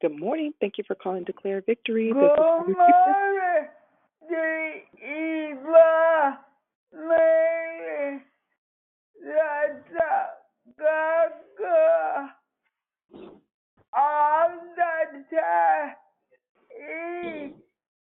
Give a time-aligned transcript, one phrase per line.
[0.00, 0.52] Good morning.
[0.60, 2.12] Thank you for calling Declare Victory.
[2.12, 3.08] This is Good morning.
[6.92, 8.20] Mary,
[9.24, 10.28] Lata,
[10.78, 12.34] Gaga.
[13.92, 15.94] All the time.
[16.92, 17.52] Mm.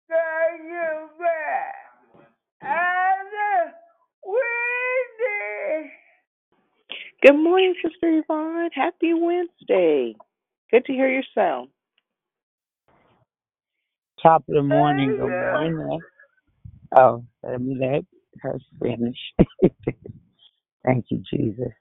[0.10, 1.76] You back.
[2.62, 3.74] And
[4.26, 5.92] Wendy.
[7.22, 8.70] Good morning, Sister Yvonne.
[8.74, 10.16] Happy Wednesday.
[10.72, 11.70] Good to hear your sound.
[14.24, 15.16] top of the morning.
[15.18, 16.00] Good morning.
[16.96, 18.06] Oh, let me let
[18.42, 19.18] her finish.
[20.86, 21.72] Thank you, Jesus.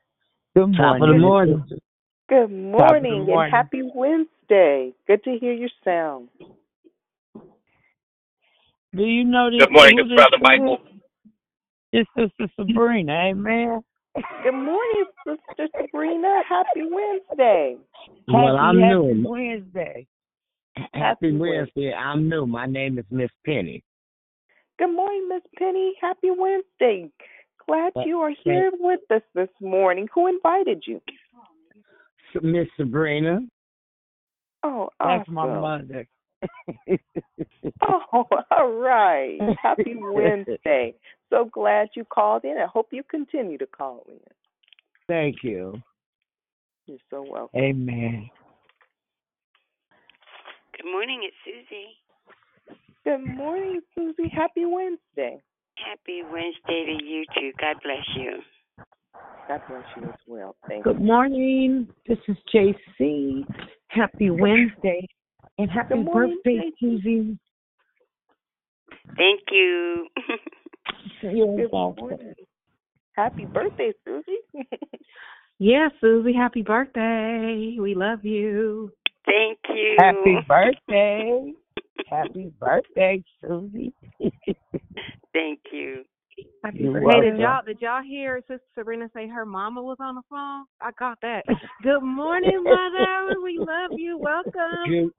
[0.57, 1.21] Good Top of the morning.
[1.21, 1.65] morning.
[1.69, 1.81] sister.
[2.29, 3.53] Good of the morning and morning.
[3.53, 4.32] happy Wednesday.
[4.49, 6.29] Good to hear your sound.
[8.95, 9.61] Do you know this?
[9.61, 10.43] Good morning, who it's this Brother is?
[10.43, 10.79] Michael.
[11.93, 13.13] It's Sister Sabrina.
[13.13, 13.83] Amen.
[14.43, 16.43] Good morning, Sister Sabrina.
[16.49, 17.77] Happy Wednesday.
[18.29, 19.29] Well, happy, I'm happy new.
[19.29, 20.07] Wednesday.
[20.77, 21.59] Happy Happy Wednesday.
[21.77, 21.95] Wednesday.
[21.95, 22.47] I'm new.
[22.47, 23.83] My name is Miss Penny.
[24.79, 25.95] Good morning, Miss Penny.
[26.01, 27.11] Happy Wednesday.
[27.67, 30.09] Glad you are here with us this morning.
[30.15, 31.01] Who invited you?
[32.43, 33.41] Miss Sabrina.
[34.64, 35.35] Oh, That's awesome.
[35.35, 36.09] my mother.
[38.14, 39.38] Oh, all right.
[39.61, 40.95] Happy Wednesday.
[41.31, 42.57] So glad you called in.
[42.59, 44.21] I hope you continue to call in.
[45.09, 45.81] Thank you.
[46.87, 47.61] You're so welcome.
[47.61, 48.28] Amen.
[50.76, 51.97] Good morning, it's Susie.
[53.04, 54.31] Good morning, Susie.
[54.35, 55.40] Happy Wednesday.
[55.76, 57.52] Happy Wednesday to you too.
[57.61, 58.40] God bless you.
[59.49, 60.57] God bless you as well.
[60.69, 61.05] Thank Good you.
[61.05, 61.88] morning.
[62.07, 63.45] This is JC.
[63.88, 65.07] Happy Wednesday.
[65.59, 66.73] And happy morning, birthday, JC.
[66.81, 67.38] Susie.
[69.17, 70.07] Thank you.
[71.23, 72.00] You're Good welcome.
[72.00, 72.35] morning.
[73.12, 74.38] Happy birthday, Susie.
[75.59, 77.76] Yeah, Susie, happy birthday.
[77.79, 78.91] We love you.
[79.25, 79.97] Thank you.
[79.97, 81.52] Happy birthday.
[82.11, 83.93] Happy birthday, Susie.
[85.33, 86.02] Thank you.
[86.65, 87.27] Happy You're birthday.
[87.27, 90.65] Hey, did y'all did y'all hear Sister Sabrina say her mama was on the phone?
[90.81, 91.45] I got that.
[91.83, 93.41] Good morning, mother.
[93.43, 94.19] We love you.
[94.19, 95.11] Welcome.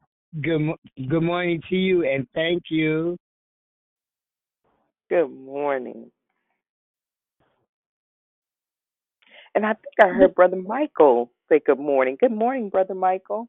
[0.42, 3.18] Good, good, good morning to you, and thank you.
[5.10, 6.12] Good morning.
[9.56, 12.18] And I think I heard Brother Michael say good morning.
[12.20, 13.48] Good morning, Brother Michael.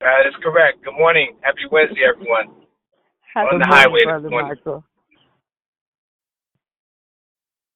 [0.00, 0.84] That is correct.
[0.84, 1.36] Good morning.
[1.42, 2.48] Happy Wednesday, everyone.
[3.34, 4.56] Happy On the morning, highway this Brother morning.
[4.56, 4.84] Michael.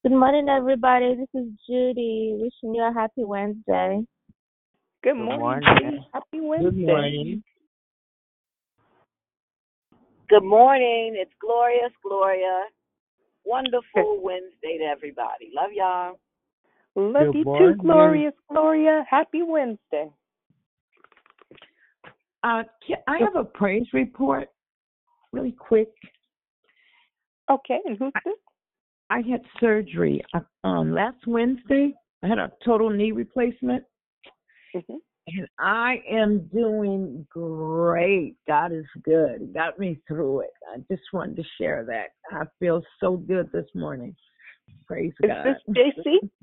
[0.01, 1.13] Good morning, everybody.
[1.15, 3.99] This is Judy wishing you a happy Wednesday.
[5.03, 5.69] Good Good morning, morning.
[5.83, 6.07] Judy.
[6.13, 6.71] Happy Wednesday.
[6.71, 7.43] Good morning.
[10.29, 11.15] Good morning.
[11.17, 12.63] It's Glorious Gloria.
[13.43, 15.51] Wonderful Wednesday to everybody.
[15.53, 16.19] Love y'all.
[16.95, 17.77] Love Good you too, morning.
[17.79, 19.03] Glorious Gloria.
[19.09, 20.09] Happy Wednesday.
[22.41, 24.47] Uh ca- I have a praise report
[25.33, 25.89] really quick.
[27.51, 28.35] Okay, and who's this?
[29.09, 30.21] I had surgery
[30.63, 31.93] um last Wednesday.
[32.23, 33.83] I had a total knee replacement.
[34.73, 34.95] hmm
[35.27, 38.35] And I am doing great.
[38.47, 39.41] God is good.
[39.41, 40.53] He got me through it.
[40.73, 42.09] I just wanted to share that.
[42.35, 44.15] I feel so good this morning.
[44.87, 45.45] Praise Is God.
[45.45, 45.75] this
[46.05, 46.29] JC?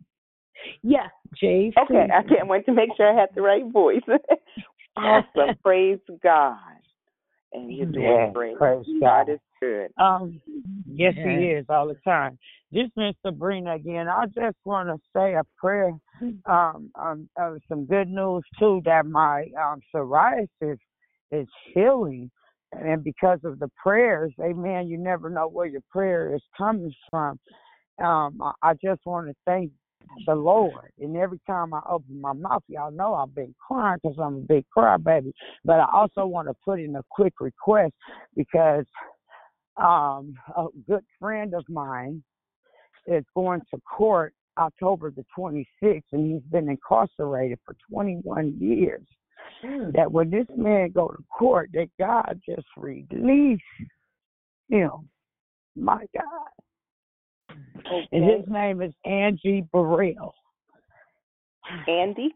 [0.83, 1.09] Yeah,
[1.43, 1.73] JC.
[1.79, 4.03] Okay, I can't wait to make sure I had the right voice.
[4.97, 5.57] awesome.
[5.63, 6.57] Praise God.
[7.57, 8.57] And you're doing Yeah, great.
[8.57, 9.33] praise God God.
[9.33, 9.91] is good.
[9.99, 10.41] Um,
[10.87, 12.39] yes, he is all the time.
[12.71, 14.09] This Miss Sabrina again.
[14.09, 15.93] I just want to say a prayer.
[16.47, 20.79] Um, um, uh, some good news too that my um psoriasis
[21.31, 22.31] is healing,
[22.73, 24.89] and because of the prayers, Amen.
[24.89, 27.39] You never know where your prayer is coming from.
[28.03, 29.71] Um, I, I just want to thank
[30.27, 30.91] the Lord.
[31.01, 34.41] And every time I open my mouth, y'all know I've been crying because I'm a
[34.41, 35.33] big crybaby.
[35.65, 37.95] But I also want to put in a quick request
[38.35, 38.85] because
[39.77, 42.23] um, a good friend of mine
[43.07, 49.07] is going to court October the 26th, and he's been incarcerated for 21 years.
[49.95, 53.61] That when this man go to court, that God just release
[54.69, 55.09] him.
[55.75, 56.66] My God.
[58.13, 60.35] And his name is Angie Burrell.
[61.89, 62.35] Andy?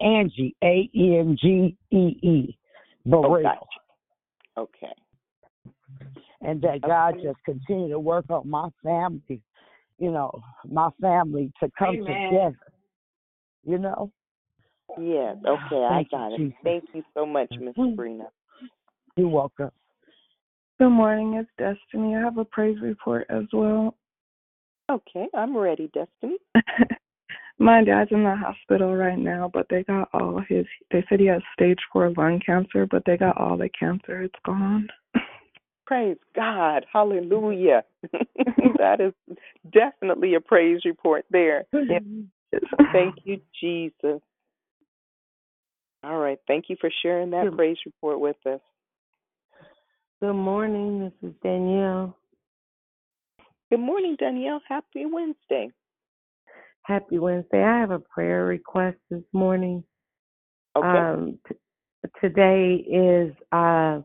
[0.00, 2.58] Angie, A N G E E,
[3.06, 3.42] Burrell.
[3.42, 3.60] gotcha.
[4.58, 4.92] Okay.
[6.42, 9.42] and that God just continue to work on my family,
[9.98, 10.30] you know,
[10.68, 12.28] my family to come Amen.
[12.30, 12.56] together.
[13.64, 14.12] you know.
[14.98, 15.36] Yes.
[15.46, 16.38] Okay, I Thank you, got it.
[16.38, 16.56] Jesus.
[16.64, 18.28] Thank you so much, Miss Sabrina.
[19.16, 19.70] You're welcome.
[20.78, 22.14] Good morning, it's Destiny.
[22.16, 23.94] I have a praise report as well.
[24.90, 26.38] Okay, I'm ready, Destiny.
[27.58, 30.66] My dad's in the hospital right now, but they got all his.
[30.90, 34.22] They said he has stage four lung cancer, but they got all the cancer.
[34.22, 34.88] It's gone.
[35.86, 36.84] Praise God.
[36.92, 37.84] Hallelujah.
[38.78, 39.36] that is
[39.72, 41.64] definitely a praise report there.
[42.92, 44.20] Thank you, Jesus.
[46.04, 46.38] All right.
[46.46, 48.60] Thank you for sharing that praise report with us.
[50.20, 52.16] Good morning, this is Danielle.
[53.76, 54.62] Good morning, Danielle.
[54.66, 55.68] Happy Wednesday.
[56.84, 57.62] Happy Wednesday.
[57.62, 59.84] I have a prayer request this morning.
[60.74, 60.88] Okay.
[60.88, 61.56] Um, t-
[62.22, 64.00] today is uh,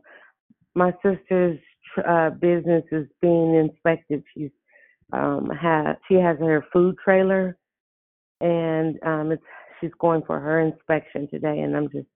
[0.74, 1.58] my sister's
[2.06, 4.22] uh, business is being inspected.
[4.36, 4.50] She's
[5.14, 7.56] um, ha- she has her food trailer,
[8.42, 9.42] and um, it's
[9.80, 11.60] she's going for her inspection today.
[11.60, 12.08] And I'm just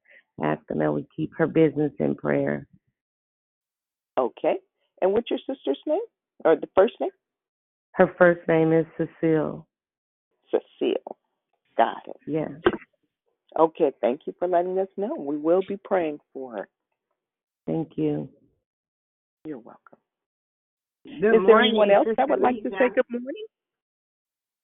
[0.44, 2.66] asking that we keep her business in prayer.
[4.18, 4.56] Okay.
[5.00, 6.00] And what's your sister's name?
[6.44, 7.08] Or the first name?
[7.96, 9.66] Her first name is Cecile.
[10.50, 11.16] Cecile.
[11.78, 12.16] Got it.
[12.26, 12.50] Yes.
[13.58, 13.90] Okay.
[14.02, 15.14] Thank you for letting us know.
[15.16, 16.68] We will be praying for her.
[17.66, 18.28] Thank you.
[19.46, 19.98] You're welcome.
[21.06, 23.46] Good Is there anyone else that would like to say good morning?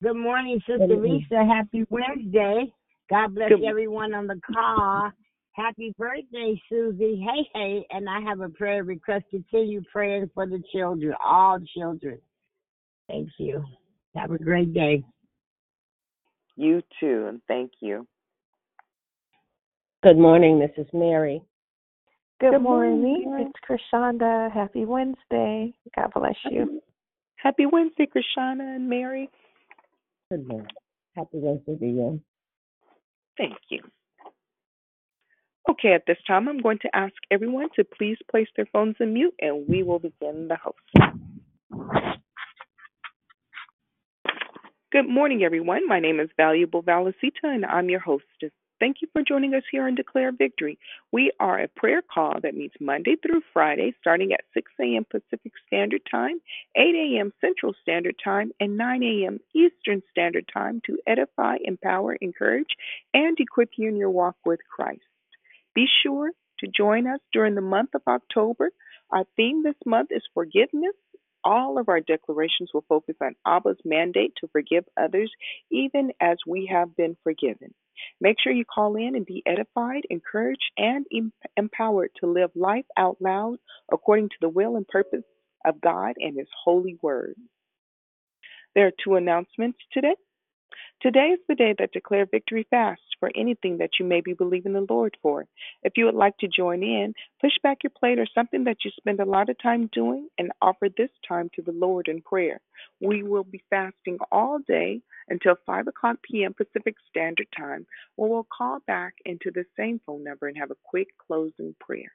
[0.02, 1.44] Good morning, Sister Lisa.
[1.46, 2.66] Happy Wednesday.
[3.08, 5.10] God bless Good- everyone on the call.
[5.52, 7.24] Happy birthday, Susie.
[7.26, 7.86] Hey, hey.
[7.90, 9.24] And I have a prayer request.
[9.30, 12.20] Continue praying for the children, all children.
[13.08, 13.64] Thank you.
[14.16, 15.02] Have a great day.
[16.56, 18.06] You too, and thank you.
[20.02, 21.42] Good morning, this is Mary.
[22.40, 23.24] Good, Good morning.
[23.24, 24.52] morning, It's Krishanda.
[24.52, 25.72] Happy Wednesday.
[25.96, 26.80] God bless you.
[27.36, 29.30] Happy Wednesday, Krishana and Mary.
[30.30, 30.66] Good morning.
[31.16, 32.20] Happy Wednesday to you.
[33.38, 33.80] Thank you.
[35.70, 39.14] Okay, at this time, I'm going to ask everyone to please place their phones on
[39.14, 40.78] mute and we will begin the host.
[44.92, 45.88] Good morning, everyone.
[45.88, 48.52] My name is Valuable Valicita and I'm your hostess.
[48.78, 50.78] Thank you for joining us here on Declare Victory.
[51.10, 55.06] We are a prayer call that meets Monday through Friday starting at 6 a.m.
[55.10, 56.42] Pacific Standard Time,
[56.76, 57.32] 8 a.m.
[57.40, 59.40] Central Standard Time, and 9 a.m.
[59.54, 62.76] Eastern Standard Time to edify, empower, encourage,
[63.14, 65.00] and equip you in your walk with Christ.
[65.74, 68.68] Be sure to join us during the month of October.
[69.10, 70.92] Our theme this month is forgiveness.
[71.44, 75.32] All of our declarations will focus on Abba's mandate to forgive others,
[75.70, 77.74] even as we have been forgiven.
[78.20, 82.86] Make sure you call in and be edified, encouraged, and em- empowered to live life
[82.96, 83.58] out loud
[83.92, 85.24] according to the will and purpose
[85.66, 87.34] of God and His holy word.
[88.74, 90.14] There are two announcements today.
[91.00, 94.72] Today is the day that Declare Victory fasts for anything that you may be believing
[94.72, 95.46] the Lord for.
[95.82, 98.90] If you would like to join in, push back your plate or something that you
[98.96, 102.60] spend a lot of time doing and offer this time to the Lord in prayer.
[103.00, 106.54] We will be fasting all day until 5 o'clock p.m.
[106.54, 110.76] Pacific Standard Time, where we'll call back into the same phone number and have a
[110.84, 112.12] quick closing prayer.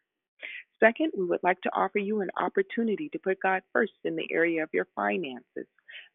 [0.80, 4.28] Second, we would like to offer you an opportunity to put God first in the
[4.32, 5.67] area of your finances.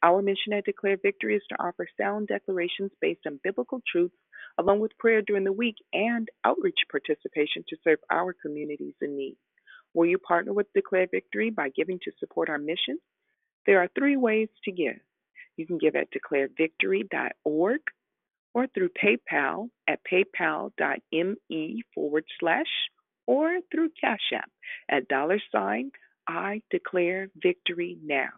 [0.02, 4.16] Our mission at Declare Victory is to offer sound declarations based on biblical truths,
[4.58, 9.36] along with prayer during the week and outreach participation to serve our communities in need.
[9.94, 12.98] Will you partner with Declare Victory by giving to support our mission?
[13.66, 14.98] There are three ways to give.
[15.56, 17.80] You can give at declarevictory.org
[18.54, 22.66] or through PayPal at paypal.me forward slash
[23.26, 24.50] or through Cash App
[24.90, 25.90] at dollar sign
[26.26, 28.30] I declare victory now.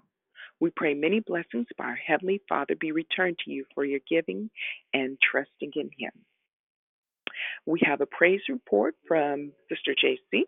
[0.61, 4.51] We pray many blessings by our Heavenly Father be returned to you for your giving
[4.93, 6.13] and trusting in Him.
[7.67, 10.43] We have a praise report from Sister JC.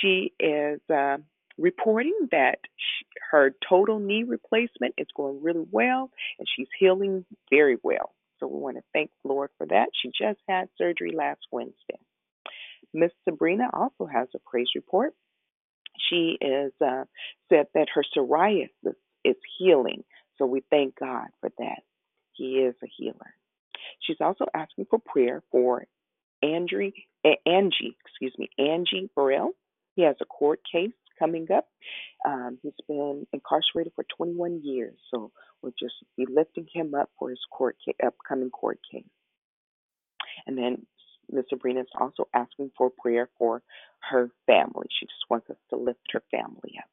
[0.00, 1.18] She is uh,
[1.58, 7.76] reporting that she, her total knee replacement is going really well and she's healing very
[7.82, 8.14] well.
[8.38, 9.88] So we want to thank the Lord for that.
[10.00, 11.98] She just had surgery last Wednesday.
[12.92, 15.14] Miss Sabrina also has a praise report.
[16.10, 17.04] She is uh,
[17.50, 20.04] said that her psoriasis is healing.
[20.38, 21.82] So we thank God for that.
[22.32, 23.34] He is a healer.
[24.00, 25.86] She's also asking for prayer for
[26.42, 26.90] Andrew,
[27.46, 29.52] Angie, excuse me, Angie Burrell.
[29.96, 31.66] He has a court case coming up.
[32.26, 37.30] Um, he's been incarcerated for 21 years, so we'll just be lifting him up for
[37.30, 39.04] his court ca- upcoming court case.
[40.46, 40.86] And then
[41.32, 43.62] Miss Sabrina is also asking for prayer for
[44.00, 44.88] her family.
[44.98, 46.90] She just wants us to lift her family up.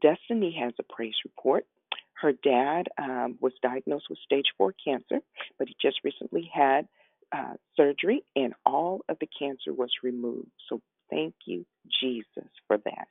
[0.00, 1.66] Destiny has a praise report.
[2.14, 5.20] Her dad um, was diagnosed with stage four cancer,
[5.58, 6.88] but he just recently had
[7.32, 10.50] uh, surgery, and all of the cancer was removed.
[10.68, 10.80] So
[11.10, 11.66] thank you,
[12.00, 13.08] Jesus, for that.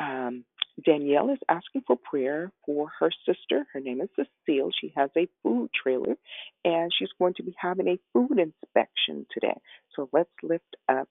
[0.00, 0.44] Um,
[0.84, 3.66] Danielle is asking for prayer for her sister.
[3.72, 4.70] Her name is Cecile.
[4.80, 6.16] She has a food trailer
[6.64, 9.56] and she's going to be having a food inspection today.
[9.94, 11.08] So let's lift up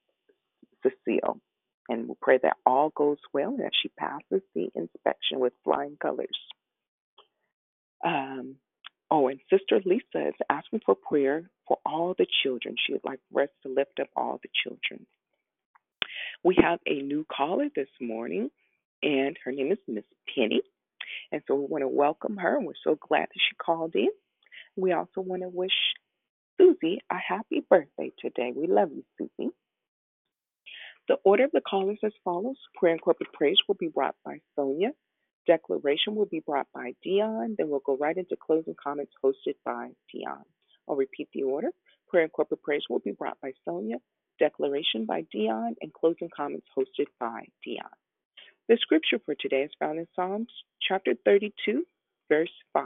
[0.83, 1.39] Cecile
[1.89, 5.97] and we'll pray that all goes well and that she passes the inspection with flying
[6.01, 6.37] colors.
[8.03, 8.55] Um,
[9.11, 12.75] oh, and Sister Lisa is asking for prayer for all the children.
[12.85, 15.05] She would like for us to lift up all the children.
[16.43, 18.49] We have a new caller this morning
[19.03, 20.61] and her name is Miss Penny.
[21.31, 24.09] And so we want to welcome her, and we're so glad that she called in.
[24.75, 25.71] We also want to wish
[26.57, 28.53] Susie a happy birthday today.
[28.55, 29.51] We love you, Susie.
[31.07, 34.39] The order of the callers as follows Prayer and corporate praise will be brought by
[34.55, 34.91] Sonia.
[35.47, 37.55] Declaration will be brought by Dion.
[37.57, 40.43] Then we'll go right into closing comments hosted by Dion.
[40.87, 41.69] I'll repeat the order.
[42.09, 43.97] Prayer and corporate praise will be brought by Sonia.
[44.39, 47.89] Declaration by Dion and closing comments hosted by Dion.
[48.71, 50.47] The scripture for today is found in Psalms
[50.81, 51.83] chapter 32,
[52.29, 52.85] verse 5.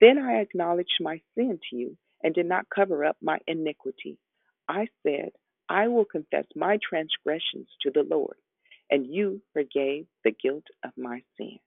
[0.00, 4.16] Then I acknowledged my sin to you and did not cover up my iniquity.
[4.66, 5.32] I said,
[5.68, 8.38] I will confess my transgressions to the Lord,
[8.90, 11.58] and you forgave the guilt of my sin.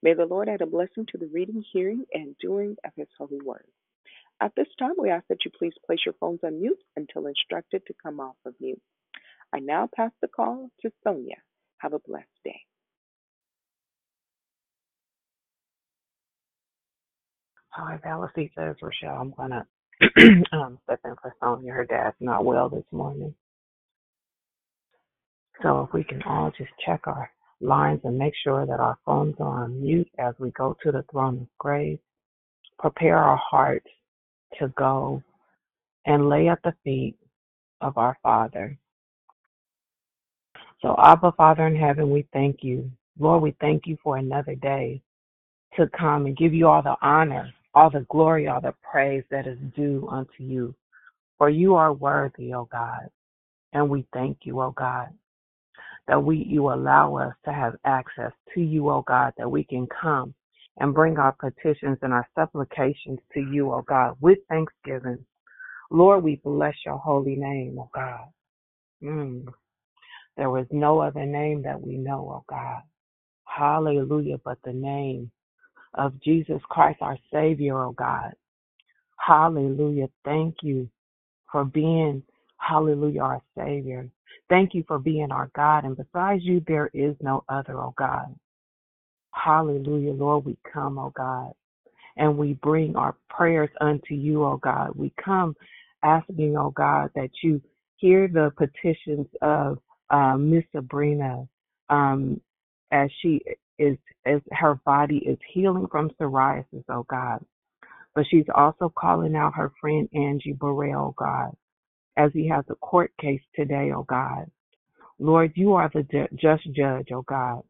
[0.00, 3.40] May the Lord add a blessing to the reading, hearing, and doing of his holy
[3.44, 3.66] word.
[4.40, 7.84] At this time, we ask that you please place your phones on mute until instructed
[7.86, 8.80] to come off of mute.
[9.52, 11.38] I now pass the call to Sonia.
[11.84, 12.62] Have a blessed day.
[17.70, 19.20] Hi, Valerie says Rochelle.
[19.20, 19.66] I'm gonna
[20.52, 21.72] um, step in for Sonia.
[21.74, 23.34] Her dad's not well this morning,
[25.62, 29.36] so if we can all just check our lines and make sure that our phones
[29.40, 32.00] are on mute as we go to the throne of grace.
[32.78, 33.88] Prepare our hearts
[34.60, 35.22] to go
[36.06, 37.16] and lay at the feet
[37.80, 38.78] of our Father.
[40.84, 42.90] So, Abba, Father in heaven, we thank you.
[43.18, 45.00] Lord, we thank you for another day
[45.78, 49.46] to come and give you all the honor, all the glory, all the praise that
[49.46, 50.74] is due unto you.
[51.38, 53.08] For you are worthy, O God.
[53.72, 55.08] And we thank you, O God,
[56.06, 59.86] that we you allow us to have access to you, O God, that we can
[59.86, 60.34] come
[60.76, 65.24] and bring our petitions and our supplications to you, O God, with thanksgiving.
[65.90, 68.26] Lord, we bless your holy name, O God.
[69.02, 69.46] Mm.
[70.36, 72.82] There is no other name that we know, oh God.
[73.44, 75.30] Hallelujah, but the name
[75.94, 78.32] of Jesus Christ, our Savior, oh God.
[79.16, 80.08] Hallelujah.
[80.24, 80.88] Thank you
[81.50, 82.22] for being,
[82.58, 84.08] hallelujah, our Savior.
[84.48, 85.84] Thank you for being our God.
[85.84, 88.34] And besides you, there is no other, oh God.
[89.32, 90.44] Hallelujah, Lord.
[90.44, 91.52] We come, oh God,
[92.16, 94.90] and we bring our prayers unto you, oh God.
[94.94, 95.54] We come
[96.02, 97.60] asking, oh God, that you
[97.96, 99.78] hear the petitions of
[100.14, 101.48] uh, Miss Sabrina
[101.90, 102.40] um,
[102.92, 103.42] as she
[103.78, 107.44] is as her body is healing from psoriasis, oh God.
[108.14, 111.52] But she's also calling out her friend Angie Burrell, oh God,
[112.16, 114.50] as he has a court case today, oh God.
[115.18, 117.62] Lord, you are the ju- just judge, oh God.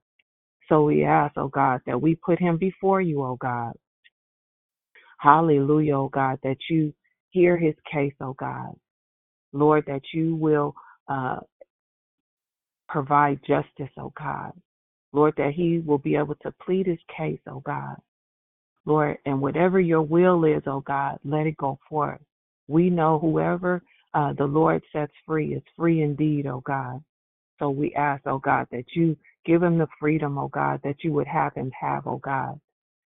[0.69, 3.73] So we ask, oh God, that we put him before you, oh God.
[5.21, 6.95] Hallelujah, oh God, that you
[7.31, 8.75] hear his case, oh God.
[9.53, 10.75] Lord, that you will
[11.09, 11.39] uh,
[12.95, 14.53] provide justice, oh God.
[15.13, 17.97] Lord, that he will be able to plead his case, oh God.
[18.85, 22.21] Lord, and whatever your will is, oh God, let it go forth.
[22.69, 23.83] We know whoever
[24.15, 27.03] uh, the Lord sets free is free indeed, oh God.
[27.59, 31.13] So we ask, oh God, that you give him the freedom, oh God, that you
[31.15, 32.61] would have him have, oh God.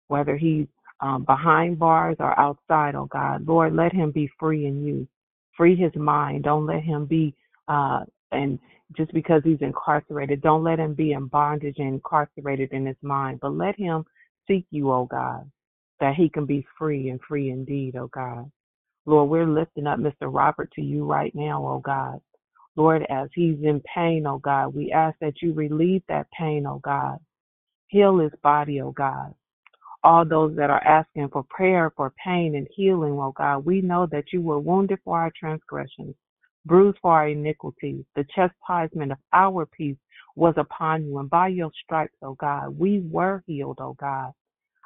[0.08, 0.68] Whether he's
[1.02, 5.10] um, behind bars or outside, oh God, Lord, let him be free in you.
[5.58, 6.46] Free his mind.
[6.46, 7.36] Don't let him be
[7.68, 8.60] uh, and
[8.96, 13.40] just because he's incarcerated, don't let him be in bondage and incarcerated in his mind,
[13.42, 14.06] but let him
[14.48, 15.50] seek you, O God,
[16.00, 18.50] that he can be free and free indeed, O God.
[19.06, 20.34] Lord, we're lifting up Mr.
[20.34, 22.20] Robert to you right now, O God.
[22.76, 26.80] Lord, as he's in pain, O God, we ask that you relieve that pain, O
[26.80, 27.18] God.
[27.88, 29.34] Heal his body, O God.
[30.04, 34.08] All those that are asking for prayer for pain and healing, O God, we know
[34.12, 36.16] that you were wounded for our transgressions
[36.66, 38.04] bruised for our iniquities.
[38.16, 39.98] The chastisement of our peace
[40.36, 44.32] was upon you, and by your stripes, O God, we were healed, O God.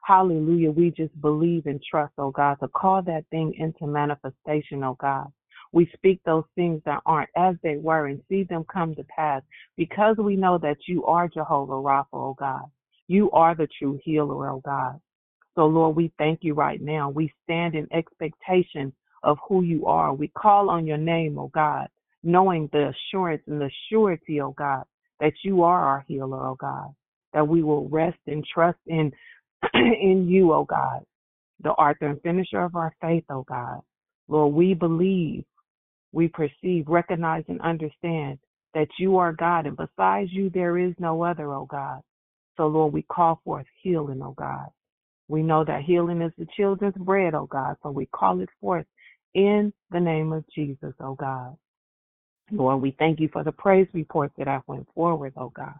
[0.07, 0.71] Hallelujah.
[0.71, 5.27] We just believe and trust, oh God, to call that thing into manifestation, oh God.
[5.73, 9.41] We speak those things that aren't as they were and see them come to pass
[9.75, 12.63] because we know that you are Jehovah Rapha, oh God.
[13.09, 14.97] You are the true healer, oh God.
[15.55, 17.09] So, Lord, we thank you right now.
[17.09, 20.13] We stand in expectation of who you are.
[20.13, 21.87] We call on your name, oh God,
[22.23, 24.83] knowing the assurance and the surety, oh God,
[25.19, 26.93] that you are our healer, oh God,
[27.33, 29.11] that we will rest and trust in
[29.73, 31.01] in you, oh God,
[31.63, 33.81] the author and finisher of our faith, oh God.
[34.27, 35.45] Lord, we believe,
[36.11, 38.39] we perceive, recognize, and understand
[38.73, 42.01] that you are God, and besides you, there is no other, oh God.
[42.57, 44.67] So, Lord, we call forth healing, oh God.
[45.27, 48.85] We know that healing is the children's bread, oh God, so we call it forth
[49.37, 51.55] in the name of Jesus, oh God.
[52.51, 55.75] Lord, we thank you for the praise report that I went forward, oh God.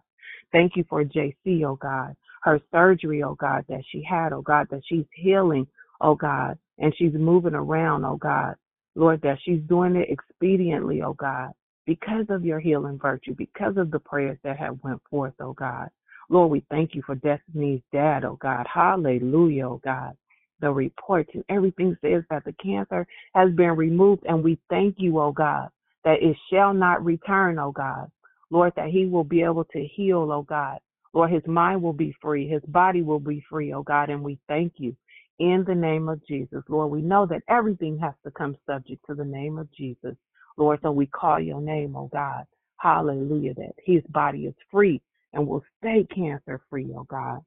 [0.52, 4.68] Thank you for JC, oh God, her surgery, oh God, that she had, oh God,
[4.70, 5.66] that she's healing,
[6.00, 8.54] oh God, and she's moving around, oh God.
[8.94, 11.50] Lord, that she's doing it expediently, oh God,
[11.84, 15.88] because of your healing virtue, because of the prayers that have went forth, oh God.
[16.30, 18.66] Lord, we thank you for Destiny's dad, oh God.
[18.72, 20.16] Hallelujah, oh God.
[20.60, 25.20] The reports and everything says that the cancer has been removed, and we thank you,
[25.20, 25.68] oh God,
[26.04, 28.10] that it shall not return, oh God.
[28.50, 30.78] Lord, that he will be able to heal, oh God.
[31.12, 34.38] Lord, his mind will be free, his body will be free, oh God, and we
[34.48, 34.96] thank you
[35.38, 36.62] in the name of Jesus.
[36.68, 40.16] Lord, we know that everything has to come subject to the name of Jesus.
[40.56, 42.44] Lord, so we call your name, oh God.
[42.78, 45.00] Hallelujah, that his body is free
[45.32, 47.40] and will stay cancer free, oh God.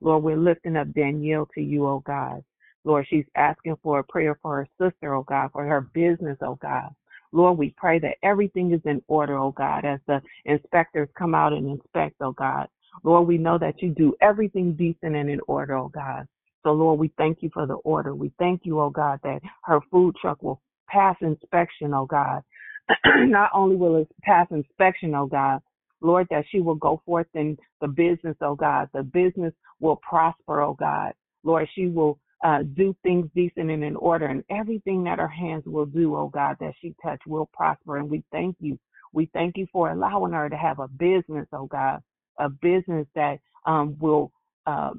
[0.00, 2.42] Lord, we're lifting up Danielle to you, oh God.
[2.84, 6.58] Lord, she's asking for a prayer for her sister, oh God, for her business, oh
[6.60, 6.90] God.
[7.32, 11.52] Lord, we pray that everything is in order, oh God, as the inspectors come out
[11.52, 12.68] and inspect, oh God.
[13.04, 16.26] Lord, we know that you do everything decent and in order, oh God.
[16.62, 18.14] So, Lord, we thank you for the order.
[18.14, 22.42] We thank you, oh God, that her food truck will pass inspection, oh God.
[23.06, 25.60] Not only will it pass inspection, oh God,
[26.00, 28.88] Lord, that she will go forth in the business, oh God.
[28.92, 31.14] The business will prosper, oh God.
[31.44, 35.64] Lord, she will uh, do things decent and in order, and everything that her hands
[35.66, 37.98] will do, oh God, that she touch will prosper.
[37.98, 38.78] And we thank you.
[39.12, 42.02] We thank you for allowing her to have a business, oh God,
[42.38, 44.32] a business that um, will
[44.66, 44.90] uh,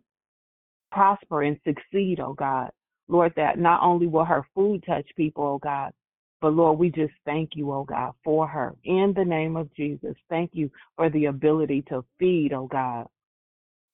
[0.91, 2.71] prosper and succeed, oh God.
[3.09, 5.91] Lord, that not only will her food touch people, oh God,
[6.39, 8.75] but Lord, we just thank you, oh God, for her.
[8.83, 13.07] In the name of Jesus, thank you for the ability to feed, oh God.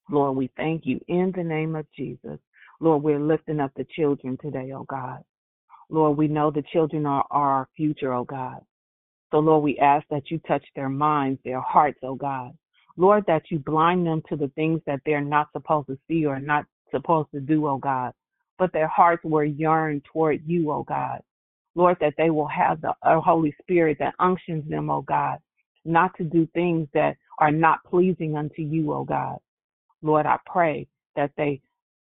[0.10, 2.40] Lord, we thank you in the name of Jesus.
[2.80, 5.24] Lord, we're lifting up the children today, oh God.
[5.90, 8.62] Lord, we know the children are, our future, oh God.
[9.32, 12.52] So, Lord, we ask that you touch their minds, their hearts, oh God.
[12.98, 16.40] Lord, that you blind them to the things that they're not supposed to see or
[16.40, 18.14] not supposed to do, oh God.
[18.58, 21.22] But their hearts will yearn toward you, oh God.
[21.76, 25.38] Lord, that they will have the Holy Spirit that unctions them, oh God,
[25.86, 29.38] not to do things that are not pleasing unto you, oh God.
[30.02, 31.62] Lord, I pray that they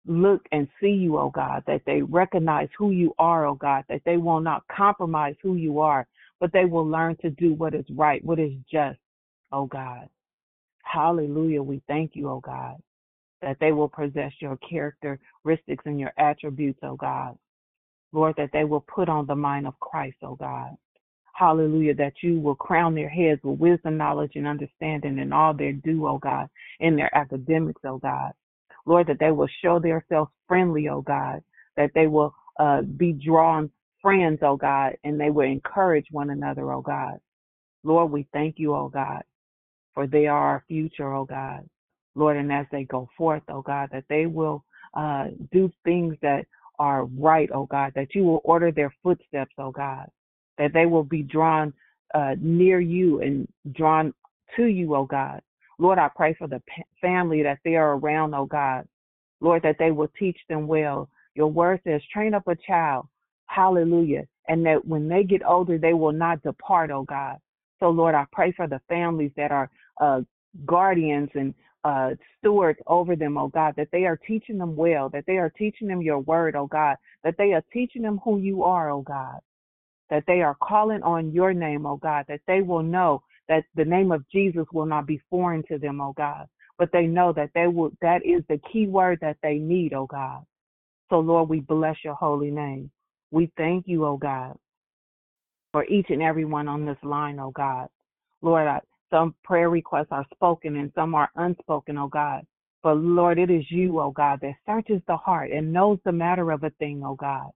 [0.05, 4.01] look and see you, oh God, that they recognize who you are, oh God, that
[4.05, 6.07] they will not compromise who you are,
[6.39, 8.99] but they will learn to do what is right, what is just,
[9.51, 10.09] oh God.
[10.83, 11.63] Hallelujah.
[11.63, 12.75] We thank you, oh God,
[13.41, 17.37] that they will possess your characteristics and your attributes, oh God.
[18.11, 20.75] Lord, that they will put on the mind of Christ, oh God.
[21.33, 25.73] Hallelujah, that you will crown their heads with wisdom, knowledge, and understanding in all their
[25.73, 26.47] do, oh God,
[26.79, 28.33] in their academics, oh God.
[28.85, 31.41] Lord, that they will show themselves friendly, oh God,
[31.77, 36.71] that they will uh, be drawn friends, oh God, and they will encourage one another,
[36.71, 37.19] oh God.
[37.83, 39.23] Lord, we thank you, oh God,
[39.93, 41.67] for they are our future, oh God.
[42.15, 46.45] Lord, and as they go forth, oh God, that they will uh, do things that
[46.79, 50.07] are right, oh God, that you will order their footsteps, oh God,
[50.57, 51.73] that they will be drawn
[52.13, 54.13] uh, near you and drawn
[54.55, 55.41] to you, oh God.
[55.79, 56.61] Lord, I pray for the
[57.01, 58.87] family that they are around, oh God.
[59.41, 61.09] Lord, that they will teach them well.
[61.35, 63.07] Your word says, train up a child.
[63.47, 64.23] Hallelujah.
[64.47, 67.37] And that when they get older, they will not depart, oh God.
[67.79, 70.21] So, Lord, I pray for the families that are uh,
[70.65, 75.25] guardians and uh, stewards over them, oh God, that they are teaching them well, that
[75.27, 78.63] they are teaching them your word, oh God, that they are teaching them who you
[78.63, 79.39] are, oh God,
[80.09, 83.21] that they are calling on your name, oh God, that they will know
[83.53, 86.47] that the name of Jesus will not be foreign to them, oh God,
[86.79, 90.07] but they know that they will, that is the key word that they need, oh
[90.07, 90.43] God.
[91.11, 92.89] So Lord, we bless your holy name.
[93.29, 94.57] We thank you, oh God,
[95.71, 97.89] for each and every one on this line, oh God.
[98.41, 98.79] Lord, I,
[99.11, 102.43] some prayer requests are spoken and some are unspoken, oh God.
[102.81, 106.49] But Lord, it is you, oh God, that searches the heart and knows the matter
[106.49, 107.51] of a thing, oh God.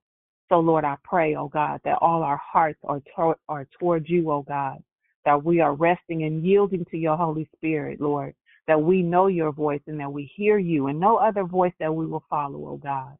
[0.48, 4.30] So Lord, I pray, oh God, that all our hearts are, to- are towards you,
[4.30, 4.78] oh God,
[5.28, 8.34] that we are resting and yielding to your Holy Spirit, Lord,
[8.66, 11.94] that we know your voice and that we hear you and no other voice that
[11.94, 13.14] we will follow, oh God.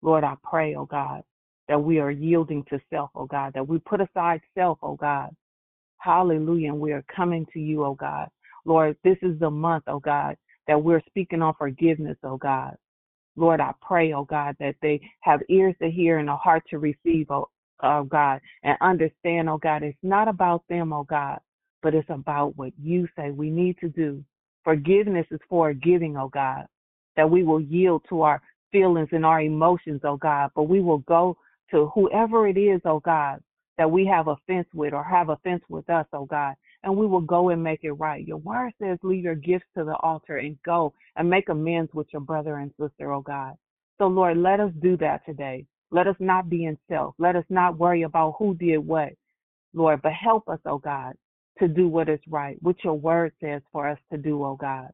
[0.00, 1.22] Lord, I pray, oh God,
[1.68, 5.36] that we are yielding to self, oh God, that we put aside self, oh God.
[5.98, 6.70] Hallelujah.
[6.70, 8.30] And we are coming to you, oh God.
[8.64, 10.38] Lord, this is the month, oh God,
[10.68, 12.76] that we're speaking on forgiveness, oh God.
[13.36, 16.78] Lord, I pray, oh God, that they have ears to hear and a heart to
[16.78, 17.50] receive, oh,
[17.82, 21.40] oh God, and understand, oh God, it's not about them, oh God,
[21.82, 24.22] but it's about what you say we need to do.
[24.64, 26.66] Forgiveness is for giving, oh God,
[27.16, 28.40] that we will yield to our
[28.70, 31.36] feelings and our emotions, oh God, but we will go
[31.70, 33.40] to whoever it is, oh God,
[33.78, 37.20] that we have offense with or have offense with us, oh God, and we will
[37.20, 38.26] go and make it right.
[38.26, 42.06] Your word says, leave your gifts to the altar and go and make amends with
[42.12, 43.54] your brother and sister, oh God.
[43.98, 45.66] So, Lord, let us do that today.
[45.92, 47.14] Let us not be in self.
[47.18, 49.12] Let us not worry about who did what,
[49.74, 51.14] Lord, but help us, oh God,
[51.58, 54.88] to do what is right, what your word says for us to do, oh God.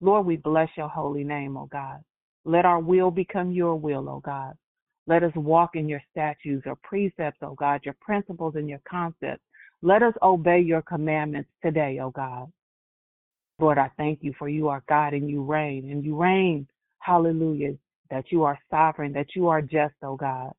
[0.00, 2.02] Lord, we bless your holy name, oh God.
[2.44, 4.54] Let our will become your will, oh God.
[5.06, 9.42] Let us walk in your statutes or precepts, oh God, your principles and your concepts.
[9.82, 12.50] Let us obey your commandments today, oh God.
[13.60, 16.66] Lord, I thank you for you are God and you reign, and you reign,
[16.98, 17.74] hallelujah,
[18.10, 20.52] that you are sovereign, that you are just, oh God.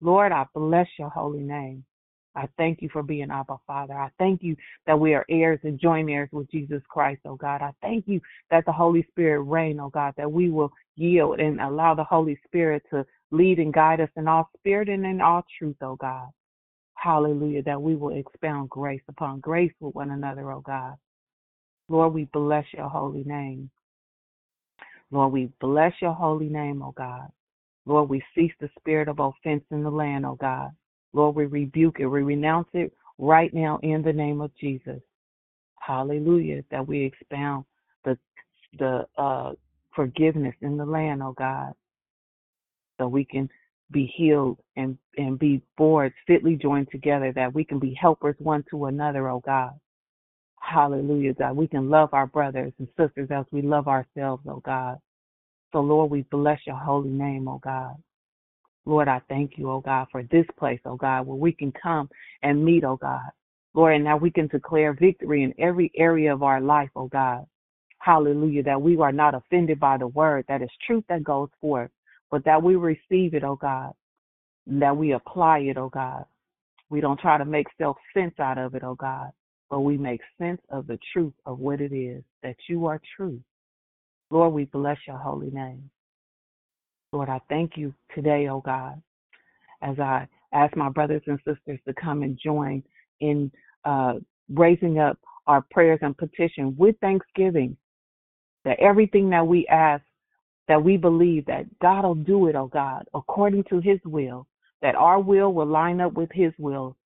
[0.00, 1.84] Lord, I bless your holy name.
[2.34, 3.94] I thank you for being Abba Father.
[3.94, 7.62] I thank you that we are heirs and joint heirs with Jesus Christ, oh God.
[7.62, 11.60] I thank you that the Holy Spirit reign, oh God, that we will yield and
[11.60, 15.44] allow the Holy Spirit to lead and guide us in all spirit and in all
[15.58, 16.28] truth, oh God.
[16.94, 20.96] Hallelujah, that we will expound grace upon grace with one another, oh God.
[21.88, 23.70] Lord, we bless your holy name.
[25.16, 27.30] Lord, we bless your holy name, O God.
[27.86, 30.72] Lord, we cease the spirit of offense in the land, O God.
[31.14, 32.06] Lord, we rebuke it.
[32.06, 35.00] We renounce it right now in the name of Jesus.
[35.80, 36.64] Hallelujah.
[36.70, 37.64] That we expound
[38.04, 38.18] the
[38.78, 39.52] the uh,
[39.94, 41.72] forgiveness in the land, O God,
[42.98, 43.48] so we can
[43.90, 48.66] be healed and and be boards fitly joined together, that we can be helpers one
[48.68, 49.72] to another, O God.
[50.60, 51.56] Hallelujah, God.
[51.56, 54.98] We can love our brothers and sisters as we love ourselves, O God.
[55.72, 57.96] So, Lord, we bless your holy name, oh God.
[58.84, 62.08] Lord, I thank you, oh God, for this place, oh God, where we can come
[62.42, 63.28] and meet, oh God.
[63.74, 67.44] Lord, and now we can declare victory in every area of our life, oh God.
[67.98, 71.90] Hallelujah, that we are not offended by the word, that is truth that goes forth,
[72.30, 73.92] but that we receive it, oh God,
[74.68, 76.24] and that we apply it, oh God.
[76.88, 79.30] We don't try to make self sense out of it, oh God,
[79.68, 83.40] but we make sense of the truth of what it is, that you are true.
[84.30, 85.90] Lord, we bless your holy name.
[87.12, 89.00] Lord, I thank you today, oh God,
[89.82, 92.82] as I ask my brothers and sisters to come and join
[93.20, 93.50] in
[93.84, 94.14] uh,
[94.52, 97.76] raising up our prayers and petition with thanksgiving
[98.64, 100.02] that everything that we ask,
[100.66, 104.46] that we believe that God will do it, oh God, according to his will,
[104.82, 106.96] that our will will line up with his will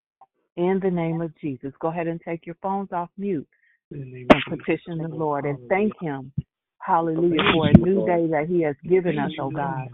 [0.56, 1.72] in the name of Jesus.
[1.80, 3.46] Go ahead and take your phones off mute
[3.90, 6.32] and petition the Lord and thank him
[6.80, 9.88] Hallelujah for a new day that He has given us, oh God.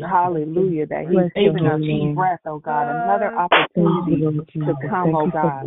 [0.00, 1.80] Hallelujah that He's given us
[2.14, 4.22] breath, oh God, another opportunity
[4.66, 5.66] to come, oh God.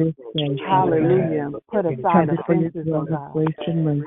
[0.68, 1.52] Hallelujah.
[1.72, 3.32] Put aside offenses, oh God.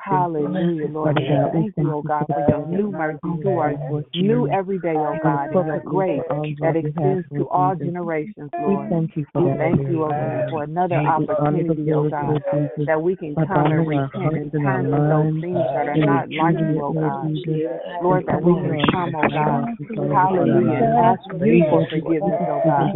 [0.04, 1.16] Hallelujah, oh Lord.
[1.52, 3.20] Thank you, oh God, for your new mercies.
[3.22, 3.74] Who are
[4.14, 6.22] new every day, oh God, and your grace
[6.60, 8.90] that extends to all generations, Lord.
[9.34, 12.42] We thank you, oh God, for another opportunity, oh God,
[12.86, 16.56] that we can come and repent and turn from those things that are not like
[16.58, 17.30] you, oh God.
[18.02, 19.66] Lord, that we can come, oh God.
[19.96, 20.78] Hallelujah.
[20.84, 22.92] And ask you for forgiveness, oh God.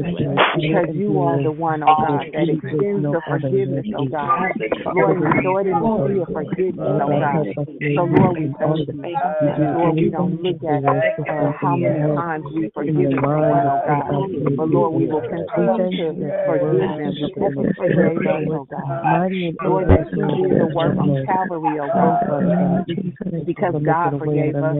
[0.60, 4.52] Because you are the one, oh God, that extends the forgiveness, oh God.
[4.92, 7.46] Lord, we throw it in the sea of forgiveness, oh God.
[7.96, 8.98] So, Lord, we thank you.
[9.74, 14.26] Lord, we don't look at uh, how many times we forgive someone, oh God.
[14.56, 19.30] But, Lord, we will continue to forgive them because you forgave us, oh God.
[19.62, 22.86] Lord, that you did the work on Calvary, oh God.
[23.46, 24.76] Because God forgave us,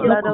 [0.03, 0.33] Lele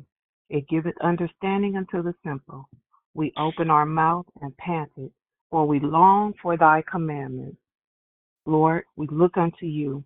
[0.49, 2.69] It giveth understanding unto the simple.
[3.13, 5.11] We open our mouth and pant it,
[5.49, 7.57] for we long for thy commandments.
[8.45, 10.03] Lord, we look unto you.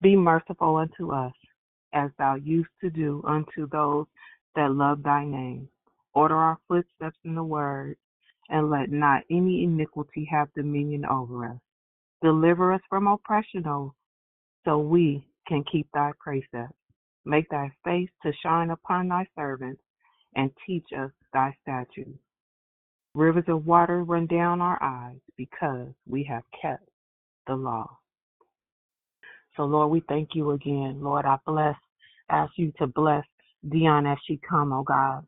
[0.00, 1.34] Be merciful unto us,
[1.92, 4.06] as thou used to do unto those
[4.54, 5.68] that love thy name.
[6.14, 7.96] Order our footsteps in the word,
[8.48, 11.58] and let not any iniquity have dominion over us.
[12.22, 13.92] Deliver us from oppression, O,
[14.64, 16.77] so we can keep thy precepts.
[17.28, 19.82] Make thy face to shine upon thy servants,
[20.34, 22.18] and teach us thy statutes.
[23.14, 26.88] Rivers of water run down our eyes, because we have kept
[27.46, 27.98] the law.
[29.58, 31.00] So, Lord, we thank you again.
[31.02, 31.76] Lord, I bless,
[32.30, 33.24] ask you to bless
[33.68, 35.26] Dion as she come, oh God,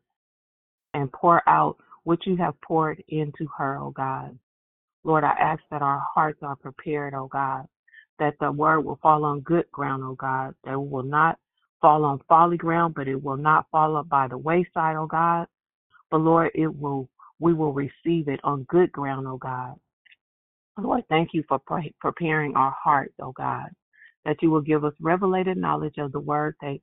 [0.95, 4.35] and pour out what you have poured into her, oh God.
[5.03, 7.67] Lord, I ask that our hearts are prepared, oh God,
[8.17, 11.37] that the word will fall on good ground, oh God, that we will not
[11.81, 15.47] fall on folly ground, but it will not fall up by the wayside, oh God.
[16.09, 17.09] But Lord, it will
[17.39, 19.75] we will receive it on good ground, oh God.
[20.77, 23.69] Lord, thank you for pre- preparing our hearts, oh God,
[24.25, 26.79] that you will give us revelated knowledge of the word that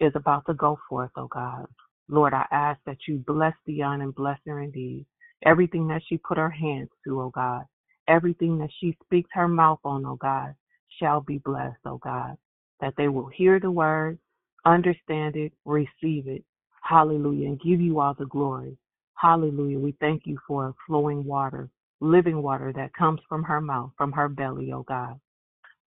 [0.00, 1.66] is about to go forth, oh God.
[2.08, 5.06] Lord, I ask that you bless Dion and bless her indeed.
[5.44, 7.64] Everything that she put her hands to, oh God,
[8.08, 10.54] everything that she speaks her mouth on, oh God,
[11.00, 12.36] shall be blessed, oh God.
[12.84, 14.18] That they will hear the word,
[14.66, 16.44] understand it, receive it.
[16.82, 17.46] Hallelujah.
[17.46, 18.76] And give you all the glory.
[19.14, 19.78] Hallelujah.
[19.78, 21.70] We thank you for flowing water,
[22.00, 25.18] living water that comes from her mouth, from her belly, oh God.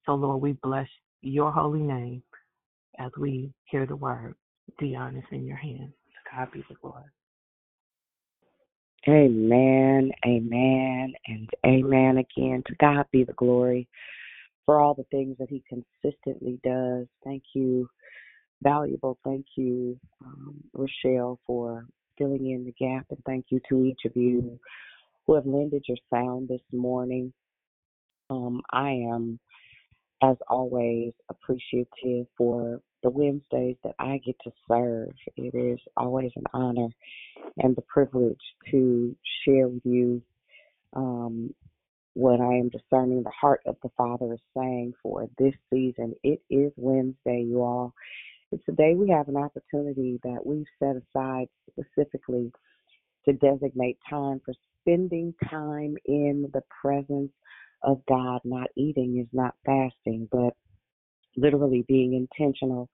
[0.08, 0.88] So, Lord, we bless
[1.22, 2.24] your holy name
[2.98, 4.34] as we hear the word.
[4.80, 5.94] Dion is in your hands.
[6.36, 7.04] God be the glory.
[9.08, 12.64] Amen, amen, and amen again.
[12.66, 13.88] To God be the glory
[14.68, 17.08] for all the things that He consistently does.
[17.24, 17.90] Thank you,
[18.62, 19.18] valuable.
[19.24, 21.88] Thank you, um, Rochelle, for
[22.20, 24.60] filling in the gap, and thank you to each of you
[25.26, 27.34] who have lended your sound this morning.
[28.30, 29.40] Um, I am,
[30.22, 35.14] as always, appreciative for the Wednesdays that I get to serve.
[35.38, 36.90] It is always an honor
[37.58, 38.42] and the privilege
[38.72, 39.16] to
[39.46, 40.22] share with you
[40.96, 41.54] um,
[42.18, 46.16] what I am discerning the heart of the Father is saying for this season.
[46.24, 47.94] It is Wednesday, you all.
[48.52, 52.52] It's a day we have an opportunity that we've set aside specifically
[53.26, 57.32] to designate time for spending time in the presence
[57.84, 58.42] of God.
[58.46, 60.56] Not eating is not fasting, but
[61.38, 62.90] literally being intentional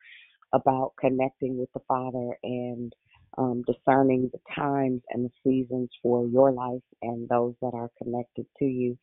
[0.54, 2.94] about connecting with the Father and
[3.38, 8.46] um, discerning the times and the seasons for your life and those that are connected
[8.60, 8.98] to you.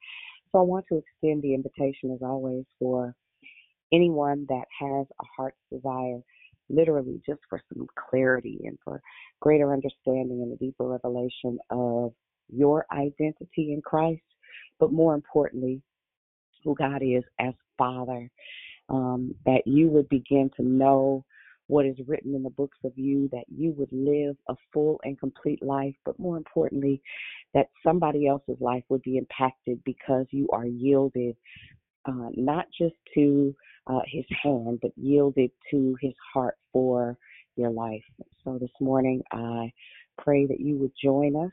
[0.53, 3.14] So I want to extend the invitation, as always, for
[3.93, 6.20] anyone that has a heart's desire,
[6.68, 9.01] literally just for some clarity and for
[9.41, 12.12] greater understanding and a deeper revelation of
[12.53, 14.22] your identity in Christ,
[14.78, 15.83] but more importantly,
[16.64, 18.31] who God is as Father,
[18.89, 21.24] um, that you would begin to know
[21.71, 25.18] what is written in the books of you, that you would live a full and
[25.21, 27.01] complete life, but more importantly,
[27.55, 31.37] that somebody else's life would be impacted because you are yielded
[32.07, 33.55] uh, not just to
[33.87, 37.16] uh, his hand, but yielded to his heart for
[37.55, 38.03] your life.
[38.43, 39.73] So this morning, I
[40.18, 41.53] pray that you would join us.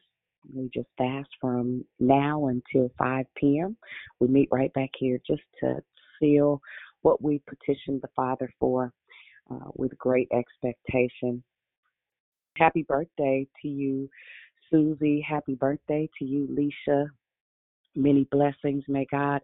[0.51, 3.78] We just fast from now until 5 p.m.
[4.20, 5.76] We meet right back here just to
[6.20, 6.59] seal
[7.03, 8.91] what we petitioned the Father for
[9.51, 11.43] uh, with great expectation.
[12.57, 14.09] Happy birthday to you,
[14.71, 15.21] Susie.
[15.27, 17.07] Happy birthday to you, Leisha.
[17.95, 18.83] Many blessings.
[18.87, 19.41] May God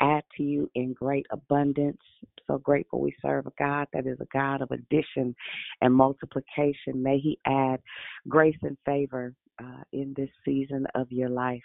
[0.00, 2.00] add to you in great abundance.
[2.46, 5.34] So grateful we serve a God that is a God of addition
[5.80, 7.02] and multiplication.
[7.02, 7.80] May He add
[8.28, 11.62] grace and favor uh, in this season of your life.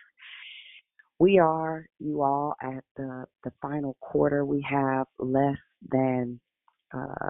[1.19, 4.45] We are, you all, at the, the final quarter.
[4.45, 5.57] We have less
[5.89, 6.39] than
[6.93, 7.29] uh,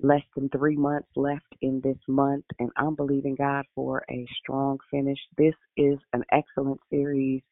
[0.00, 4.78] less than three months left in this month, and I'm believing God for a strong
[4.90, 5.18] finish.
[5.36, 7.42] This is an excellent series,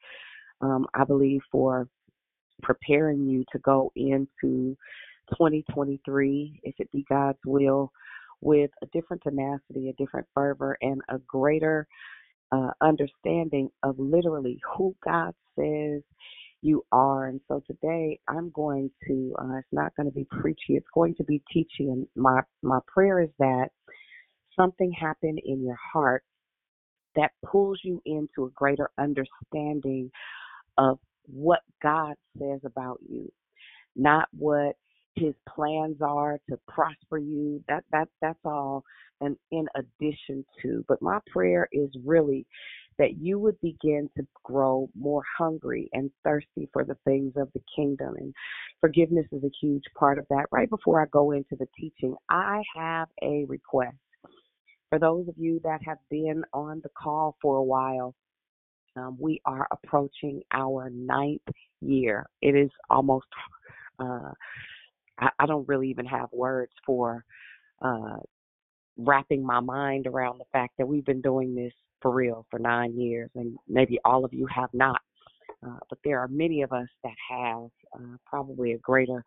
[0.61, 1.89] um, I believe, for
[2.63, 4.77] preparing you to go into
[5.31, 7.91] 2023, if it be God's will,
[8.41, 11.87] with a different tenacity, a different fervor, and a greater
[12.53, 16.03] uh, understanding of literally who God says
[16.63, 17.27] you are.
[17.27, 21.15] And so today I'm going to, uh, it's not going to be preachy, it's going
[21.17, 21.91] to be teaching.
[21.91, 23.69] And my, my prayer is that
[24.57, 26.25] something happen in your heart
[27.17, 30.11] that pulls you into a greater understanding
[30.79, 33.31] of what God says about you,
[33.97, 34.77] not what
[35.17, 37.63] his plans are to prosper you.
[37.69, 38.85] That that that's all
[39.21, 40.85] and in addition to.
[40.89, 42.47] But my prayer is really
[42.99, 47.63] that you would begin to grow more hungry and thirsty for the things of the
[47.75, 48.15] kingdom.
[48.17, 48.35] And
[48.81, 50.47] forgiveness is a huge part of that.
[50.51, 53.97] Right before I go into the teaching, I have a request.
[54.91, 58.15] For those of you that have been on the call for a while,
[58.97, 61.43] um, we are approaching our ninth
[61.81, 62.27] year.
[62.41, 63.27] It is almost,
[63.99, 64.31] uh,
[65.19, 67.25] I, I don't really even have words for
[67.83, 68.17] uh,
[68.97, 72.99] wrapping my mind around the fact that we've been doing this for real for nine
[72.99, 75.01] years, and maybe all of you have not.
[75.67, 79.25] Uh, but there are many of us that have uh, probably a greater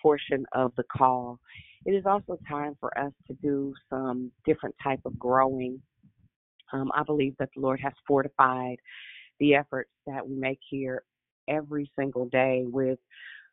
[0.00, 1.38] portion of the call.
[1.84, 5.80] It is also time for us to do some different type of growing.
[6.72, 8.76] Um, I believe that the Lord has fortified
[9.40, 11.02] the efforts that we make here
[11.48, 12.98] every single day with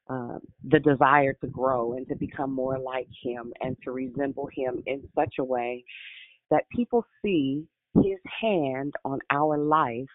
[0.10, 0.40] uh,
[0.70, 5.04] the desire to grow and to become more like Him and to resemble Him in
[5.16, 5.84] such a way
[6.50, 7.64] that people see
[7.96, 10.08] his hand on our life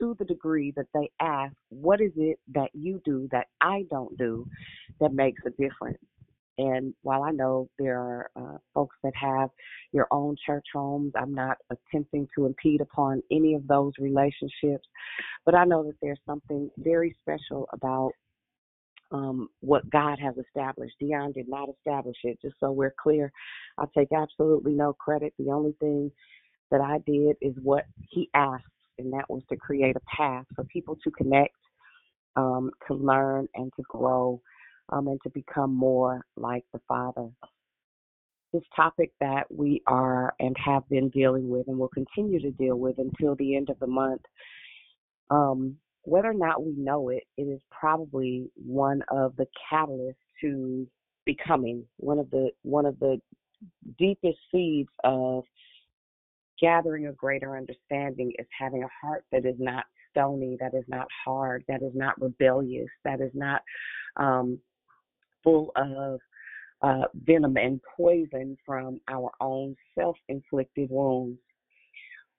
[0.00, 4.16] to the degree that they ask, What is it that you do that I don't
[4.18, 4.46] do
[5.00, 5.98] that makes a difference?
[6.58, 9.48] And while I know there are uh, folks that have
[9.92, 14.86] your own church homes, I'm not attempting to impede upon any of those relationships,
[15.46, 18.12] but I know that there's something very special about
[19.12, 20.94] um, what God has established.
[21.00, 23.32] Dion did not establish it, just so we're clear.
[23.78, 25.34] I take absolutely no credit.
[25.38, 26.10] The only thing
[26.72, 28.64] that I did is what he asked,
[28.98, 31.54] and that was to create a path for people to connect,
[32.34, 34.40] um, to learn, and to grow,
[34.88, 37.28] um, and to become more like the Father.
[38.52, 42.76] This topic that we are and have been dealing with, and will continue to deal
[42.76, 44.22] with until the end of the month,
[45.30, 50.86] um, whether or not we know it, it is probably one of the catalysts to
[51.24, 53.20] becoming one of the one of the
[53.98, 55.44] deepest seeds of
[56.60, 61.06] gathering a greater understanding is having a heart that is not stony, that is not
[61.24, 63.62] hard, that is not rebellious, that is not
[64.16, 64.58] um,
[65.42, 66.20] full of
[66.82, 71.38] uh, venom and poison from our own self inflicted wounds.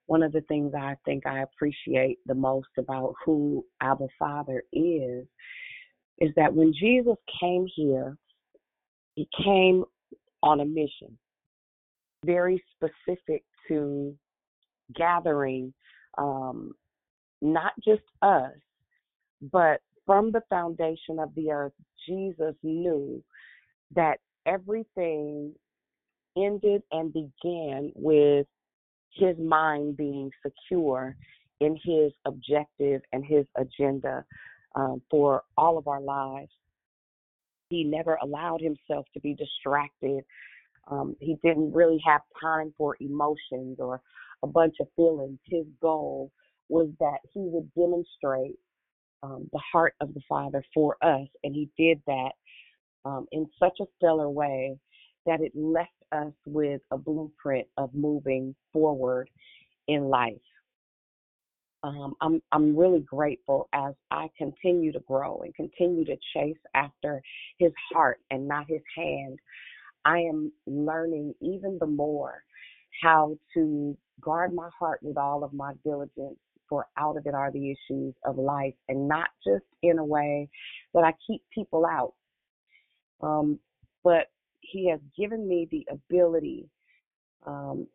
[0.06, 5.26] One of the things I think I appreciate the most about who Abba Father is,
[6.18, 8.16] is that when Jesus came here,
[9.14, 9.84] he came
[10.42, 11.16] on a mission,
[12.24, 14.14] very specific to
[14.94, 15.72] gathering
[16.18, 16.72] um,
[17.42, 18.52] not just us,
[19.52, 21.72] but from the foundation of the earth,
[22.06, 23.22] Jesus knew
[23.94, 25.52] that everything
[26.36, 28.46] ended and began with
[29.12, 31.16] his mind being secure
[31.60, 34.24] in his objective and his agenda
[34.74, 36.50] um, for all of our lives.
[37.68, 40.24] He never allowed himself to be distracted.
[40.90, 44.00] Um, he didn't really have time for emotions or
[44.42, 45.38] a bunch of feelings.
[45.46, 46.30] His goal
[46.68, 48.58] was that he would demonstrate
[49.22, 52.32] um, the heart of the Father for us, and he did that
[53.04, 54.78] um, in such a stellar way
[55.26, 59.30] that it left us with a blueprint of moving forward
[59.88, 60.34] in life.
[61.82, 67.22] Um, I'm I'm really grateful as I continue to grow and continue to chase after
[67.58, 69.38] His heart and not His hand.
[70.04, 72.42] I am learning even the more
[73.02, 76.38] how to guard my heart with all of my diligence,
[76.68, 80.48] for out of it are the issues of life, and not just in a way
[80.94, 82.14] that I keep people out,
[83.20, 83.58] um,
[84.02, 84.28] but
[84.60, 86.68] he has given me the ability
[87.46, 87.86] um,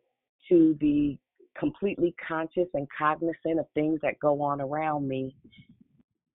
[0.48, 1.18] to be
[1.58, 5.34] completely conscious and cognizant of things that go on around me.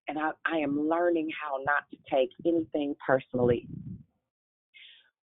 [0.07, 3.67] And I, I am learning how not to take anything personally.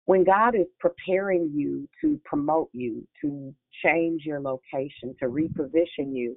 [0.06, 6.36] When God is preparing you to promote you, to change your location, to reposition you,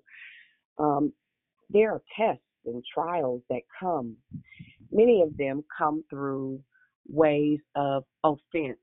[0.77, 1.11] um,
[1.69, 4.15] there are tests and trials that come.
[4.91, 6.59] Many of them come through
[7.07, 8.77] ways of offense.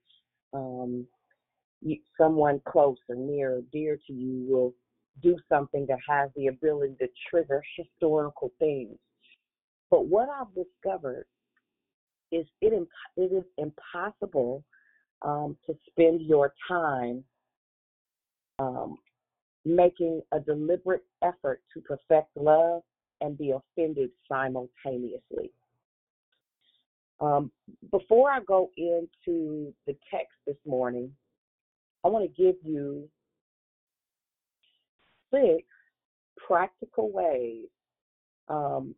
[0.52, 1.06] Um,
[1.80, 4.74] you, someone close or near or dear to you will
[5.22, 8.96] do something that has the ability to trigger historical things.
[9.90, 11.26] But what I've discovered
[12.30, 14.64] is it, it is impossible
[15.24, 17.24] um, to spend your time
[18.58, 18.98] um,
[19.64, 22.82] making a deliberate effort to perfect love
[23.20, 25.50] and be offended simultaneously.
[27.20, 27.52] Um,
[27.92, 31.12] before I go into the text this morning,
[32.04, 33.08] I want to give you
[35.32, 35.62] six
[36.36, 37.66] practical ways
[38.48, 38.94] um,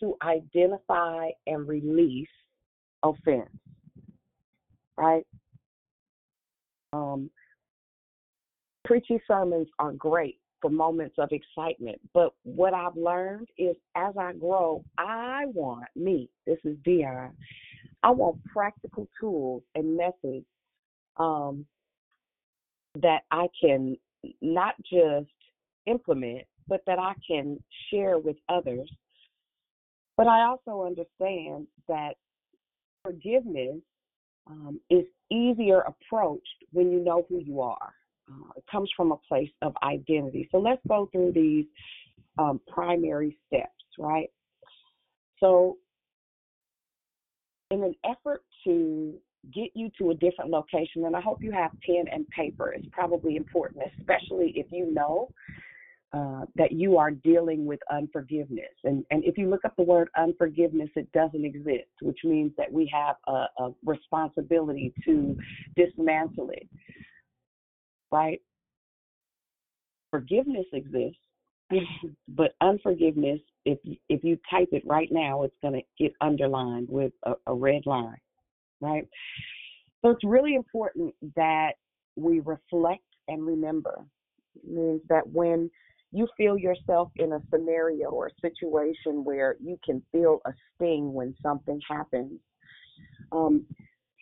[0.00, 2.28] to identify and release
[3.02, 3.48] offense.
[4.98, 5.26] Right?
[6.94, 7.30] Um,
[8.84, 14.32] preachy sermons are great for moments of excitement, but what I've learned is as I
[14.32, 16.30] grow, I want me.
[16.46, 17.32] This is Dion.
[18.02, 20.46] I want practical tools and methods
[21.16, 21.66] um,
[23.02, 23.96] that I can
[24.40, 25.30] not just
[25.86, 28.90] implement, but that I can share with others.
[30.16, 32.12] But I also understand that
[33.02, 33.80] forgiveness
[34.46, 37.92] um, is easier approached when you know who you are.
[38.30, 40.48] Uh, it comes from a place of identity.
[40.50, 41.66] So let's go through these
[42.38, 44.30] um, primary steps, right?
[45.40, 45.78] So
[47.70, 49.14] in an effort to
[49.52, 52.72] get you to a different location, and I hope you have pen and paper.
[52.72, 55.28] It's probably important, especially if you know
[56.14, 58.70] uh, that you are dealing with unforgiveness.
[58.84, 62.72] And, and if you look up the word unforgiveness, it doesn't exist, which means that
[62.72, 65.36] we have a, a responsibility to
[65.74, 66.68] dismantle it,
[68.12, 68.40] right?
[70.12, 71.18] Forgiveness exists,
[72.28, 77.12] but unforgiveness, if if you type it right now, it's going to get underlined with
[77.24, 78.20] a, a red line,
[78.80, 79.08] right?
[80.02, 81.72] So it's really important that
[82.14, 84.04] we reflect and remember.
[84.64, 85.68] Means that when
[86.14, 91.12] you feel yourself in a scenario or a situation where you can feel a sting
[91.12, 92.38] when something happens,
[93.32, 93.66] um,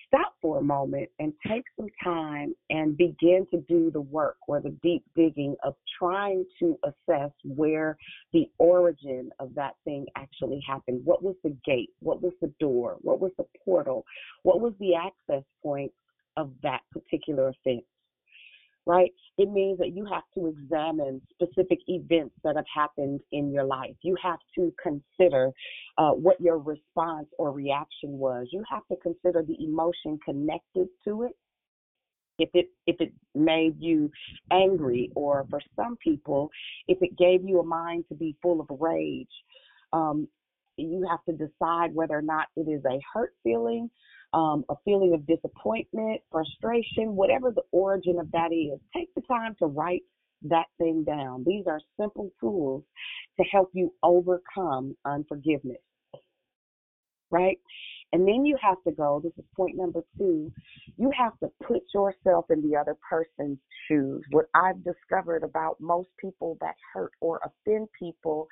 [0.07, 4.61] stop for a moment and take some time and begin to do the work or
[4.61, 7.97] the deep digging of trying to assess where
[8.33, 11.01] the origin of that thing actually happened.
[11.05, 11.91] What was the gate?
[12.01, 12.97] What was the door?
[13.03, 14.05] What was the portal?
[14.43, 15.93] What was the access point
[16.37, 17.85] of that particular offense?
[18.87, 19.11] Right?
[19.39, 23.95] It means that you have to examine specific events that have happened in your life.
[24.03, 25.53] You have to consider
[25.99, 28.49] uh, what your response or reaction was.
[28.51, 31.33] You have to consider the emotion connected to it.
[32.39, 34.11] If it if it made you
[34.51, 36.51] angry, or for some people,
[36.89, 39.29] if it gave you a mind to be full of rage,
[39.93, 40.27] um,
[40.77, 43.91] you have to decide whether or not it is a hurt feeling
[44.33, 49.55] um, a feeling of disappointment, frustration, whatever the origin of that is, take the time
[49.59, 50.03] to write
[50.43, 51.45] that thing down.
[51.47, 52.83] These are simple tools
[53.39, 55.79] to help you overcome unforgiveness.
[57.31, 57.59] Right?
[58.13, 60.53] And then you have to go, this is point number two,
[60.99, 63.59] you have to put yourself in the other person's
[63.89, 64.23] shoes.
[64.33, 68.49] What I've discovered about most people that hurt or offend people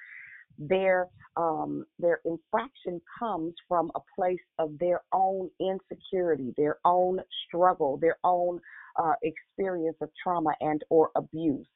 [0.59, 7.97] their um, their infraction comes from a place of their own insecurity, their own struggle,
[7.97, 8.61] their own
[9.01, 11.67] uh, experience of trauma and or abuse.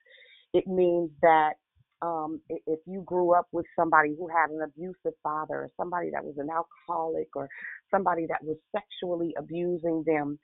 [0.53, 1.55] It means that
[2.05, 6.25] um, if you grew up with somebody who had an abusive father, or somebody that
[6.25, 7.49] was an alcoholic, or
[7.91, 10.39] somebody that was sexually abusing them,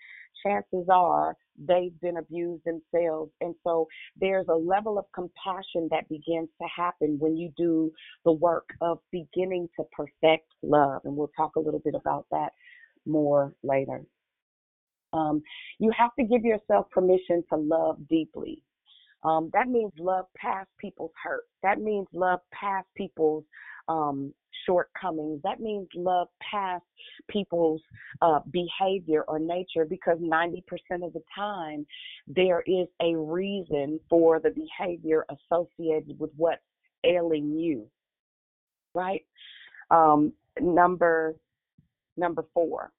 [0.45, 1.37] chances are
[1.69, 3.31] they've been abused themselves.
[3.43, 3.87] And so
[4.19, 7.93] there's a level of compassion that begins to happen when you do
[8.25, 11.03] the work of beginning to perfect love.
[11.05, 12.53] And we'll talk a little bit about that
[13.05, 14.03] more later.
[15.13, 15.43] Um,
[15.79, 18.63] you have to give yourself permission to love deeply.
[19.23, 21.45] Um, that means love past people's hurt.
[21.63, 23.45] That means love past people's
[23.89, 24.33] um,
[24.67, 25.41] shortcomings.
[25.43, 26.85] That means love past
[27.29, 27.83] people's
[28.23, 30.63] uh, behavior or nature because 90%
[31.05, 31.87] of the time
[32.27, 36.63] there is a reason for the behavior associated with what's
[37.05, 37.87] ailing you.
[38.95, 39.25] Right?
[39.91, 41.35] Um, number
[42.17, 42.93] number four.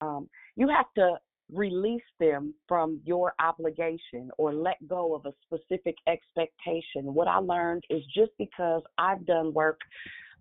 [0.00, 1.16] Um, you have to
[1.52, 7.14] release them from your obligation or let go of a specific expectation.
[7.14, 9.80] What I learned is just because I've done work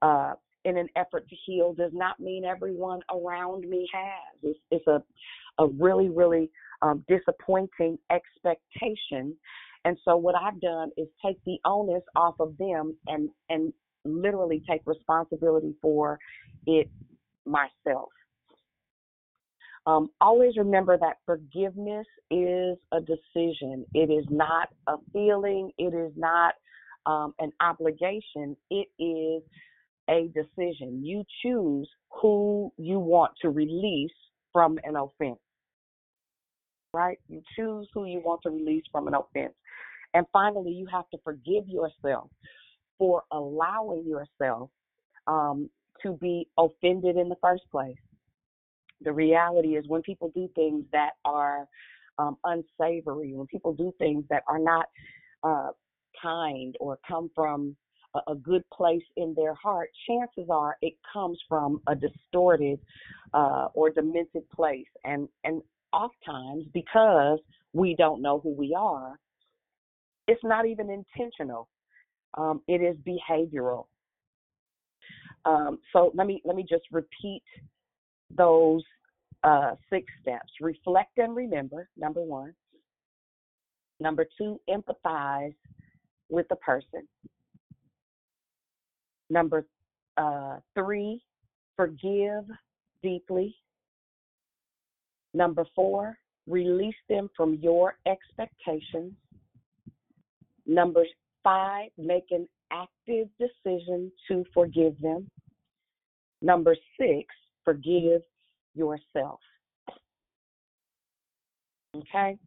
[0.02, 0.34] uh,
[0.64, 4.40] in an effort to heal does not mean everyone around me has.
[4.44, 5.04] It's, it's a,
[5.60, 6.50] a really, really
[6.82, 9.36] um, disappointing expectation.
[9.86, 13.72] And so what I've done is take the onus off of them and, and
[14.04, 16.18] literally take responsibility for
[16.66, 16.90] it
[17.46, 18.10] myself.
[19.88, 23.86] Um, always remember that forgiveness is a decision.
[23.94, 25.72] It is not a feeling.
[25.78, 26.56] It is not
[27.06, 28.58] um, an obligation.
[28.72, 29.44] It is
[30.10, 31.06] a decision.
[31.06, 34.12] You choose who you want to release
[34.52, 35.40] from an offense.
[36.94, 37.20] Right?
[37.28, 39.54] You choose who you want to release from an offense.
[40.14, 42.30] And finally, you have to forgive yourself
[42.98, 44.70] for allowing yourself
[45.28, 45.70] um,
[46.02, 47.98] to be offended in the first place
[49.02, 51.68] the reality is when people do things that are
[52.18, 54.86] um, unsavory, when people do things that are not
[55.44, 55.70] uh,
[56.22, 57.76] kind or come from
[58.16, 62.80] a, a, good place in their heart, chances are it comes from a distorted
[63.34, 64.88] uh, or demented place.
[65.04, 67.40] And and oftentimes because
[67.74, 69.20] we don't know who we are,
[70.28, 71.68] it's not even intentional.
[72.38, 73.86] Um, it is behavioral.
[75.46, 77.44] Um, so let me let me just repeat
[78.30, 78.84] those
[79.44, 82.54] uh, six steps reflect and remember, number one.
[84.00, 85.56] Number two, empathize
[86.30, 87.08] with the person.
[89.30, 89.66] Number
[90.18, 91.22] uh, three,
[91.76, 92.46] forgive
[93.02, 93.56] deeply.
[95.34, 96.18] Number four,
[96.48, 99.14] release them from your expectations.
[100.66, 101.04] Number
[101.44, 105.30] five, make an active decision to forgive them.
[106.42, 107.26] Number six,
[107.66, 108.22] forgive
[108.76, 109.40] yourself.
[111.96, 112.38] Okay?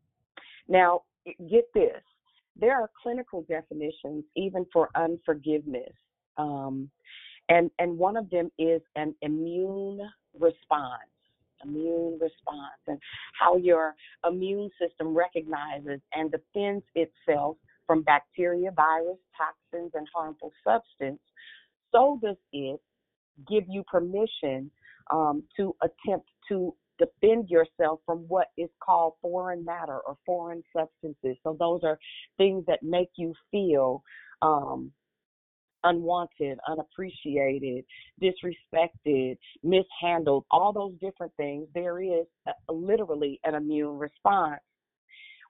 [0.69, 1.03] Now,
[1.51, 2.03] get this
[2.59, 5.93] there are clinical definitions even for unforgiveness.
[6.37, 6.91] Um,
[7.49, 10.01] and, and one of them is an immune
[10.39, 11.03] response.
[11.64, 13.01] Immune response, and
[13.37, 21.19] how your immune system recognizes and defends itself from bacteria, virus, toxins, and harmful substance.
[21.91, 22.81] So does it
[23.51, 24.71] give you permission
[25.11, 31.36] um, to attempt to defend yourself from what is called foreign matter or foreign substances.
[31.42, 31.98] So those are
[32.36, 34.02] things that make you feel
[34.42, 34.92] um,
[35.84, 37.84] unwanted, unappreciated,
[38.22, 41.66] disrespected, mishandled, all those different things.
[41.74, 44.61] There is a, literally an immune response.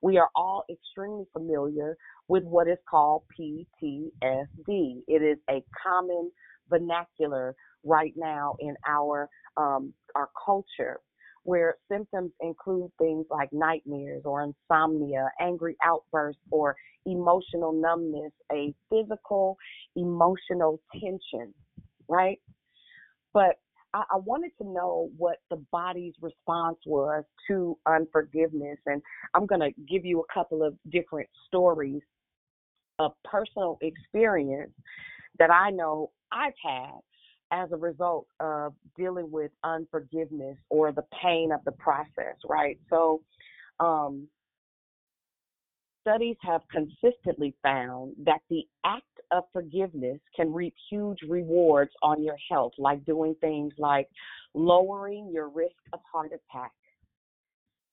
[0.01, 1.97] We are all extremely familiar
[2.29, 4.13] with what is called PTSD.
[4.69, 6.31] It is a common
[6.71, 11.01] vernacular right now in our um, our culture
[11.45, 16.77] where symptoms include things like nightmares or insomnia, angry outbursts, or
[17.07, 19.57] emotional numbness, a physical
[19.97, 21.55] emotional tension,
[22.09, 22.39] right?
[23.33, 23.57] But
[23.95, 28.79] I, I wanted to know what the body's response was to unforgiveness.
[28.87, 29.01] And
[29.35, 32.03] I'm going to give you a couple of different stories
[32.99, 34.73] of personal experience
[35.39, 37.01] that I know I've had
[37.51, 42.79] as a result of dealing with unforgiveness or the pain of the process, right?
[42.91, 43.23] So,
[43.81, 44.29] um,
[46.03, 52.37] studies have consistently found that the act of forgiveness can reap huge rewards on your
[52.51, 54.09] health, like doing things like
[54.55, 56.73] lowering your risk of heart attack,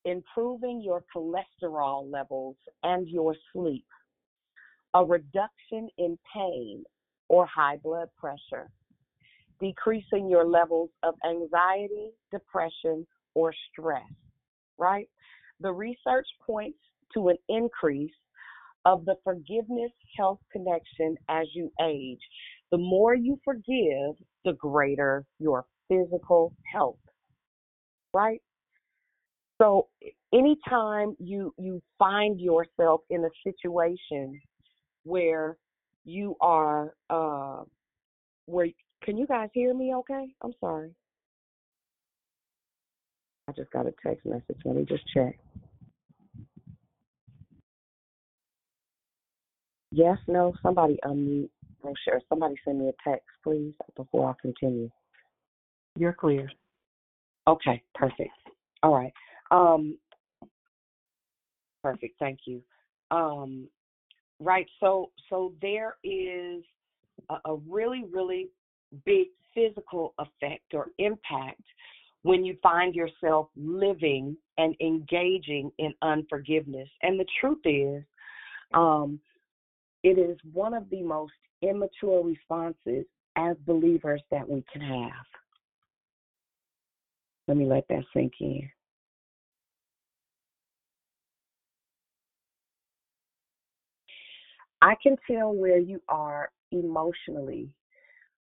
[0.06, 3.86] improving your cholesterol levels and your sleep,
[4.94, 6.84] a reduction in pain
[7.28, 8.70] or high blood pressure
[9.60, 14.04] decreasing your levels of anxiety, depression, or stress,
[14.78, 15.08] right?
[15.60, 16.80] The research points
[17.14, 18.12] to an increase
[18.86, 22.20] of the forgiveness health connection as you age.
[22.72, 27.00] The more you forgive, the greater your physical health,
[28.14, 28.42] right?
[29.62, 29.88] So
[30.34, 34.40] anytime you you find yourself in a situation
[35.04, 35.58] where
[36.04, 37.64] you are uh,
[38.46, 38.68] where
[39.06, 40.26] can you guys hear me okay?
[40.44, 40.92] I'm sorry.
[43.48, 44.58] I just got a text message.
[44.66, 45.38] Let me just check.
[49.92, 51.50] Yes, no, somebody unmute.
[51.84, 52.20] Oh, sure.
[52.28, 54.90] Somebody send me a text, please, before I continue.
[55.96, 56.50] You're clear.
[57.48, 58.32] Okay, perfect.
[58.82, 59.14] All right.
[59.52, 60.00] Um,
[61.84, 62.18] perfect.
[62.18, 62.64] Thank you.
[63.12, 63.68] Um,
[64.40, 64.66] right.
[64.80, 66.64] So, so there is
[67.30, 68.50] a, a really, really
[69.06, 71.62] big physical effect or impact
[72.24, 76.90] when you find yourself living and engaging in unforgiveness.
[77.04, 78.04] And the truth is,
[78.74, 79.20] um,
[80.04, 85.26] it is one of the most immature responses as believers that we can have.
[87.48, 88.68] Let me let that sink in.
[94.82, 97.70] I can tell where you are emotionally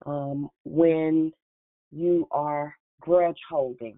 [0.05, 1.31] um, when
[1.91, 3.97] you are grudge holding.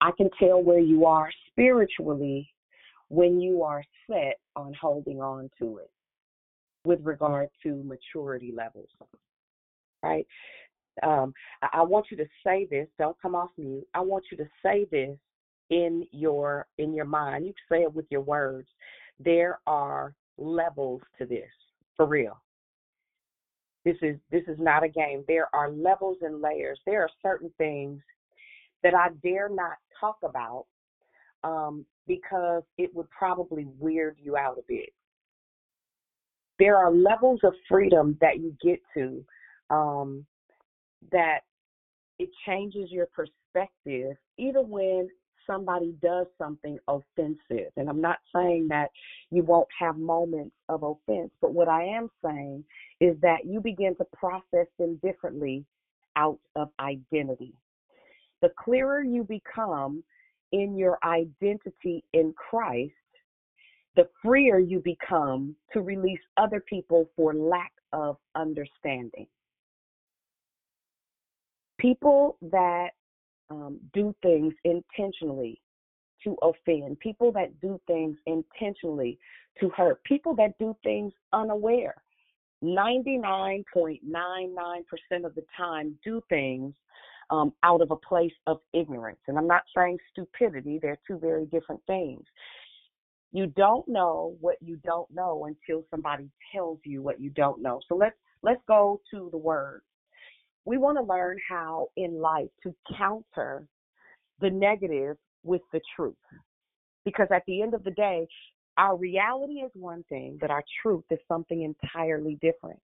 [0.00, 2.48] I can tell where you are spiritually
[3.08, 5.90] when you are set on holding on to it
[6.84, 8.88] with regard to maturity levels.
[10.02, 10.26] Right?
[11.02, 11.32] Um,
[11.72, 12.88] I, want you to say this.
[12.98, 13.86] Don't come off mute.
[13.94, 15.16] I want you to say this
[15.70, 17.46] in your in your mind.
[17.46, 18.68] You say it with your words.
[19.20, 21.50] There are levels to this,
[21.96, 22.40] for real.
[23.84, 25.24] This is this is not a game.
[25.28, 26.78] There are levels and layers.
[26.84, 28.00] There are certain things
[28.82, 30.66] that I dare not talk about
[31.44, 34.90] um, because it would probably weird you out a bit.
[36.58, 39.24] There are levels of freedom that you get to
[39.70, 40.26] um,
[41.12, 41.40] that
[42.18, 45.08] it changes your perspective, even when
[45.48, 47.72] somebody does something offensive.
[47.76, 48.90] And I'm not saying that
[49.30, 52.64] you won't have moments of offense, but what I am saying
[53.00, 55.64] is that you begin to process them differently
[56.16, 57.54] out of identity.
[58.42, 60.04] The clearer you become
[60.52, 62.92] in your identity in Christ,
[63.96, 69.26] the freer you become to release other people for lack of understanding.
[71.78, 72.90] People that
[73.50, 75.60] um, do things intentionally
[76.24, 79.18] to offend, people that do things intentionally
[79.60, 81.94] to hurt, people that do things unaware.
[82.62, 84.02] 99.99%
[85.24, 86.74] of the time do things
[87.30, 89.20] um, out of a place of ignorance.
[89.28, 92.24] And I'm not saying stupidity, they're two very different things.
[93.30, 97.80] You don't know what you don't know until somebody tells you what you don't know.
[97.88, 99.82] So let's let's go to the word
[100.68, 103.66] we want to learn how in life to counter
[104.42, 106.14] the negative with the truth.
[107.06, 108.26] Because at the end of the day,
[108.76, 112.78] our reality is one thing, but our truth is something entirely different.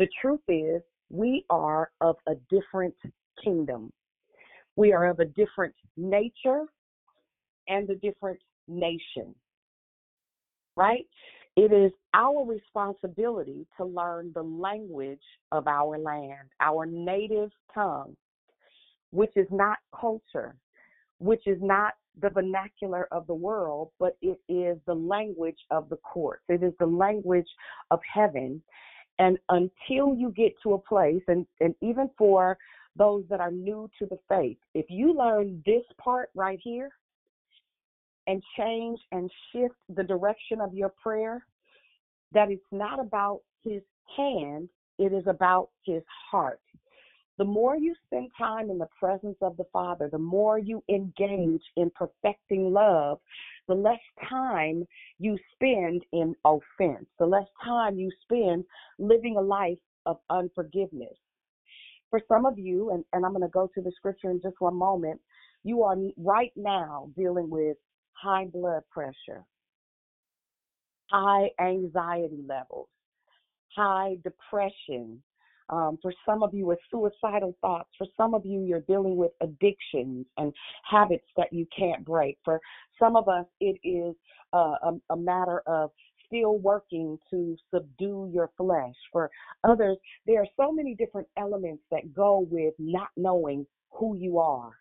[0.00, 2.96] The truth is, we are of a different
[3.42, 3.92] kingdom.
[4.74, 6.64] We are of a different nature
[7.68, 9.32] and a different nation,
[10.76, 11.06] right?
[11.56, 18.14] It is our responsibility to learn the language of our land, our native tongue,
[19.10, 20.54] which is not culture,
[21.18, 25.96] which is not the vernacular of the world, but it is the language of the
[25.96, 26.42] courts.
[26.50, 27.48] It is the language
[27.90, 28.62] of heaven.
[29.18, 32.58] And until you get to a place, and, and even for
[32.96, 36.90] those that are new to the faith, if you learn this part right here
[38.26, 41.44] and change and shift the direction of your prayer,
[42.32, 43.82] that it's not about his
[44.16, 44.68] hand,
[44.98, 46.60] it is about his heart.
[47.38, 51.62] The more you spend time in the presence of the Father, the more you engage
[51.76, 53.18] in perfecting love,
[53.68, 54.86] the less time
[55.18, 58.64] you spend in offense, the less time you spend
[58.98, 61.16] living a life of unforgiveness.
[62.08, 64.60] For some of you, and, and I'm going to go to the scripture in just
[64.60, 65.20] one moment,
[65.62, 67.76] you are right now dealing with
[68.20, 69.44] high blood pressure,
[71.10, 72.88] high anxiety levels,
[73.74, 75.22] high depression.
[75.68, 77.90] Um, for some of you, it's suicidal thoughts.
[77.98, 80.52] For some of you, you're dealing with addictions and
[80.88, 82.38] habits that you can't break.
[82.44, 82.60] For
[83.00, 84.14] some of us, it is
[84.52, 85.90] uh, a, a matter of
[86.26, 88.94] still working to subdue your flesh.
[89.12, 89.30] For
[89.64, 89.96] others,
[90.26, 94.72] there are so many different elements that go with not knowing who you are.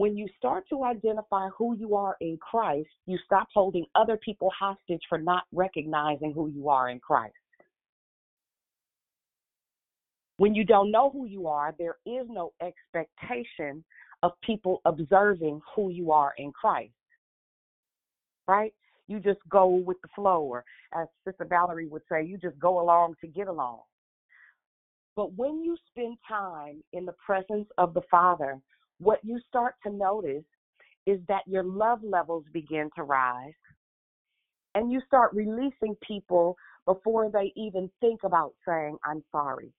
[0.00, 4.50] When you start to identify who you are in Christ, you stop holding other people
[4.58, 7.34] hostage for not recognizing who you are in Christ.
[10.38, 13.84] When you don't know who you are, there is no expectation
[14.22, 16.94] of people observing who you are in Christ.
[18.48, 18.72] Right?
[19.06, 22.80] You just go with the flow, or as Sister Valerie would say, you just go
[22.80, 23.80] along to get along.
[25.14, 28.58] But when you spend time in the presence of the Father,
[29.00, 30.44] what you start to notice
[31.06, 33.52] is that your love levels begin to rise
[34.74, 39.72] and you start releasing people before they even think about saying, I'm sorry.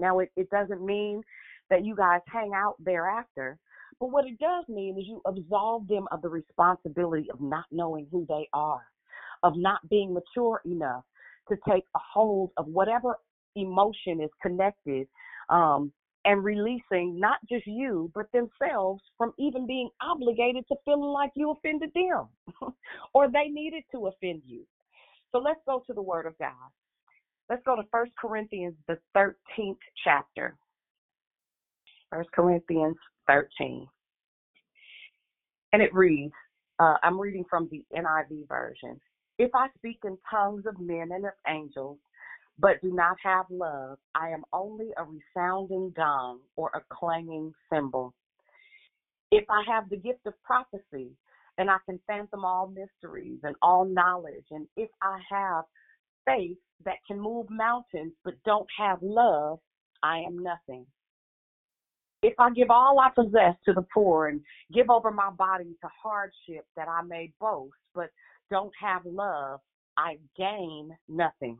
[0.00, 1.22] Now, it, it doesn't mean
[1.70, 3.58] that you guys hang out thereafter,
[4.00, 8.08] but what it does mean is you absolve them of the responsibility of not knowing
[8.10, 8.82] who they are,
[9.44, 11.04] of not being mature enough
[11.48, 13.16] to take a hold of whatever
[13.54, 15.06] emotion is connected
[15.48, 15.92] um,
[16.24, 21.50] and releasing not just you, but themselves from even being obligated to feeling like you
[21.50, 22.28] offended them
[23.14, 24.64] or they needed to offend you.
[25.32, 26.52] So let's go to the Word of God.
[27.50, 30.56] Let's go to First Corinthians, the 13th chapter.
[32.10, 32.96] First Corinthians
[33.26, 33.86] 13.
[35.72, 36.32] And it reads,
[36.78, 39.00] uh, I'm reading from the NIV version.
[39.38, 41.98] If I speak in tongues of men and of angels,
[42.58, 48.14] but do not have love, I am only a resounding gong or a clanging cymbal.
[49.30, 51.10] If I have the gift of prophecy,
[51.58, 55.64] and I can fathom all mysteries and all knowledge, and if I have
[56.26, 59.60] faith that can move mountains but don't have love,
[60.02, 60.86] I am nothing.
[62.22, 64.40] If I give all I possess to the poor and
[64.72, 68.10] give over my body to hardship that I may boast, but
[68.50, 69.60] don't have love,
[69.96, 71.58] I gain nothing.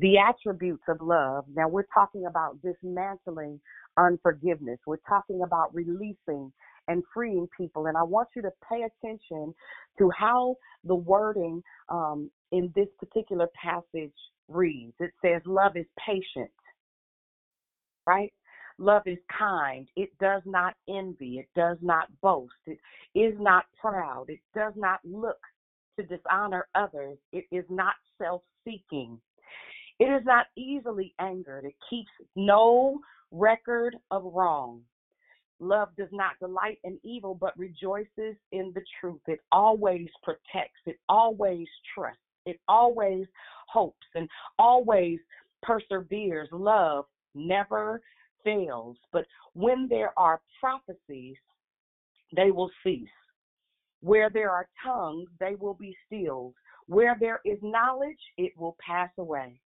[0.00, 1.44] The attributes of love.
[1.54, 3.60] Now we're talking about dismantling
[3.98, 4.78] unforgiveness.
[4.86, 6.52] We're talking about releasing
[6.88, 7.86] and freeing people.
[7.86, 9.54] And I want you to pay attention
[9.98, 14.14] to how the wording um, in this particular passage
[14.48, 14.94] reads.
[15.00, 16.50] It says, Love is patient,
[18.06, 18.32] right?
[18.78, 19.86] Love is kind.
[19.96, 21.38] It does not envy.
[21.38, 22.54] It does not boast.
[22.66, 22.78] It
[23.14, 24.26] is not proud.
[24.28, 25.40] It does not look
[25.98, 27.18] to dishonor others.
[27.32, 29.20] It is not self seeking.
[30.00, 31.66] It is not easily angered.
[31.66, 32.98] It keeps no
[33.30, 34.80] record of wrong.
[35.60, 39.20] Love does not delight in evil, but rejoices in the truth.
[39.26, 40.80] It always protects.
[40.86, 42.18] It always trusts.
[42.46, 43.26] It always
[43.68, 44.26] hopes and
[44.58, 45.18] always
[45.62, 46.48] perseveres.
[46.50, 48.00] Love never
[48.42, 48.96] fails.
[49.12, 51.36] But when there are prophecies,
[52.34, 53.06] they will cease.
[54.00, 56.54] Where there are tongues, they will be stilled.
[56.86, 59.60] Where there is knowledge, it will pass away.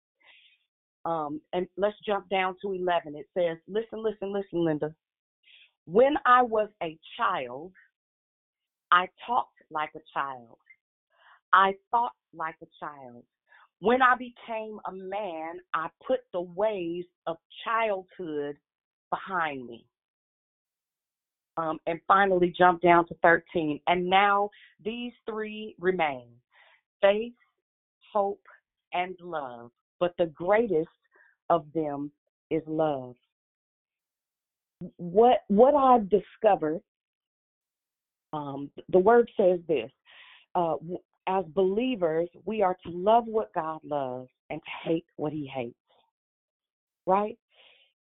[1.04, 3.16] Um, and let's jump down to 11.
[3.16, 4.94] It says, Listen, listen, listen, Linda.
[5.86, 7.72] When I was a child,
[8.92, 10.58] I talked like a child.
[11.52, 13.24] I thought like a child.
[13.80, 18.56] When I became a man, I put the ways of childhood
[19.10, 19.84] behind me.
[21.56, 23.80] Um, and finally, jump down to 13.
[23.88, 24.50] And now
[24.84, 26.28] these three remain
[27.00, 27.34] faith,
[28.12, 28.46] hope,
[28.92, 29.70] and love.
[30.02, 30.88] But the greatest
[31.48, 32.10] of them
[32.50, 33.14] is love.
[34.96, 36.80] what what I've discovered,
[38.32, 39.92] um, the word says this:
[40.56, 40.74] uh,
[41.28, 45.76] as believers, we are to love what God loves and to hate what He hates.
[47.06, 47.38] Right?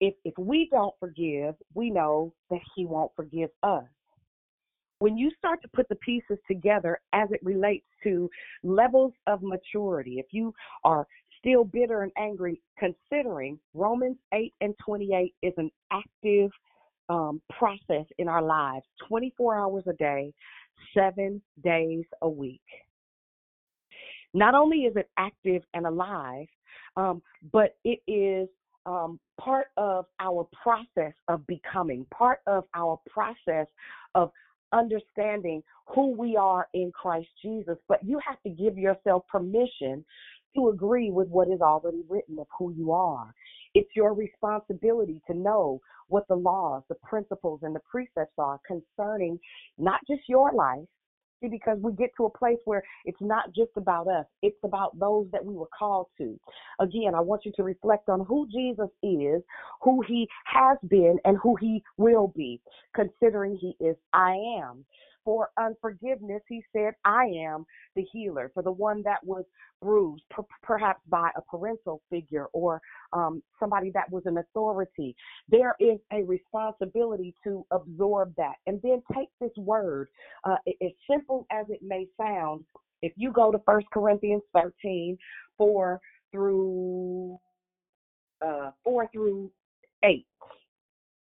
[0.01, 3.83] If if we don't forgive, we know that He won't forgive us.
[5.01, 8.31] When you start to put the pieces together as it relates to
[8.63, 11.07] levels of maturity, if you are
[11.39, 16.51] still bitter and angry, considering Romans 8 and 28 is an active
[17.09, 20.33] um, process in our lives 24 hours a day,
[20.95, 22.61] seven days a week.
[24.35, 26.47] Not only is it active and alive,
[26.97, 27.23] um,
[27.53, 28.49] but it is
[28.85, 33.67] um, part of our process of becoming, part of our process
[34.15, 34.31] of
[34.73, 37.77] understanding who we are in Christ Jesus.
[37.89, 40.05] But you have to give yourself permission
[40.57, 43.35] to agree with what is already written of who you are.
[43.75, 49.39] It's your responsibility to know what the laws, the principles, and the precepts are concerning
[49.77, 50.87] not just your life.
[51.41, 54.99] See, because we get to a place where it's not just about us, it's about
[54.99, 56.37] those that we were called to.
[56.81, 59.41] Again, I want you to reflect on who Jesus is,
[59.83, 62.61] who he has been, and who he will be,
[62.93, 64.85] considering he is I am.
[65.29, 68.51] For unforgiveness, he said, I am the healer.
[68.55, 69.45] For the one that was
[69.83, 72.81] bruised, per- perhaps by a parental figure or
[73.13, 75.15] um, somebody that was an authority,
[75.51, 78.55] there is a responsibility to absorb that.
[78.67, 80.09] And then take this word,
[80.45, 82.65] uh, as simple as it may sound,
[83.03, 85.19] if you go to 1 Corinthians 13,
[85.59, 86.01] 4
[86.33, 87.39] through
[88.41, 89.51] uh, 4 through
[90.03, 90.27] 8,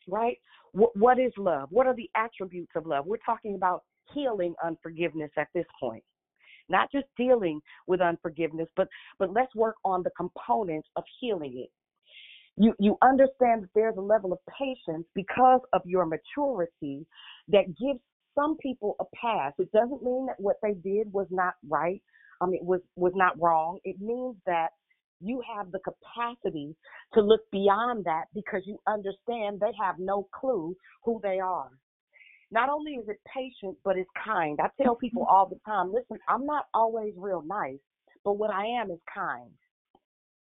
[0.09, 0.39] right?
[0.73, 1.69] What, is love?
[1.71, 3.07] What are the attributes of love?
[3.07, 3.83] We're talking about
[4.15, 6.03] healing unforgiveness at this point.
[6.69, 11.71] Not just dealing with unforgiveness, but but let's work on the components of healing it.
[12.57, 17.05] You you understand that there's a level of patience because of your maturity
[17.49, 18.01] that gives
[18.35, 19.53] some people a pass.
[19.59, 22.01] It doesn't mean that what they did was not right.
[22.41, 23.79] I mean was was not wrong.
[23.85, 24.69] It means that
[25.23, 26.75] you have the capacity
[27.15, 31.71] to look beyond that because you understand they have no clue who they are.
[32.51, 34.59] Not only is it patient, but it's kind.
[34.63, 37.79] I tell people all the time listen, I'm not always real nice,
[38.25, 39.51] but what I am is kind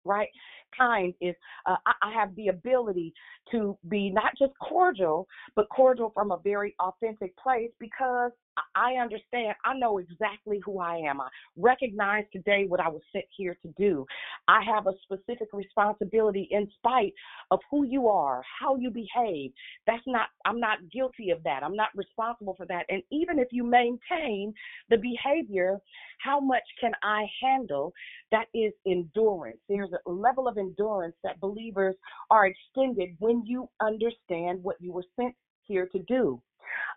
[0.04, 0.28] right?
[0.76, 1.34] Kind is
[1.66, 3.12] uh, I, I have the ability
[3.52, 8.30] to be not just cordial, but cordial from a very authentic place because
[8.74, 9.54] I understand.
[9.64, 11.20] I know exactly who I am.
[11.20, 14.06] I recognize today what I was sent here to do.
[14.48, 17.12] I have a specific responsibility in spite
[17.50, 19.52] of who you are, how you behave.
[19.86, 20.28] That's not.
[20.44, 21.62] I'm not guilty of that.
[21.62, 22.84] I'm not responsible for that.
[22.88, 24.52] And even if you maintain
[24.88, 25.78] the behavior,
[26.18, 27.92] how much can I handle?
[28.30, 29.58] That is endurance.
[29.68, 31.96] There's a level of endurance that believers
[32.30, 35.34] are extended when you understand what you were sent
[35.66, 36.40] here to do.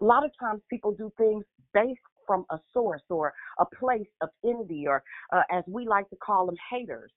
[0.01, 1.43] A lot of times people do things
[1.73, 5.03] based from a source or a place of envy, or
[5.33, 7.11] uh, as we like to call them, haters,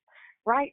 [0.44, 0.72] right?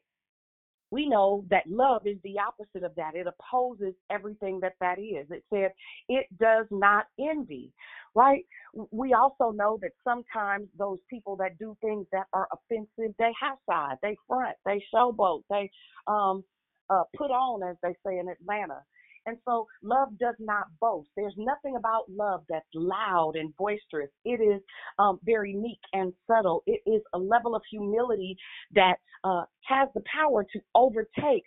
[0.93, 3.15] we know that love is the opposite of that.
[3.15, 5.25] It opposes everything that that is.
[5.31, 5.71] It said
[6.07, 7.73] it does not envy,
[8.13, 8.43] right?
[8.91, 13.57] We also know that sometimes those people that do things that are offensive, they have
[13.67, 15.71] side, they front, they showboat, they
[16.05, 16.43] um,
[16.91, 18.83] uh, put on, as they say in Atlanta.
[19.25, 21.09] And so love does not boast.
[21.15, 24.09] There's nothing about love that's loud and boisterous.
[24.25, 24.61] It is
[24.99, 26.63] um, very meek and subtle.
[26.65, 28.35] It is a level of humility
[28.75, 31.43] that uh, has the power to overtake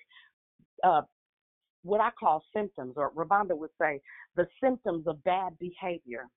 [0.82, 1.02] uh,
[1.82, 4.00] what I call symptoms, or Ravonda would say,
[4.34, 6.28] the symptoms of bad behavior,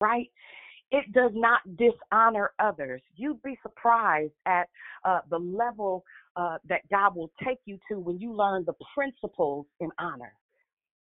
[0.00, 0.30] right?
[0.90, 3.02] It does not dishonor others.
[3.16, 4.68] You'd be surprised at
[5.04, 6.04] uh, the level
[6.36, 10.32] uh, that God will take you to when you learn the principles in honor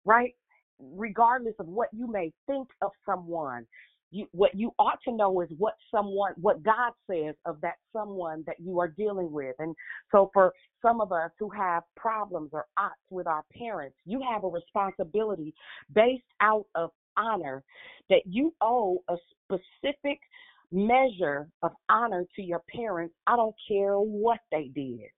[0.06, 0.34] right?
[0.78, 3.66] Regardless of what you may think of someone,
[4.10, 8.44] you, what you ought to know is what someone, what God says of that someone
[8.46, 9.56] that you are dealing with.
[9.58, 9.74] And
[10.12, 14.44] so, for some of us who have problems or odds with our parents, you have
[14.44, 15.52] a responsibility
[15.92, 17.64] based out of honor
[18.08, 20.20] that you owe a specific
[20.70, 23.14] measure of honor to your parents.
[23.26, 25.08] I don't care what they did.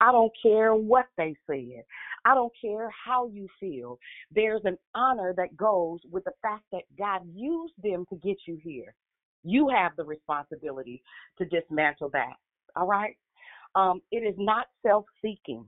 [0.00, 1.84] I don't care what they said.
[2.24, 3.98] I don't care how you feel.
[4.30, 8.58] There's an honor that goes with the fact that God used them to get you
[8.62, 8.94] here.
[9.44, 11.02] You have the responsibility
[11.38, 12.34] to dismantle that.
[12.76, 13.16] All right?
[13.74, 15.64] Um, it is not self seeking,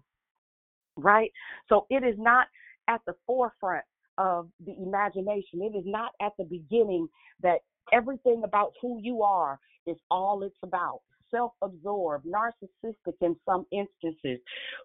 [0.97, 1.31] right?
[1.69, 2.47] So it is not
[2.89, 3.85] at the forefront
[4.19, 5.62] of the imagination.
[5.62, 7.09] It is not at the beginning
[7.43, 7.61] that
[7.93, 11.01] everything about who you are is all it's about.
[11.31, 14.39] Self-absorbed, narcissistic in some instances.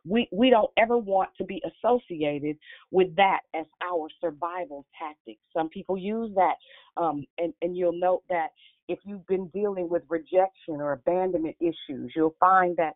[0.06, 2.58] We we don't ever want to be associated
[2.92, 5.38] with that as our survival tactic.
[5.56, 6.56] Some people use that,
[6.98, 8.50] um, and and you'll note that
[8.88, 12.94] if you've been dealing with rejection or abandonment issues, you'll find that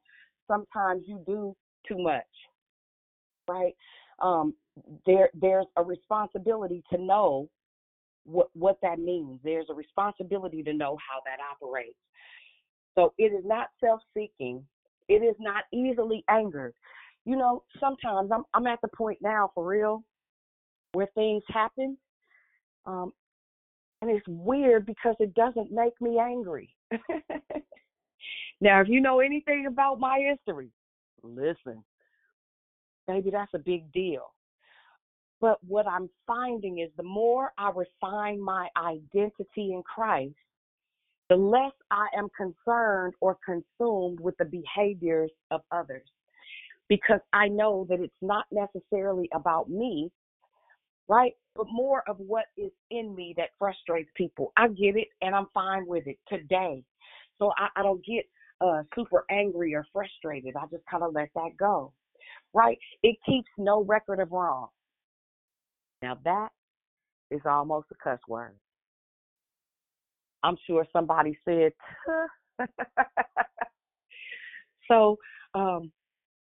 [0.48, 1.56] sometimes you do
[1.88, 2.24] too much,
[3.48, 3.76] right?
[4.22, 4.54] Um,
[5.06, 7.50] there there's a responsibility to know
[8.26, 9.40] what what that means.
[9.44, 11.98] There's a responsibility to know how that operates.
[13.00, 14.66] So it is not self-seeking.
[15.08, 16.74] It is not easily angered.
[17.26, 20.04] You know, sometimes I'm I'm at the point now for real
[20.92, 21.98] where things happen,
[22.86, 23.14] um,
[24.02, 26.76] and it's weird because it doesn't make me angry.
[28.60, 30.70] now, if you know anything about my history,
[31.24, 31.84] listen,
[33.08, 34.34] baby, that's a big deal.
[35.40, 40.36] But what I'm finding is the more I refine my identity in Christ,
[41.30, 46.08] the less I am concerned or consumed with the behaviors of others.
[46.88, 50.12] Because I know that it's not necessarily about me,
[51.08, 51.34] right?
[51.56, 54.52] But more of what is in me that frustrates people.
[54.58, 56.84] I get it and I'm fine with it today.
[57.38, 58.26] So I, I don't get
[58.60, 60.56] uh, super angry or frustrated.
[60.56, 61.94] I just kind of let that go,
[62.54, 62.78] right?
[63.04, 64.70] It keeps no record of wrong.
[66.02, 66.50] Now that
[67.30, 68.56] is almost a cuss word.
[70.44, 71.72] I'm sure somebody said,
[74.90, 75.18] so
[75.53, 75.91] um,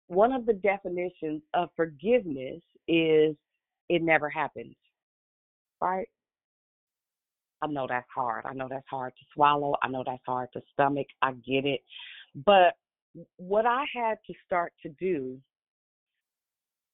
[0.08, 3.36] one of the definitions of forgiveness is
[3.88, 4.76] it never happens,
[5.80, 6.08] right?
[7.62, 8.44] I know that's hard.
[8.44, 9.74] I know that's hard to swallow.
[9.82, 11.06] I know that's hard to stomach.
[11.22, 11.80] I get it.
[12.44, 12.74] But
[13.36, 15.38] what I had to start to do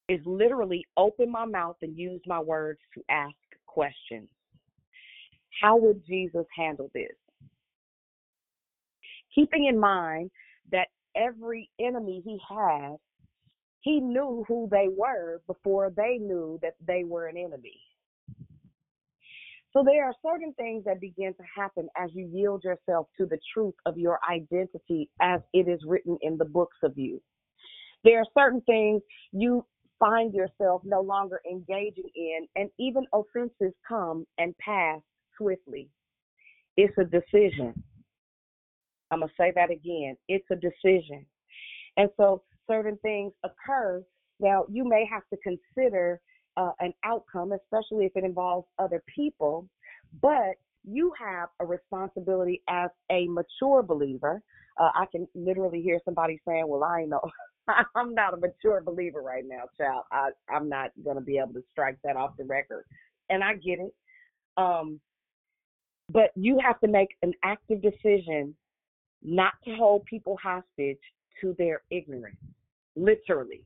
[0.09, 3.35] is literally open my mouth and use my words to ask
[3.67, 4.29] questions.
[5.61, 7.13] How would Jesus handle this?
[9.35, 10.31] Keeping in mind
[10.73, 12.99] that every enemy he has,
[13.81, 17.81] he knew who they were before they knew that they were an enemy.
[19.73, 23.39] So there are certain things that begin to happen as you yield yourself to the
[23.55, 27.23] truth of your identity as it is written in the books of you.
[28.03, 29.03] There are certain things
[29.33, 29.65] you
[30.01, 35.01] find yourself no longer engaging in, and even offenses come and pass
[35.41, 35.89] swiftly.
[36.77, 37.75] It's a decision.
[39.11, 40.17] I'm going to say that again.
[40.29, 41.27] It's a decision.
[41.97, 44.03] And so certain things occur.
[44.39, 46.21] Now, you may have to consider
[46.57, 49.69] uh, an outcome, especially if it involves other people,
[50.23, 50.55] but
[50.85, 54.41] you have a responsibility as a mature believer.
[54.79, 57.21] Uh, I can literally hear somebody saying, Well, I know
[57.95, 60.05] I'm not a mature believer right now, child.
[60.11, 62.85] I, I'm not going to be able to strike that off the record.
[63.29, 63.95] And I get it.
[64.57, 65.01] Um,
[66.13, 68.55] but you have to make an active decision
[69.23, 70.99] not to hold people hostage
[71.41, 72.37] to their ignorance,
[72.97, 73.63] literally.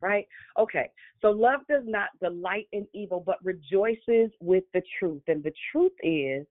[0.00, 0.26] Right?
[0.58, 0.90] Okay.
[1.22, 5.22] So love does not delight in evil, but rejoices with the truth.
[5.28, 6.46] And the truth is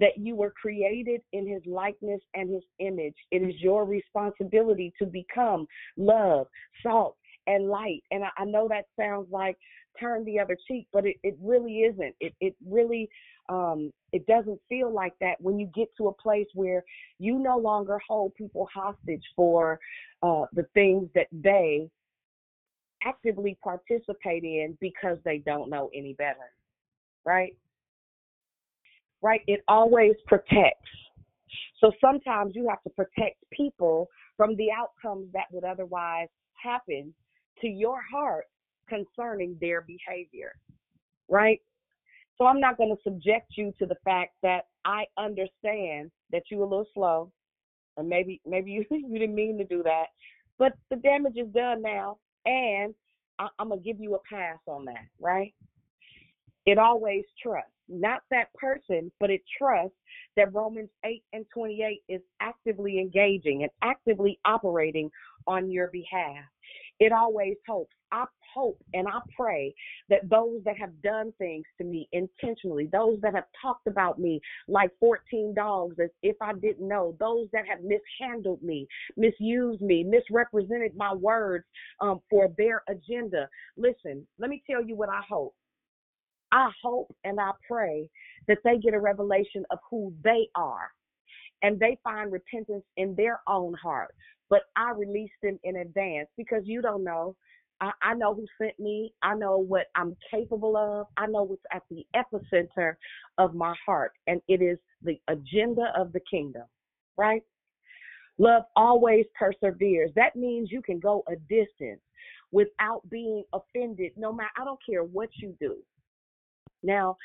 [0.00, 3.14] that you were created in his likeness and his image.
[3.30, 6.48] It is your responsibility to become love,
[6.82, 7.16] salt,
[7.46, 8.02] and light.
[8.10, 9.56] And I, know that sounds like
[10.00, 12.14] turn the other cheek, but it, it really isn't.
[12.20, 13.08] It it really
[13.48, 16.84] um it doesn't feel like that when you get to a place where
[17.18, 19.78] you no longer hold people hostage for
[20.22, 21.88] uh the things that they
[23.04, 26.52] actively participate in because they don't know any better.
[27.24, 27.54] Right?
[29.22, 29.42] right?
[29.46, 30.88] It always protects.
[31.80, 37.14] So sometimes you have to protect people from the outcomes that would otherwise happen
[37.60, 38.46] to your heart
[38.88, 40.54] concerning their behavior,
[41.28, 41.60] right?
[42.36, 46.62] So I'm not going to subject you to the fact that I understand that you're
[46.62, 47.32] a little slow,
[47.96, 50.06] and maybe maybe you you didn't mean to do that,
[50.58, 52.94] but the damage is done now, and
[53.38, 55.54] I, I'm gonna give you a pass on that, right?
[56.66, 59.96] It always trusts not that person, but it trusts
[60.36, 65.10] that Romans 8 and 28 is actively engaging and actively operating
[65.46, 66.44] on your behalf.
[67.00, 67.94] It always hopes.
[68.10, 69.74] I hope and I pray
[70.08, 74.40] that those that have done things to me intentionally, those that have talked about me
[74.66, 80.04] like 14 dogs as if I didn't know, those that have mishandled me, misused me,
[80.04, 81.64] misrepresented my words
[82.00, 83.48] um, for their agenda.
[83.76, 85.54] Listen, let me tell you what I hope.
[86.50, 88.08] I hope and I pray
[88.46, 90.90] that they get a revelation of who they are
[91.62, 94.14] and they find repentance in their own heart.
[94.50, 97.36] But I release them in advance because you don't know.
[97.80, 99.12] I, I know who sent me.
[99.22, 101.06] I know what I'm capable of.
[101.16, 102.94] I know what's at the epicenter
[103.38, 106.64] of my heart, and it is the agenda of the kingdom,
[107.16, 107.42] right?
[108.38, 110.10] Love always perseveres.
[110.14, 112.00] That means you can go a distance
[112.50, 115.76] without being offended, no matter, I don't care what you do.
[116.82, 117.16] Now,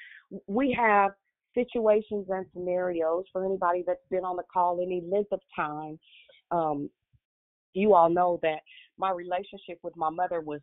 [0.47, 1.11] we have
[1.53, 5.99] situations and scenarios for anybody that's been on the call any length of time.
[6.51, 6.89] Um,
[7.73, 8.59] you all know that
[8.97, 10.61] my relationship with my mother was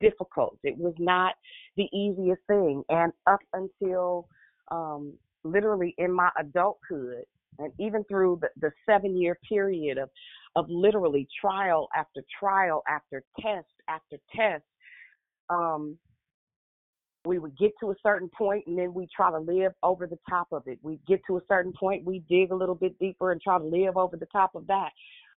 [0.00, 0.58] difficult.
[0.62, 1.34] It was not
[1.76, 2.82] the easiest thing.
[2.88, 4.28] And up until
[4.70, 5.14] um,
[5.44, 7.24] literally in my adulthood,
[7.58, 10.08] and even through the, the seven year period of,
[10.56, 14.64] of literally trial after trial after test after test,
[15.48, 15.96] um,
[17.26, 20.18] we would get to a certain point and then we try to live over the
[20.28, 20.78] top of it.
[20.82, 23.64] We get to a certain point, we dig a little bit deeper and try to
[23.64, 24.90] live over the top of that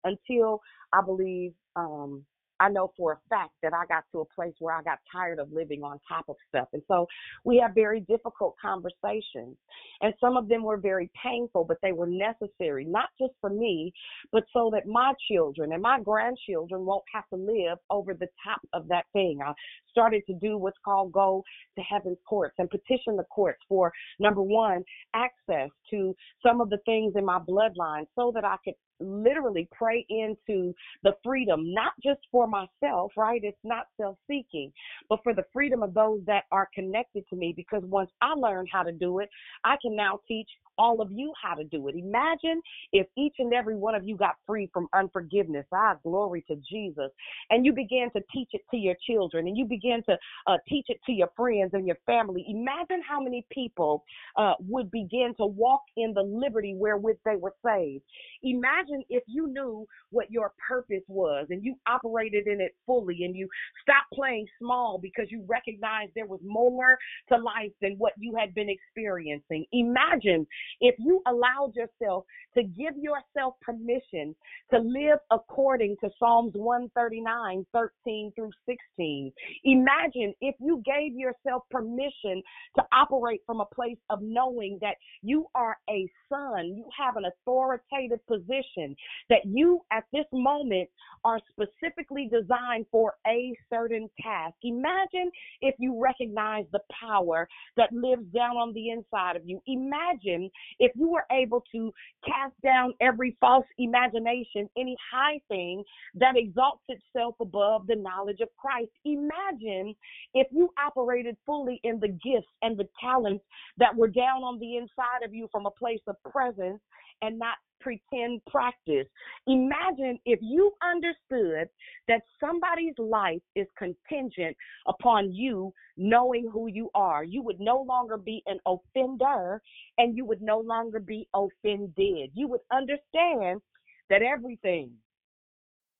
[0.04, 0.62] until
[0.92, 2.26] I believe um,
[2.64, 5.40] I know for a fact that I got to a place where I got tired
[5.40, 6.70] of living on top of stuff.
[6.72, 7.08] And so
[7.44, 9.58] we have very difficult conversations.
[10.02, 13.92] And some of them were very painful, but they were necessary, not just for me,
[14.32, 18.62] but so that my children and my grandchildren won't have to live over the top
[18.72, 19.40] of that thing.
[19.46, 19.54] I
[19.90, 21.44] started to do what's called go
[21.78, 26.16] to heaven's courts and petition the courts for number one, access to
[26.46, 30.74] some of the things in my bloodline so that I could literally pray into
[31.04, 33.42] the freedom, not just for myself, right?
[33.44, 34.72] It's not self seeking,
[35.10, 37.54] but for the freedom of those that are connected to me.
[37.56, 39.30] Because once I learn how to do it,
[39.64, 41.95] I can now teach all of you how to do it.
[41.95, 45.66] Imagine if each and every one of you got free from unforgiveness.
[45.74, 47.12] Ah, glory to Jesus.
[47.50, 50.18] And you began to teach it to your children and you began to
[50.48, 52.45] uh, teach it to your friends and your family.
[52.48, 54.04] Imagine how many people
[54.38, 58.04] uh, would begin to walk in the liberty wherewith they were saved.
[58.44, 63.36] Imagine if you knew what your purpose was and you operated in it fully and
[63.36, 63.48] you
[63.82, 66.98] stopped playing small because you recognized there was more
[67.30, 69.66] to life than what you had been experiencing.
[69.72, 70.45] Imagine
[70.81, 72.26] if you allowed yourself
[72.56, 74.35] to give yourself permission
[74.72, 79.31] to live according to Psalms 139, 13 through 16.
[79.64, 82.41] Imagine if you gave yourself permission
[82.76, 87.26] to operate from a place of knowing that you are a son, you have an
[87.26, 88.95] authoritative position,
[89.30, 90.90] that you at this moment
[91.23, 94.56] are specifically designed for a certain task.
[94.64, 95.31] Imagine
[95.61, 99.60] if you recognize the power that lives down on the inside of you.
[99.68, 100.49] Imagine
[100.80, 101.94] if you were able to
[102.26, 105.84] cast down every false imagination, any high thing
[106.16, 108.92] that exalts itself above the knowledge of Christ.
[109.06, 109.96] Imagine
[110.34, 113.44] if you operated fully in the gifts and the talents
[113.78, 116.82] that were down on the inside of you from a place of presence
[117.22, 119.07] and not pretend practice.
[119.47, 121.68] Imagine if you understood
[122.07, 124.55] that somebody's life is contingent
[124.88, 127.23] upon you knowing who you are.
[127.23, 129.61] You would no longer be an offender
[129.97, 132.31] and you would no longer be offended.
[132.34, 133.61] You would understand
[134.10, 134.91] that everything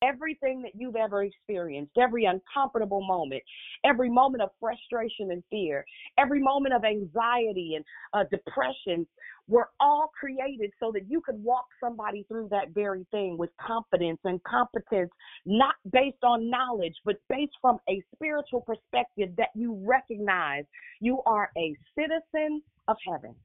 [0.04, 3.42] everything that you've ever experienced, every uncomfortable moment,
[3.84, 5.86] every moment of frustration and fear,
[6.18, 9.08] every moment of anxiety and uh, depression
[9.48, 14.20] were all created so that you could walk somebody through that very thing with confidence
[14.24, 15.12] and competence,
[15.46, 20.64] not based on knowledge, but based from a spiritual perspective that you recognize
[21.02, 23.36] you are a citizen of heaven.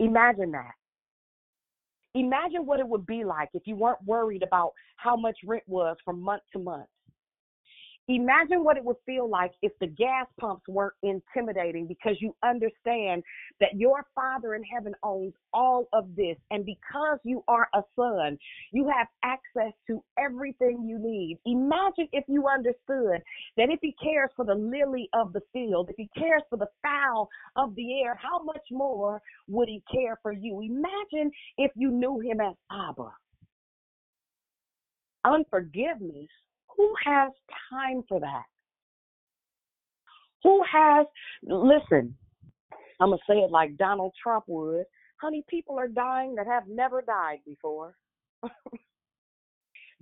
[0.00, 0.72] Imagine that.
[2.14, 5.96] Imagine what it would be like if you weren't worried about how much rent was
[6.04, 6.86] from month to month.
[8.08, 13.22] Imagine what it would feel like if the gas pumps weren't intimidating because you understand
[13.60, 16.36] that your Father in heaven owns all of this.
[16.50, 18.38] And because you are a son,
[18.72, 21.38] you have access to everything you need.
[21.46, 23.22] Imagine if you understood
[23.56, 26.68] that if He cares for the lily of the field, if He cares for the
[26.82, 30.60] fowl of the air, how much more would He care for you?
[30.60, 33.10] Imagine if you knew Him as Abba.
[35.24, 36.28] Unforgiveness
[36.76, 37.32] who has
[37.70, 38.44] time for that?
[40.42, 41.06] Who has,
[41.44, 42.16] listen,
[43.00, 44.84] I'm going to say it like Donald Trump would.
[45.20, 47.94] Honey, people are dying that have never died before.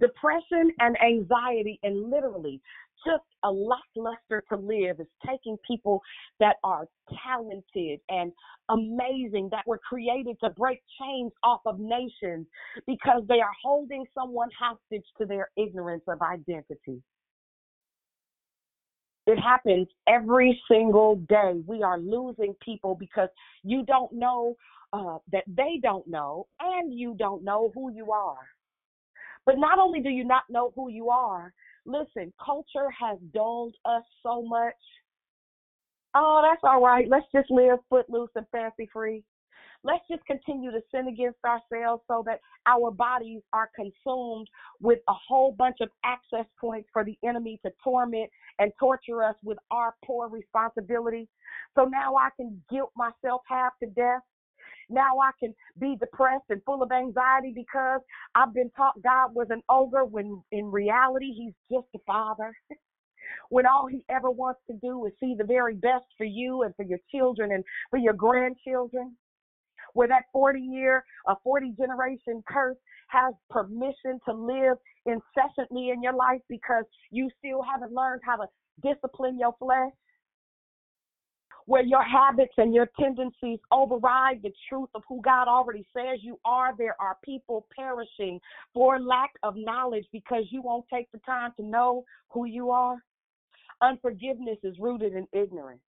[0.01, 2.60] Depression and anxiety, and literally
[3.06, 6.01] just a lackluster to live is taking people
[6.39, 6.86] that are
[7.24, 8.32] talented and
[8.68, 12.47] amazing, that were created to break chains off of nations
[12.86, 17.02] because they are holding someone hostage to their ignorance of identity.
[19.27, 21.62] It happens every single day.
[21.66, 23.28] We are losing people because
[23.62, 24.56] you don't know
[24.93, 28.48] uh, that they don't know, and you don't know who you are.
[29.47, 31.52] But not only do you not know who you are,
[31.86, 34.74] Listen, culture has dulled us so much.
[36.15, 37.09] Oh, that's all right.
[37.09, 39.24] Let's just live footloose and fancy free.
[39.82, 44.47] let's just continue to sin against ourselves so that our bodies are consumed
[44.81, 48.28] with a whole bunch of access points for the enemy to torment
[48.59, 51.28] and torture us with our poor responsibility.
[51.74, 54.20] So now I can guilt myself half to death.
[54.90, 58.00] Now I can be depressed and full of anxiety because
[58.34, 62.52] I've been taught God was an ogre when in reality he's just a father.
[63.50, 66.74] when all he ever wants to do is see the very best for you and
[66.76, 69.16] for your children and for your grandchildren.
[69.92, 72.76] Where that 40 year, a 40 generation curse
[73.08, 78.46] has permission to live incessantly in your life because you still haven't learned how to
[78.82, 79.92] discipline your flesh
[81.70, 86.36] where your habits and your tendencies override the truth of who God already says you
[86.44, 88.40] are, there are people perishing
[88.74, 92.97] for lack of knowledge because you won't take the time to know who you are.
[93.82, 95.80] Unforgiveness is rooted in ignorance.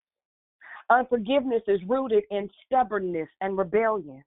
[0.89, 4.23] Unforgiveness is rooted in stubbornness and rebellion.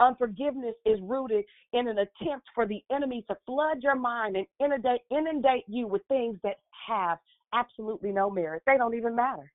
[0.00, 5.00] Unforgiveness is rooted in an attempt for the enemy to flood your mind and inundate,
[5.10, 6.56] inundate you with things that
[6.86, 7.16] have
[7.54, 8.62] absolutely no merit.
[8.66, 9.50] They don't even matter.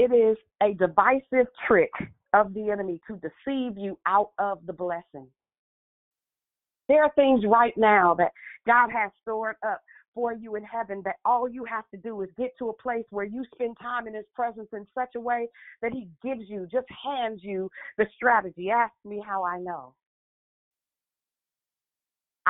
[0.00, 1.90] It is a divisive trick
[2.32, 5.26] of the enemy to deceive you out of the blessing.
[6.88, 8.32] There are things right now that
[8.66, 9.82] God has stored up
[10.14, 13.04] for you in heaven that all you have to do is get to a place
[13.10, 15.50] where you spend time in his presence in such a way
[15.82, 18.70] that he gives you, just hands you the strategy.
[18.70, 19.92] Ask me how I know.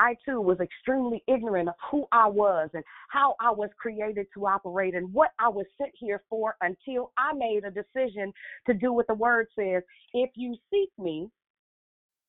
[0.00, 4.46] I too was extremely ignorant of who I was and how I was created to
[4.46, 8.32] operate and what I was sent here for until I made a decision
[8.66, 9.82] to do what the word says.
[10.14, 11.28] If you seek me,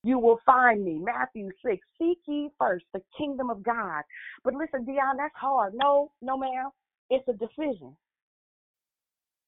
[0.04, 1.00] you will find me.
[1.00, 1.78] Matthew 6.
[1.98, 4.04] Seek ye first the kingdom of God.
[4.44, 5.74] But listen, Dion, that's hard.
[5.74, 6.72] No, no, ma'am.
[7.10, 7.96] It's a decision.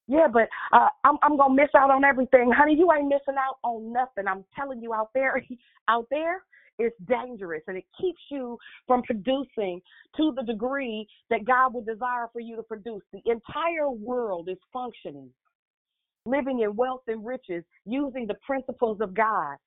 [0.07, 2.75] Yeah, but uh, I'm I'm gonna miss out on everything, honey.
[2.77, 4.27] You ain't missing out on nothing.
[4.27, 5.41] I'm telling you, out there,
[5.87, 6.43] out there,
[6.79, 9.81] it's dangerous and it keeps you from producing
[10.17, 13.03] to the degree that God would desire for you to produce.
[13.11, 15.29] The entire world is functioning,
[16.25, 19.57] living in wealth and riches, using the principles of God.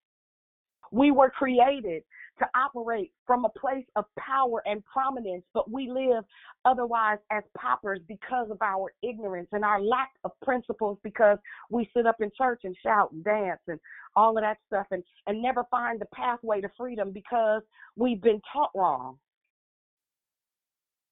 [0.90, 2.02] We were created
[2.38, 6.24] to operate from a place of power and prominence, but we live
[6.64, 11.38] otherwise as paupers because of our ignorance and our lack of principles because
[11.70, 13.80] we sit up in church and shout and dance and
[14.16, 17.62] all of that stuff and, and never find the pathway to freedom because
[17.96, 19.16] we've been taught wrong.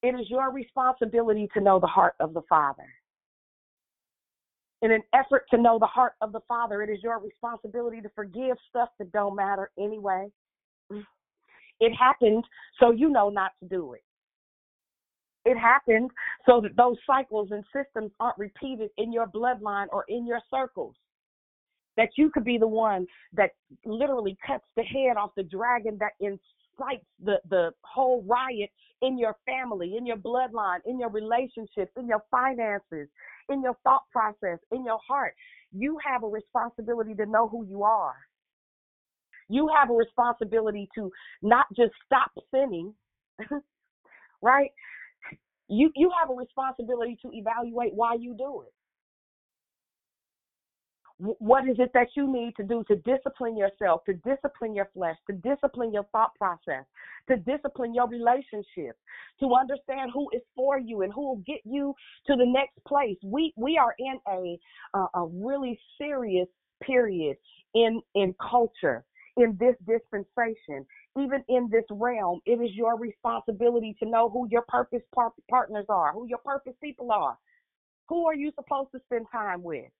[0.02, 2.86] It is your responsibility to know the heart of the Father.
[4.84, 8.10] In an effort to know the heart of the Father, it is your responsibility to
[8.10, 10.28] forgive stuff that don't matter anyway.
[11.80, 12.44] It happened
[12.78, 14.02] so you know not to do it.
[15.46, 16.10] It happened
[16.44, 20.94] so that those cycles and systems aren't repeated in your bloodline or in your circles.
[21.96, 23.52] That you could be the one that
[23.86, 28.68] literally cuts the head off the dragon that incites the, the whole riot
[29.00, 33.08] in your family, in your bloodline, in your relationships, in your finances,
[33.48, 35.34] in your thought process, in your heart.
[35.72, 38.14] You have a responsibility to know who you are.
[39.48, 41.10] You have a responsibility to
[41.42, 42.94] not just stop sinning,
[44.42, 44.70] right?
[45.68, 48.72] You you have a responsibility to evaluate why you do it.
[51.18, 55.16] What is it that you need to do to discipline yourself, to discipline your flesh,
[55.30, 56.84] to discipline your thought process,
[57.28, 58.96] to discipline your relationship,
[59.40, 61.94] to understand who is for you and who will get you
[62.26, 63.16] to the next place?
[63.22, 64.58] We we are in a
[64.98, 66.48] a, a really serious
[66.82, 67.36] period
[67.74, 69.04] in in culture
[69.36, 70.86] in this dispensation,
[71.18, 75.86] even in this realm, it is your responsibility to know who your purpose par- partners
[75.88, 77.36] are, who your purpose people are.
[78.08, 79.90] Who are you supposed to spend time with?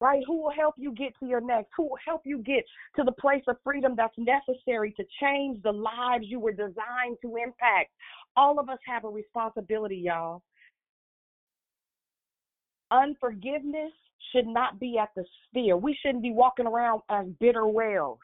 [0.00, 0.22] Right?
[0.26, 1.70] Who will help you get to your next?
[1.76, 2.64] Who will help you get
[2.96, 7.36] to the place of freedom that's necessary to change the lives you were designed to
[7.36, 7.90] impact?
[8.36, 10.42] All of us have a responsibility, y'all.
[12.90, 13.92] Unforgiveness
[14.32, 15.76] should not be at the sphere.
[15.76, 18.18] We shouldn't be walking around as bitter whales.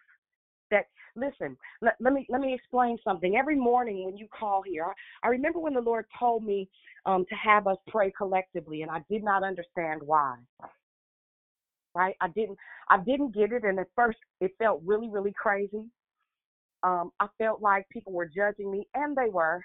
[0.70, 4.84] that listen let, let me let me explain something every morning when you call here
[4.84, 6.68] i, I remember when the lord told me
[7.06, 10.36] um, to have us pray collectively and i did not understand why
[11.96, 12.14] right?
[12.20, 12.58] I didn't
[12.90, 15.84] i didn't get it and at first it felt really really crazy.
[16.82, 19.62] Um, i felt like people were judging me and they were.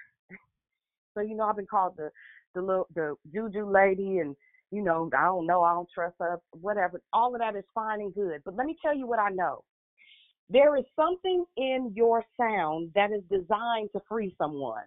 [1.14, 2.10] So you know i've been called the
[2.56, 4.36] the little the juju lady and
[4.72, 7.02] you know i don't know i don't trust her whatever.
[7.14, 9.64] All of that is fine and good but let me tell you what i know.
[10.50, 14.84] There is something in your sound that is designed to free someone.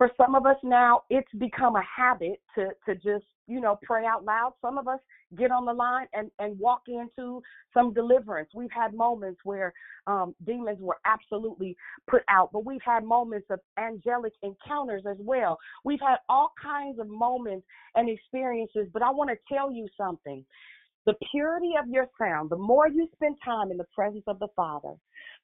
[0.00, 4.06] For some of us now, it's become a habit to to just you know pray
[4.06, 4.54] out loud.
[4.62, 4.98] Some of us
[5.36, 7.42] get on the line and and walk into
[7.74, 8.48] some deliverance.
[8.54, 9.74] We've had moments where
[10.06, 11.76] um, demons were absolutely
[12.08, 15.58] put out, but we've had moments of angelic encounters as well.
[15.84, 18.88] We've had all kinds of moments and experiences.
[18.94, 20.46] But I want to tell you something.
[21.06, 24.48] The purity of your sound, the more you spend time in the presence of the
[24.54, 24.94] Father,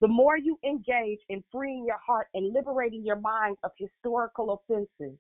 [0.01, 5.19] the more you engage in freeing your heart and liberating your mind of historical offenses,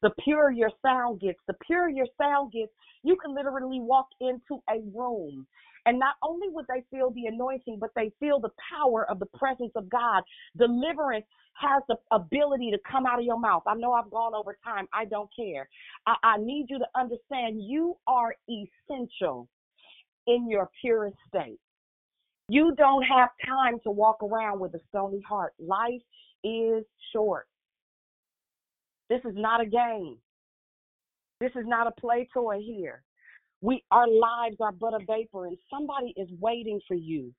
[0.00, 1.40] the purer your sound gets.
[1.48, 2.72] The purer your sound gets,
[3.02, 5.46] you can literally walk into a room.
[5.84, 9.26] And not only would they feel the anointing, but they feel the power of the
[9.36, 10.22] presence of God.
[10.56, 13.64] Deliverance has the ability to come out of your mouth.
[13.66, 14.86] I know I've gone over time.
[14.92, 15.68] I don't care.
[16.06, 19.48] I, I need you to understand you are essential
[20.26, 21.58] in your purest state.
[22.48, 25.52] You don't have time to walk around with a stony heart.
[25.58, 26.02] Life
[26.44, 27.46] is short.
[29.08, 30.18] This is not a game.
[31.40, 33.02] This is not a play toy here.
[33.60, 37.32] We our lives are but a vapor and somebody is waiting for you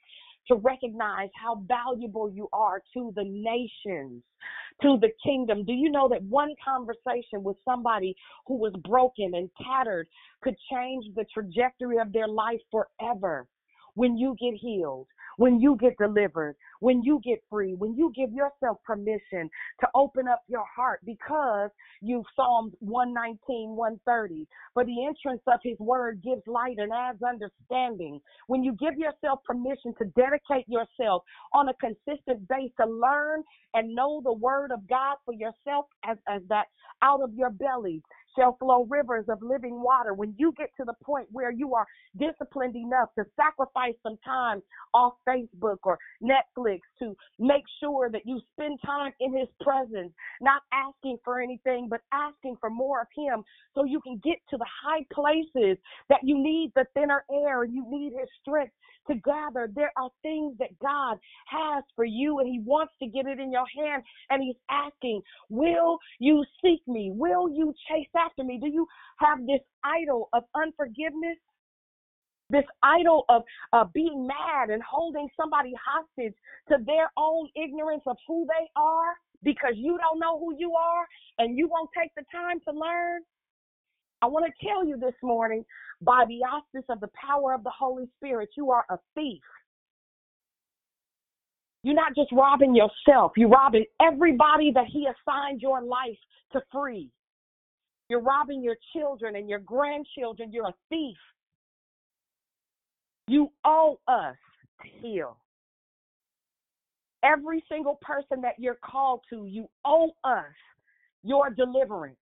[0.47, 4.23] to recognize how valuable you are to the nations,
[4.81, 5.63] to the kingdom.
[5.65, 8.15] Do you know that one conversation with somebody
[8.47, 10.07] who was broken and tattered
[10.41, 13.47] could change the trajectory of their life forever?
[13.95, 15.07] When you get healed,
[15.37, 19.49] when you get delivered, when you get free, when you give yourself permission
[19.79, 21.69] to open up your heart because
[22.01, 24.47] you Psalms 119, 130.
[24.73, 28.19] For the entrance of his word gives light and adds understanding.
[28.47, 33.43] When you give yourself permission to dedicate yourself on a consistent base to learn
[33.73, 36.65] and know the word of God for yourself as, as that
[37.01, 38.01] out of your belly
[38.37, 40.13] shall flow rivers of living water.
[40.13, 41.85] When you get to the point where you are
[42.17, 44.61] disciplined enough to sacrifice some time
[44.93, 50.11] off Facebook or Netflix to make sure that you spend time in His presence,
[50.41, 53.43] not asking for anything, but asking for more of Him
[53.75, 55.77] so you can get to the high places
[56.09, 58.73] that you need the thinner air and you need His strength
[59.07, 59.69] to gather.
[59.75, 63.51] There are things that God has for you and He wants to get it in
[63.51, 67.11] your hand and He's asking, Will you seek me?
[67.13, 68.59] Will you chase after me?
[68.59, 68.87] Do you
[69.17, 71.37] have this idol of unforgiveness?
[72.49, 76.35] This idol of uh, being mad and holding somebody hostage
[76.69, 79.13] to their own ignorance of who they are
[79.43, 81.07] because you don't know who you are
[81.39, 83.21] and you won't take the time to learn?
[84.21, 85.65] I want to tell you this morning
[86.01, 89.41] by the auspice of the power of the Holy Spirit, you are a thief.
[91.83, 96.17] You're not just robbing yourself, you're robbing everybody that He assigned your life
[96.53, 97.09] to free.
[98.09, 100.51] You're robbing your children and your grandchildren.
[100.51, 101.17] You're a thief.
[103.27, 104.35] You owe us
[104.81, 105.37] to heal.
[107.23, 110.53] Every single person that you're called to, you owe us
[111.23, 112.17] your deliverance.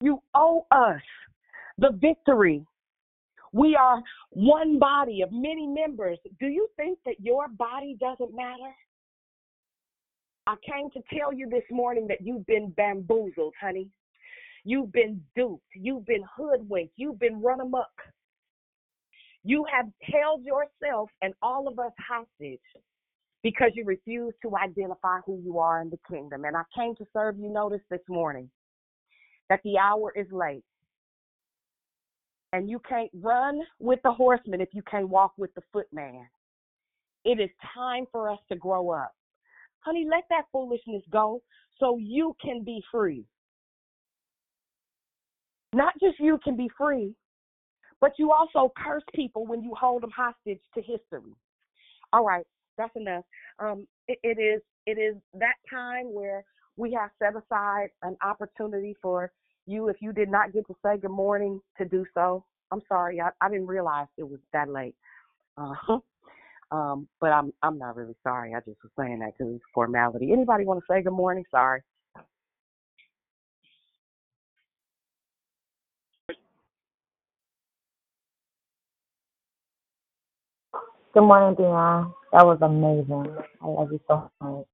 [0.00, 1.02] You owe us
[1.78, 2.64] the victory.
[3.52, 6.18] We are one body of many members.
[6.40, 8.72] Do you think that your body doesn't matter?
[10.46, 13.88] I came to tell you this morning that you've been bamboozled, honey.
[14.64, 15.64] You've been duped.
[15.74, 16.94] You've been hoodwinked.
[16.96, 17.90] You've been run amok.
[19.44, 22.60] You have held yourself and all of us hostage
[23.42, 26.44] because you refuse to identify who you are in the kingdom.
[26.44, 28.48] And I came to serve you notice this morning
[29.48, 30.64] that the hour is late.
[32.52, 36.26] And you can't run with the horseman if you can't walk with the footman.
[37.24, 39.12] It is time for us to grow up.
[39.80, 41.42] Honey, let that foolishness go
[41.80, 43.24] so you can be free.
[45.74, 47.14] Not just you can be free,
[48.00, 51.32] but you also curse people when you hold them hostage to history.
[52.12, 52.44] All right,
[52.76, 53.24] that's enough.
[53.58, 56.44] Um, it, it is it is that time where
[56.76, 59.30] we have set aside an opportunity for
[59.66, 62.44] you if you did not get to say good morning to do so.
[62.70, 64.96] I'm sorry, I, I didn't realize it was that late.
[65.56, 65.98] Uh-huh.
[66.70, 68.54] Um, but I'm I'm not really sorry.
[68.54, 70.32] I just was saying that because it's formality.
[70.32, 71.44] Anybody want to say good morning?
[71.50, 71.82] Sorry.
[81.14, 82.14] Good morning, Dion.
[82.32, 83.36] That was amazing.
[83.60, 84.64] I love you so much.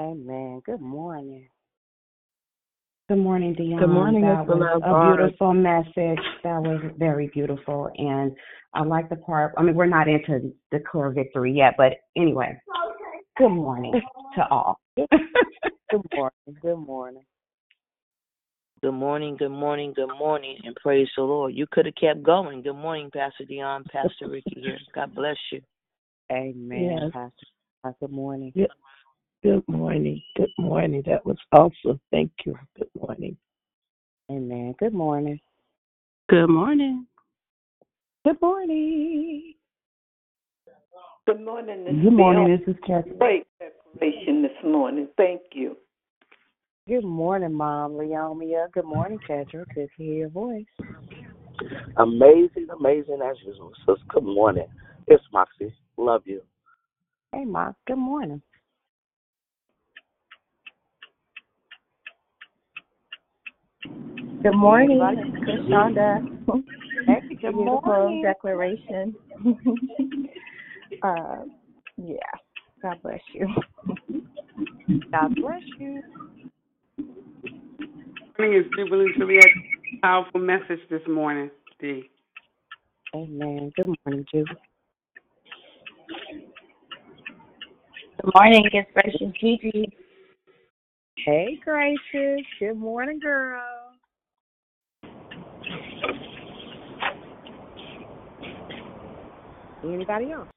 [0.00, 0.60] Amen.
[0.66, 1.48] Good morning.
[3.08, 3.78] Good morning, Dion.
[3.78, 5.18] Good morning, That Miss was a Bernard.
[5.18, 6.18] beautiful message.
[6.42, 8.32] That was very beautiful, and
[8.74, 9.54] I like the part.
[9.56, 12.60] I mean, we're not into declare victory yet, but anyway.
[13.36, 13.92] Good morning
[14.34, 14.80] to all.
[14.96, 16.32] Good morning.
[16.60, 17.22] Good morning.
[18.80, 21.52] Good morning, good morning, good morning, and praise the Lord.
[21.52, 22.62] You could have kept going.
[22.62, 24.78] Good morning, Pastor Dion, Pastor Ricky here.
[24.94, 25.60] God bless you.
[26.30, 27.10] Amen, Yes.
[27.12, 27.46] Pastor.
[27.82, 28.52] Uh, Good morning.
[28.54, 28.66] Yeah.
[29.42, 30.22] Good morning.
[30.36, 31.02] Good morning.
[31.06, 31.98] That was awesome.
[32.12, 32.56] Thank you.
[32.76, 33.36] Good morning.
[34.30, 34.76] Amen.
[34.78, 35.40] Good morning.
[36.28, 37.04] Good morning.
[38.24, 39.54] Good morning.
[41.26, 41.84] Good morning.
[42.00, 42.58] Good morning.
[42.64, 43.10] This is Kathy.
[43.18, 45.08] Great preparation this morning.
[45.16, 45.76] Thank you.
[46.88, 48.72] Good morning, Mom Leomia.
[48.72, 49.66] Good morning, Kendra.
[49.74, 50.64] Good to hear your voice.
[51.98, 53.72] Amazing, amazing as usual.
[53.84, 54.64] Sis, good morning.
[55.06, 55.74] It's Moxie.
[55.98, 56.40] Love you.
[57.32, 57.72] Hey, Ma.
[57.86, 58.40] Good morning.
[64.42, 65.68] Good morning, Everybody?
[65.70, 66.26] Shonda.
[67.06, 68.22] Hey, good Beautiful morning.
[68.22, 69.14] declaration.
[71.02, 71.36] uh,
[71.98, 72.16] yeah.
[72.80, 73.46] God bless you.
[75.12, 76.02] God bless you.
[78.38, 79.48] Morning is Jubilee Juliet.
[80.00, 81.50] Powerful message this morning,
[81.80, 82.08] D.
[83.14, 83.72] Amen.
[83.74, 84.46] Good morning, Jude.
[88.22, 89.92] Good morning, it's Gracious Gigi.
[91.16, 92.46] Hey, Gracious.
[92.60, 93.60] Good morning, girl.
[99.82, 100.48] Anybody else?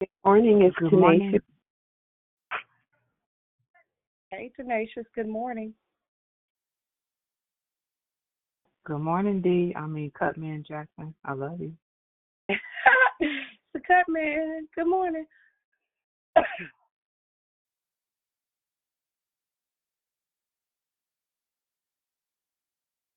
[0.00, 0.62] Good morning.
[0.62, 1.00] It's Good Tanisha.
[1.00, 1.40] morning.
[4.30, 5.06] Hey, Tenacious.
[5.14, 5.72] Good morning.
[8.84, 9.72] Good morning, D.
[9.74, 11.14] I mean, Cutman Jackson.
[11.24, 11.72] I love you.
[12.50, 14.68] the cut man.
[14.74, 15.24] Good morning.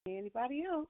[0.07, 0.88] Anybody else?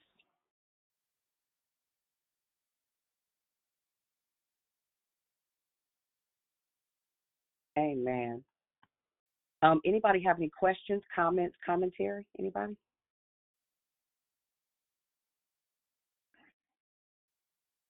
[7.77, 8.43] Amen.
[9.63, 12.25] Um, anybody have any questions, comments, commentary?
[12.39, 12.75] Anybody?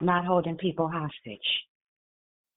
[0.01, 1.39] not holding people hostage.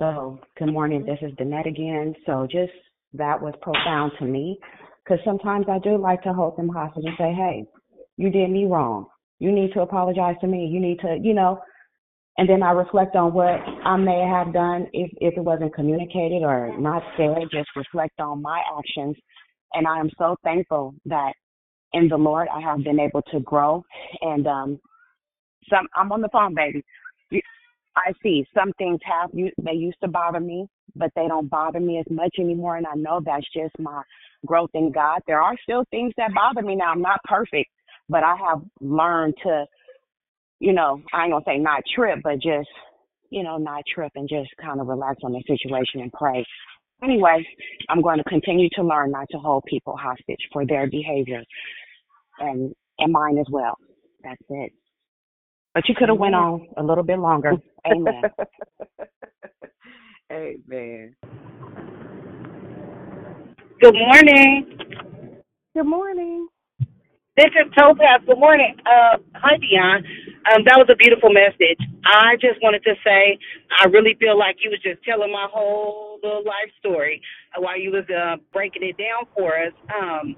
[0.00, 1.04] So, good morning.
[1.04, 2.14] This is Danette again.
[2.26, 2.72] So, just
[3.12, 4.58] that was profound to me
[5.04, 7.64] because sometimes I do like to hold them hostage and say, hey,
[8.16, 9.06] you did me wrong.
[9.38, 10.66] You need to apologize to me.
[10.66, 11.60] You need to, you know,
[12.38, 16.42] and then I reflect on what I may have done if, if it wasn't communicated
[16.42, 19.16] or not said, just reflect on my actions.
[19.72, 21.32] And I am so thankful that
[21.92, 23.84] in the Lord I have been able to grow
[24.20, 24.80] and um
[25.70, 26.84] some I'm on the phone, baby.
[27.96, 30.66] I see some things have you they used to bother me,
[30.96, 34.02] but they don't bother me as much anymore and I know that's just my
[34.46, 35.20] growth in God.
[35.26, 36.90] There are still things that bother me now.
[36.90, 37.70] I'm not perfect,
[38.08, 39.66] but I have learned to,
[40.64, 42.70] you know, I ain't gonna say not trip, but just,
[43.28, 46.42] you know, not trip and just kind of relax on the situation and pray.
[47.02, 47.46] Anyway,
[47.90, 51.42] I'm going to continue to learn not to hold people hostage for their behavior
[52.38, 53.76] and and mine as well.
[54.22, 54.72] That's it.
[55.74, 57.52] But you could have went on a little bit longer.
[57.86, 58.22] Amen.
[60.32, 61.14] Amen.
[63.82, 64.78] Good morning.
[65.74, 66.48] Good morning.
[67.36, 68.22] This is Topaz.
[68.28, 68.76] Good morning.
[68.86, 70.06] Uh, hi, Dion.
[70.54, 71.82] Um, that was a beautiful message.
[72.06, 73.38] I just wanted to say
[73.82, 77.20] I really feel like you was just telling my whole little life story
[77.58, 79.74] while you was uh, breaking it down for us.
[79.90, 80.36] Um,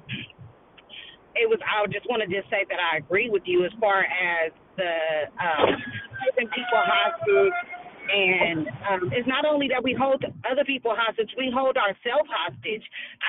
[1.37, 1.61] it was.
[1.69, 5.29] I just want to just say that I agree with you as far as the
[5.37, 5.77] um,
[6.25, 7.76] keeping people hostage.
[8.11, 12.83] And um, it's not only that we hold other people hostage, we hold ourselves hostage.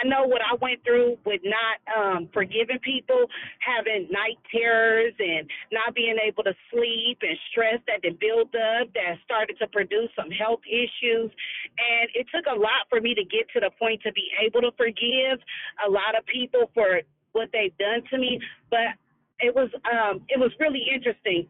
[0.03, 3.25] I know what I went through with not um, forgiving people,
[3.59, 8.93] having night terrors, and not being able to sleep, and stress that then built up
[8.93, 11.31] that started to produce some health issues.
[11.77, 14.61] And it took a lot for me to get to the point to be able
[14.61, 15.39] to forgive
[15.85, 17.01] a lot of people for
[17.33, 18.39] what they've done to me.
[18.69, 18.97] But
[19.39, 21.47] it was um, it was really interesting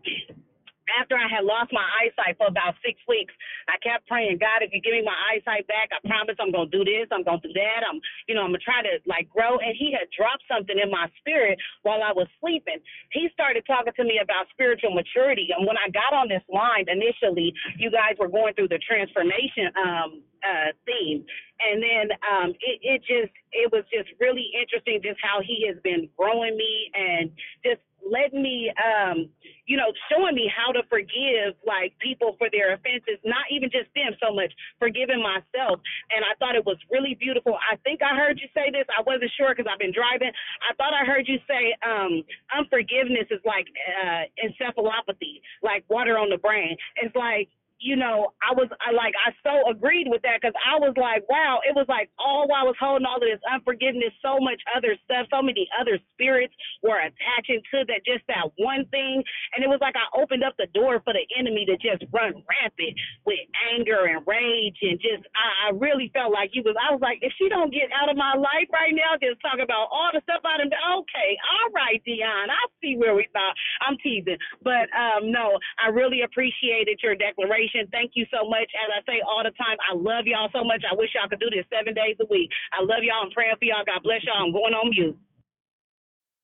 [1.00, 3.34] after I had lost my eyesight for about six weeks,
[3.68, 6.72] I kept praying, God, if you give me my eyesight back, I promise I'm gonna
[6.72, 9.60] do this, I'm gonna do that, I'm you know, I'm gonna try to like grow.
[9.60, 12.80] And he had dropped something in my spirit while I was sleeping.
[13.12, 15.50] He started talking to me about spiritual maturity.
[15.56, 19.72] And when I got on this line initially, you guys were going through the transformation
[19.78, 21.26] um uh theme.
[21.60, 25.78] And then um it, it just it was just really interesting just how he has
[25.84, 27.32] been growing me and
[27.64, 27.82] just
[28.12, 29.30] letting me um
[29.68, 33.92] you know, showing me how to forgive like people for their offenses, not even just
[33.94, 35.84] them so much, forgiving myself.
[36.16, 37.60] And I thought it was really beautiful.
[37.60, 38.88] I think I heard you say this.
[38.88, 40.32] I wasn't sure because I've been driving.
[40.64, 42.24] I thought I heard you say um,
[42.56, 46.76] unforgiveness is like uh, encephalopathy, like water on the brain.
[47.04, 50.82] It's like you know, I was I like I so agreed with that because I
[50.82, 54.14] was like, wow, it was like all while I was holding all of this unforgiveness,
[54.26, 58.90] so much other stuff, so many other spirits were attaching to that just that one
[58.90, 59.22] thing,
[59.54, 62.34] and it was like I opened up the door for the enemy to just run
[62.50, 62.96] rampant
[63.30, 63.42] with
[63.74, 66.74] anger and rage and just I, I really felt like he was.
[66.82, 69.62] I was like, if she don't get out of my life right now, just talk
[69.62, 70.74] about all the stuff I done.
[70.74, 73.54] Okay, all right, Dion, I see where we thought.
[73.86, 78.70] I'm teasing, but um, no, I really appreciated your declaration Thank you so much.
[78.76, 80.84] As I say all the time, I love y'all so much.
[80.90, 82.50] I wish y'all could do this seven days a week.
[82.74, 83.24] I love y'all.
[83.24, 83.86] I'm praying for y'all.
[83.86, 84.46] God bless y'all.
[84.46, 85.18] I'm going on mute.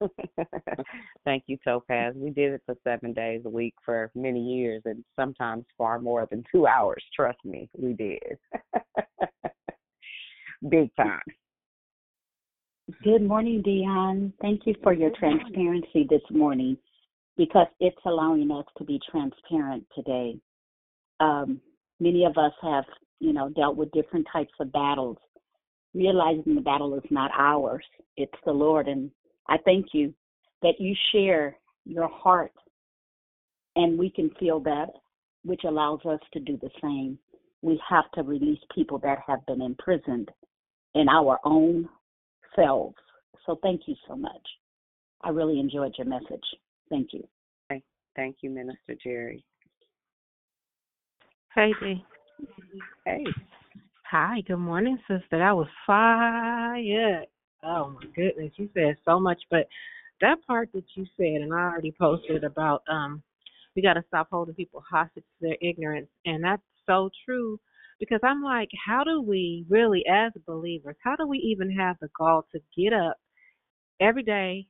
[1.26, 2.14] Thank you, Topaz.
[2.16, 6.28] We did it for seven days a week for many years and sometimes far more
[6.30, 7.04] than two hours.
[7.16, 8.38] Trust me, we did.
[10.70, 11.22] Big time.
[13.04, 14.34] Good morning, Dion.
[14.42, 16.78] Thank you for your transparency this morning
[17.38, 20.38] because it's allowing us to be transparent today
[21.20, 21.62] um,
[22.00, 22.86] many of us have,
[23.20, 25.18] you know, dealt with different types of battles,
[25.94, 27.86] realizing the battle is not ours,
[28.18, 28.88] it's the Lord.
[28.88, 29.12] And
[29.50, 30.14] I thank you
[30.62, 32.54] that you share your heart
[33.76, 34.88] and we can feel that,
[35.44, 37.18] which allows us to do the same.
[37.62, 40.30] We have to release people that have been imprisoned
[40.96, 41.90] in our own
[42.56, 42.96] selves.
[43.46, 44.48] So thank you so much.
[45.22, 46.44] I really enjoyed your message.
[46.90, 47.28] Thank you.
[48.16, 49.44] Thank you, Minister Jerry.
[51.56, 52.04] Hey, Dee.
[53.06, 53.26] Hey.
[54.10, 55.38] Hi, good morning, sister.
[55.38, 57.26] That was fire.
[57.64, 59.68] Oh my goodness, you said so much, but
[60.20, 63.22] that part that you said, and I already posted about um,
[63.76, 67.60] we got to stop holding people hostage to their ignorance, and that's so true.
[68.00, 72.10] Because I'm like, how do we really, as believers, how do we even have the
[72.18, 73.18] gall to get up
[74.02, 74.66] every day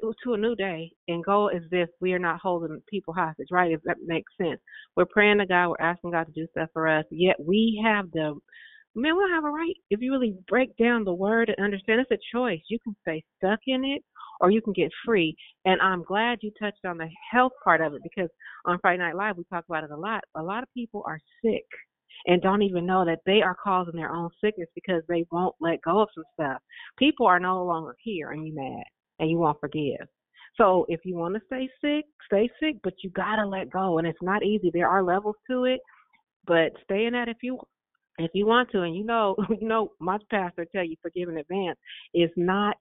[0.00, 3.48] to, to a new day and go as if we are not holding people hostage,
[3.50, 3.72] right?
[3.72, 4.60] If that makes sense.
[4.96, 8.10] We're praying to God, we're asking God to do stuff for us, yet we have
[8.12, 8.34] the
[8.96, 9.76] man, we'll have a right.
[9.90, 12.60] If you really break down the word and understand, it's a choice.
[12.68, 14.02] You can stay stuck in it
[14.40, 15.36] or you can get free.
[15.64, 18.30] And I'm glad you touched on the health part of it because
[18.64, 20.24] on Friday Night Live, we talk about it a lot.
[20.34, 21.66] A lot of people are sick
[22.26, 25.82] and don't even know that they are causing their own sickness because they won't let
[25.82, 26.60] go of some stuff.
[26.98, 28.84] People are no longer here and you mad
[29.18, 30.06] and you won't forgive.
[30.56, 34.06] So if you want to stay sick, stay sick, but you gotta let go, and
[34.06, 34.70] it's not easy.
[34.72, 35.80] There are levels to it,
[36.46, 37.58] but stay in that if you
[38.18, 38.82] if you want to.
[38.82, 41.78] And you know, you know, my pastor tell you forgive in advance
[42.14, 42.76] is not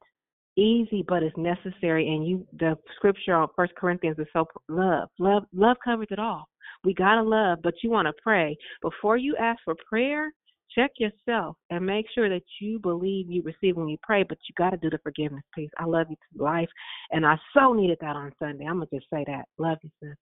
[0.58, 2.08] easy, but it's necessary.
[2.08, 6.48] And you, the scripture on First Corinthians is so love, love, love covers it all.
[6.84, 10.32] We gotta love, but you want to pray before you ask for prayer
[10.74, 14.54] check yourself and make sure that you believe you receive when you pray, but you
[14.58, 15.70] got to do the forgiveness piece.
[15.78, 16.70] I love you to life,
[17.12, 18.66] and I so needed that on Sunday.
[18.66, 19.46] I'm gonna just say that.
[19.58, 20.16] Love you, sis.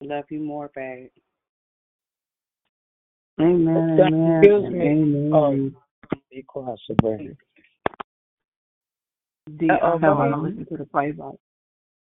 [0.00, 1.10] Love you more, babe.
[3.40, 3.98] Amen.
[4.00, 4.40] Amen.
[4.42, 4.80] Excuse me.
[4.80, 5.32] Amen.
[5.32, 5.76] Um,
[6.30, 7.34] be quiet, Sabrina.
[9.56, 11.34] D, Uh-oh, I go want to listen to the playback.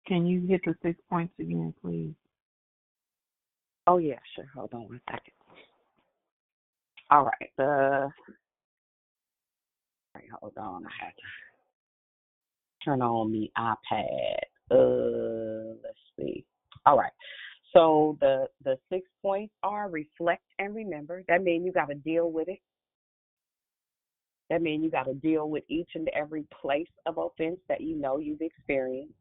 [0.07, 2.15] Can you hit the six points again, please?
[3.87, 4.47] Oh yeah, sure.
[4.55, 5.33] Hold on one second.
[7.13, 7.51] All right.
[7.59, 7.65] The
[10.15, 10.87] all right, hold on.
[10.87, 11.23] I had to
[12.83, 14.39] turn on the iPad.
[14.71, 16.47] Uh, let's see.
[16.87, 17.13] All right.
[17.75, 21.23] So the the six points are reflect and remember.
[21.29, 22.61] That means you got to deal with it.
[24.49, 27.95] That means you got to deal with each and every place of offense that you
[27.95, 29.13] know you've experienced.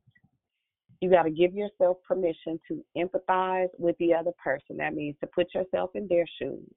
[1.01, 4.77] You got to give yourself permission to empathize with the other person.
[4.77, 6.72] That means to put yourself in their shoes.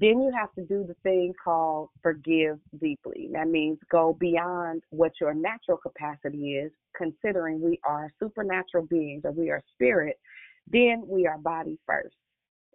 [0.00, 3.28] Then you have to do the thing called forgive deeply.
[3.34, 9.32] That means go beyond what your natural capacity is, considering we are supernatural beings or
[9.32, 10.18] we are spirit,
[10.66, 12.16] then we are body first,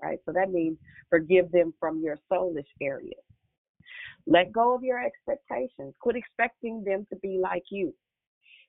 [0.04, 0.20] right?
[0.28, 0.78] So that means
[1.10, 3.14] forgive them from your soulish areas.
[4.28, 5.96] Let go of your expectations.
[6.00, 7.92] Quit expecting them to be like you.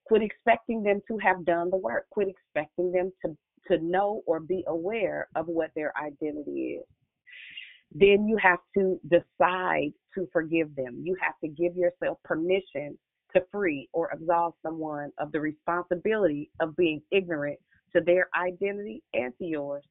[0.06, 2.06] Quit expecting them to have done the work.
[2.10, 3.36] Quit expecting them to,
[3.68, 6.86] to know or be aware of what their identity is
[7.98, 11.00] then you have to decide to forgive them.
[11.02, 12.98] You have to give yourself permission
[13.34, 17.58] to free or absolve someone of the responsibility of being ignorant
[17.94, 19.84] to their identity and to yours.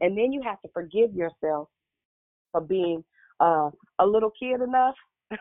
[0.00, 1.68] And then you have to forgive yourself
[2.52, 3.04] for being
[3.40, 4.94] uh, a little kid enough.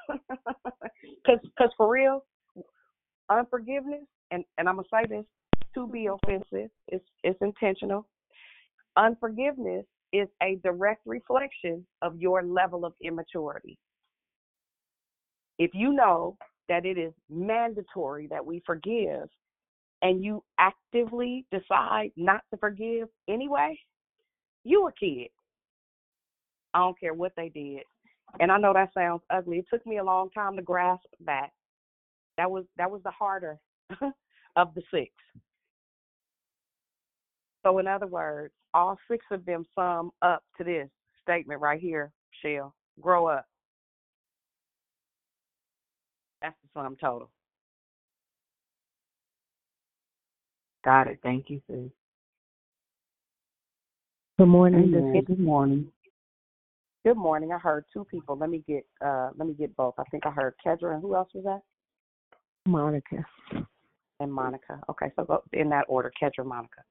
[1.24, 2.24] Because cause for real,
[3.30, 5.26] unforgiveness, and, and I'm going to say this
[5.76, 8.08] to be offensive, it's, it's intentional.
[8.98, 13.78] Unforgiveness is a direct reflection of your level of immaturity.
[15.60, 16.38] If you know
[16.70, 19.30] that it is mandatory that we forgive
[20.02, 23.78] and you actively decide not to forgive anyway,
[24.64, 25.30] You a kid.
[26.74, 27.84] I don't care what they did.
[28.40, 29.60] And I know that sounds ugly.
[29.60, 31.50] It took me a long time to grasp that.
[32.38, 33.60] That was that was the harder
[34.56, 35.12] of the six.
[37.64, 40.90] So in other words, all six of them sum up to this
[41.24, 42.12] statement right here,
[42.42, 42.74] Shell.
[43.00, 43.46] Grow up.
[46.42, 47.30] That's the sum total.
[50.84, 51.20] Got it.
[51.22, 51.92] Thank you, sis.
[54.40, 54.94] Good morning.
[54.96, 55.24] Amen.
[55.26, 55.92] Good morning.
[57.06, 57.52] Good morning.
[57.52, 58.36] I heard two people.
[58.36, 59.94] Let me get uh let me get both.
[60.00, 61.62] I think I heard Kedra and who else was that?
[62.66, 63.24] Monica.
[64.20, 64.80] And Monica.
[64.90, 66.82] Okay, so go in that order, Kedra, Monica.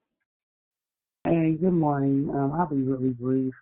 [1.24, 2.30] Hey, good morning.
[2.34, 3.52] Um, I'll be really brief.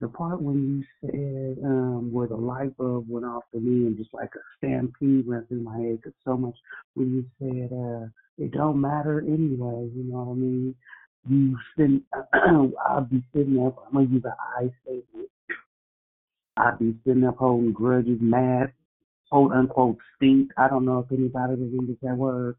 [0.00, 3.96] The part when you said um, where the light bulb went off for me and
[3.96, 6.02] just like a stampede went through my head.
[6.02, 6.56] 'cause so much
[6.94, 9.88] when you said uh, it don't matter anyway.
[9.94, 10.74] You know what I mean?
[11.28, 12.02] You sitting,
[12.84, 13.84] I'll be sitting up.
[13.86, 15.30] I'm gonna use an I statement.
[16.56, 18.72] I'd be sitting up holding grudges, mad,
[19.30, 20.50] quote unquote stink.
[20.58, 22.54] I don't know if anybody use that word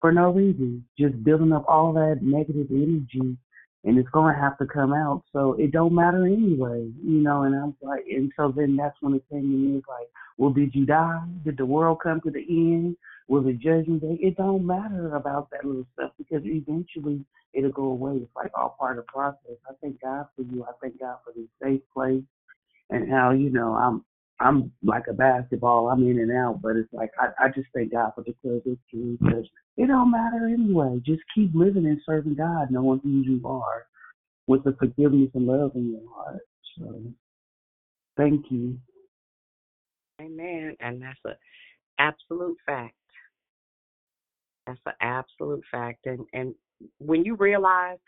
[0.00, 3.36] for no reason, just building up all that negative energy,
[3.84, 5.22] and it's gonna have to come out.
[5.32, 7.42] So it don't matter anyway, you know.
[7.42, 9.78] And I was like, and so then that's when it came to me.
[9.78, 11.22] It's like, well, did you die?
[11.44, 12.96] Did the world come to the end?
[13.28, 14.18] Was it judgment day?
[14.20, 18.16] It don't matter about that little stuff because eventually it'll go away.
[18.16, 19.56] It's like all part of the process.
[19.68, 20.64] I thank God for you.
[20.64, 22.24] I thank God for this safe place
[22.90, 24.04] and how you know I'm
[24.40, 25.88] I'm like a basketball.
[25.88, 28.56] I'm in and out, but it's like I, I just thank God for the clear
[28.56, 29.46] victory because
[29.76, 31.00] it don't matter anyway.
[31.04, 33.86] Just keep living and serving God, knowing who you are,
[34.46, 36.40] with the forgiveness and love in your heart.
[36.78, 37.02] So,
[38.16, 38.78] thank you.
[40.20, 40.74] Amen.
[40.80, 41.36] And that's a
[41.98, 42.94] absolute fact.
[44.66, 46.06] That's an absolute fact.
[46.06, 46.54] And and
[46.98, 47.98] when you realize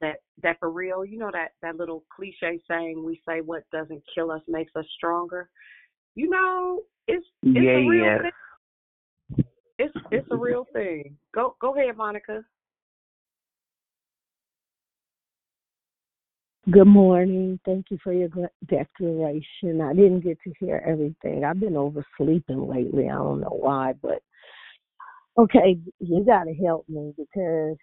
[0.00, 4.02] that that for real, you know that that little cliche saying we say what doesn't
[4.14, 5.48] kill us makes us stronger.
[6.18, 8.18] You know, it's it's yeah, a real yeah.
[9.36, 9.44] thing.
[9.78, 11.16] It's it's a real thing.
[11.32, 12.44] Go go ahead, Monica.
[16.72, 17.60] Good morning.
[17.64, 18.30] Thank you for your
[18.66, 19.80] declaration.
[19.80, 21.44] I didn't get to hear everything.
[21.44, 23.04] I've been oversleeping lately.
[23.08, 24.20] I don't know why, but
[25.38, 27.76] okay, you got to help me because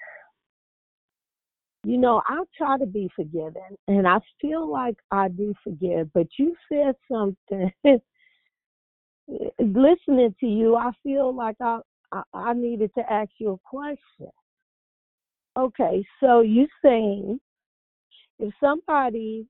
[1.85, 6.11] you know I try to be forgiving, and I feel like I do forgive.
[6.11, 7.71] But you said something.
[9.27, 11.79] Listening to you, I feel like I,
[12.11, 14.31] I I needed to ask you a question.
[15.57, 17.39] Okay, so you saying
[18.39, 19.47] if somebody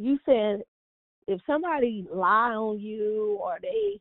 [0.00, 0.62] you said
[1.26, 4.00] if somebody lie on you or they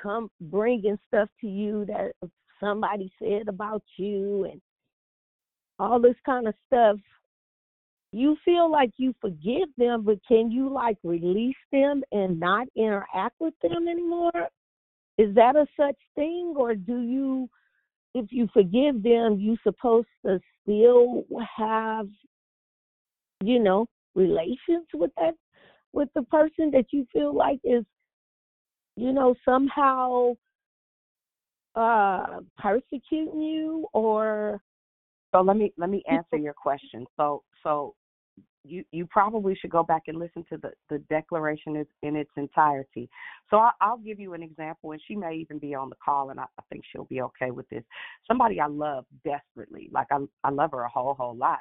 [0.00, 2.12] come bringing stuff to you that
[2.60, 4.60] somebody said about you and
[5.78, 6.96] all this kind of stuff
[8.12, 13.36] you feel like you forgive them but can you like release them and not interact
[13.40, 14.48] with them anymore
[15.18, 17.48] is that a such thing or do you
[18.14, 21.24] if you forgive them you supposed to still
[21.56, 22.08] have
[23.42, 25.34] you know relations with that
[25.92, 27.84] with the person that you feel like is
[28.96, 30.32] you know somehow
[31.76, 34.60] uh persecuting you or
[35.32, 37.06] So let me let me answer your question.
[37.16, 37.94] So so
[38.64, 43.08] you you probably should go back and listen to the the declaration in its entirety.
[43.48, 46.30] So I, I'll give you an example, and she may even be on the call,
[46.30, 47.84] and I, I think she'll be okay with this.
[48.26, 51.60] Somebody I love desperately, like I I love her a whole whole lot,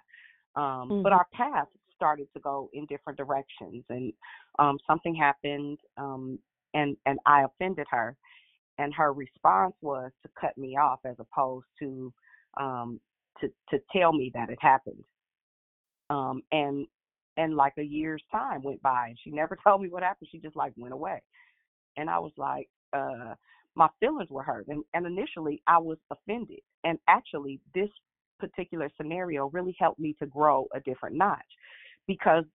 [0.55, 1.17] um, but Mhm.
[1.17, 4.13] our paths started to go in different directions, and
[4.57, 6.39] um, something happened, um,
[6.73, 8.15] and and I offended her,
[8.77, 12.13] and her response was to cut me off as opposed to
[12.57, 12.99] um,
[13.39, 15.03] to to tell me that it happened
[16.09, 16.87] um and
[17.37, 20.39] and like a year's time went by and she never told me what happened she
[20.39, 21.21] just like went away
[21.97, 23.33] and i was like uh
[23.75, 27.89] my feelings were hurt and, and initially i was offended and actually this
[28.39, 31.39] particular scenario really helped me to grow a different notch
[32.07, 32.45] because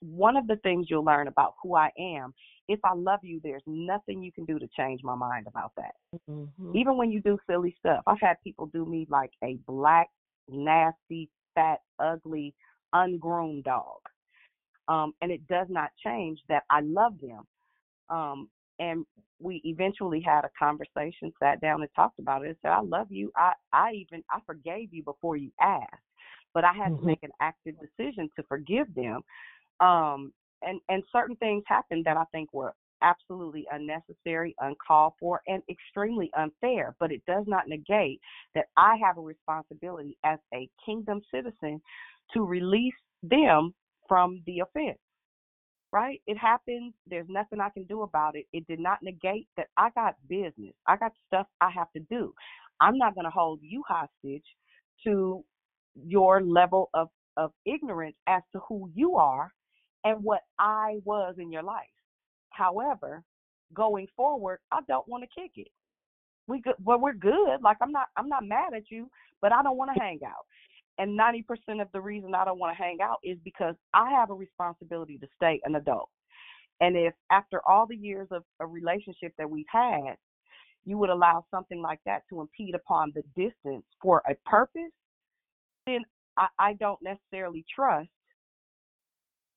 [0.00, 2.34] one of the things you'll learn about who i am
[2.68, 5.94] if i love you there's nothing you can do to change my mind about that
[6.28, 6.74] Mhm.
[6.74, 8.02] even when you do silly stuff.
[8.06, 10.08] I've had people do me like a black,
[10.48, 12.54] nasty, fat, ugly,
[12.94, 14.00] ungroomed dog.
[14.88, 17.46] Um, and it does not change that I love them.
[18.10, 18.48] Um,
[18.78, 19.06] and
[19.40, 23.08] we eventually had a conversation, sat down and talked about it and said, I love
[23.10, 23.32] you.
[23.36, 26.02] I, I even I forgave you before you asked.
[26.54, 27.06] But I had to Mhm.
[27.06, 29.22] make an active decision to forgive them.
[29.80, 35.62] Um and, and certain things happened that I think were absolutely unnecessary, uncalled for, and
[35.68, 36.96] extremely unfair.
[36.98, 38.20] But it does not negate
[38.54, 41.82] that I have a responsibility as a kingdom citizen
[42.32, 43.74] to release them
[44.08, 44.98] from the offense.
[45.92, 46.20] Right?
[46.26, 46.92] It happens.
[47.06, 48.46] There's nothing I can do about it.
[48.52, 50.74] It did not negate that I got business.
[50.88, 52.34] I got stuff I have to do.
[52.80, 54.44] I'm not going to hold you hostage
[55.04, 55.44] to
[56.04, 59.52] your level of, of ignorance as to who you are
[60.04, 61.84] and what I was in your life.
[62.50, 63.22] However,
[63.72, 65.68] going forward, I don't want to kick it.
[66.46, 67.62] We good, well, we're good.
[67.62, 69.08] Like I'm not, I'm not mad at you,
[69.40, 70.44] but I don't want to hang out.
[70.98, 74.30] And 90% of the reason I don't want to hang out is because I have
[74.30, 76.08] a responsibility to stay an adult.
[76.80, 80.14] And if after all the years of a relationship that we've had,
[80.84, 84.92] you would allow something like that to impede upon the distance for a purpose,
[85.86, 86.00] then
[86.36, 88.08] I, I don't necessarily trust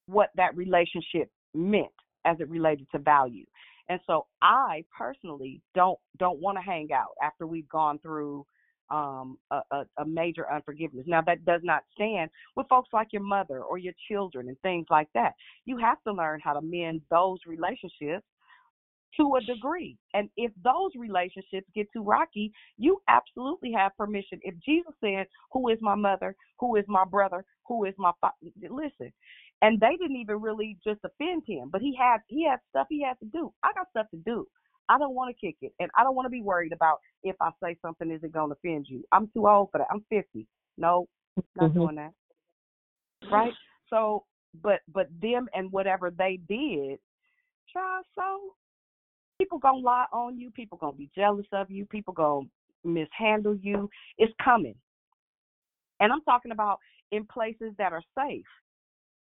[0.05, 1.87] what that relationship meant
[2.25, 3.45] as it related to value.
[3.89, 8.45] And so I personally don't don't want to hang out after we've gone through
[8.89, 11.05] um, a, a, a major unforgiveness.
[11.07, 14.87] Now that does not stand with folks like your mother or your children and things
[14.89, 15.33] like that.
[15.65, 18.25] You have to learn how to mend those relationships
[19.17, 19.97] to a degree.
[20.13, 24.39] And if those relationships get too rocky, you absolutely have permission.
[24.43, 26.35] If Jesus said, "Who is my mother?
[26.59, 27.43] Who is my brother?
[27.67, 28.35] Who is my father?"
[28.69, 29.11] Listen,
[29.61, 33.01] and they didn't even really just offend him, but he had he had stuff he
[33.01, 33.53] had to do.
[33.63, 34.47] I got stuff to do.
[34.89, 37.35] I don't want to kick it, and I don't want to be worried about if
[37.41, 39.03] I say something isn't going to offend you.
[39.11, 39.87] I'm too old for that.
[39.91, 40.47] I'm 50.
[40.77, 41.07] No,
[41.55, 41.79] not Mm-hmm.
[41.79, 42.11] doing that.
[43.29, 43.53] Right?
[43.89, 44.25] So,
[44.63, 46.99] but but them and whatever they did,
[47.71, 48.05] child.
[48.15, 48.53] So
[49.37, 50.51] people gonna lie on you.
[50.51, 51.85] People gonna be jealous of you.
[51.85, 52.47] People gonna
[52.83, 53.89] mishandle you.
[54.17, 54.75] It's coming,
[55.99, 56.79] and I'm talking about
[57.11, 58.45] in places that are safe.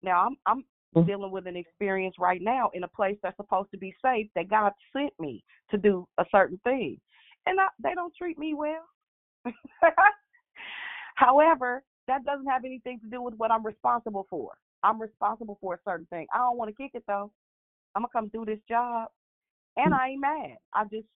[0.02, 0.64] Now I'm I'm
[0.97, 1.06] Mm-hmm.
[1.06, 4.48] dealing with an experience right now in a place that's supposed to be safe that
[4.48, 6.98] God sent me to do a certain thing,
[7.44, 9.52] and I, they don't treat me well.
[11.16, 14.52] However, that doesn't have anything to do with what I'm responsible for.
[14.82, 16.27] I'm responsible for a certain thing.
[16.32, 17.31] I don't want to kick it though.
[17.94, 19.09] I'm gonna come do this job,
[19.77, 20.56] and I ain't mad.
[20.73, 21.06] I just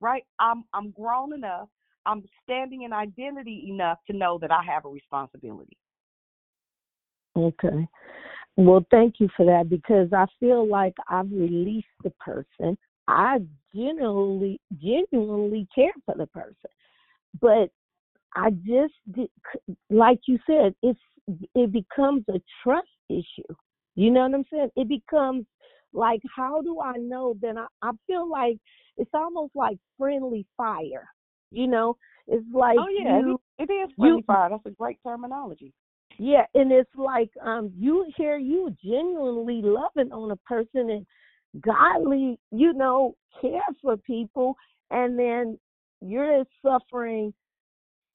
[0.00, 0.24] right.
[0.40, 1.68] I'm I'm grown enough.
[2.04, 5.76] I'm standing in identity enough to know that I have a responsibility.
[7.36, 7.86] Okay.
[8.56, 12.78] Well, thank you for that because I feel like I've released the person.
[13.08, 13.38] I
[13.74, 16.70] genuinely, genuinely care for the person,
[17.40, 17.70] but
[18.36, 18.94] I just,
[19.90, 20.98] like you said, it's
[21.54, 23.54] it becomes a trust issue.
[23.96, 24.70] You know what I'm saying?
[24.76, 25.46] It becomes
[25.92, 27.34] like, how do I know?
[27.40, 28.58] that I, I feel like
[28.96, 31.08] it's almost like friendly fire.
[31.50, 34.50] You know, it's like oh yeah, you, it, is you- friendly fire.
[34.50, 35.72] That's a great terminology.
[36.18, 41.06] Yeah, and it's like um you hear you genuinely loving on a person and
[41.60, 44.54] godly, you know, care for people
[44.90, 45.58] and then
[46.00, 47.32] you're suffering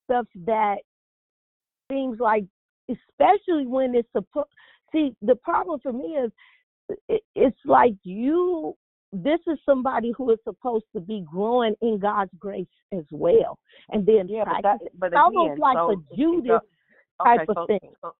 [0.05, 0.77] stuff that
[1.91, 2.45] seems like
[2.89, 4.49] especially when it's supposed
[4.91, 6.31] see the problem for me is
[7.07, 8.75] it, it's like you
[9.11, 13.57] this is somebody who is supposed to be growing in God's grace as well,
[13.89, 16.61] and then Yeah, but that, but It's almost like so a Judas
[17.23, 17.91] type okay, of so, thing.
[18.01, 18.13] So,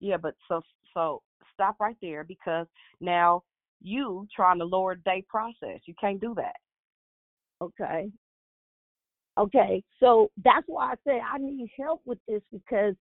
[0.00, 0.62] yeah, but so
[0.92, 2.66] so stop right there because
[3.00, 3.42] now
[3.80, 5.80] you trying to lower their process.
[5.86, 6.56] You can't do that.
[7.60, 8.10] Okay.
[9.38, 9.82] Okay.
[10.00, 12.94] So that's why I say I need help with this because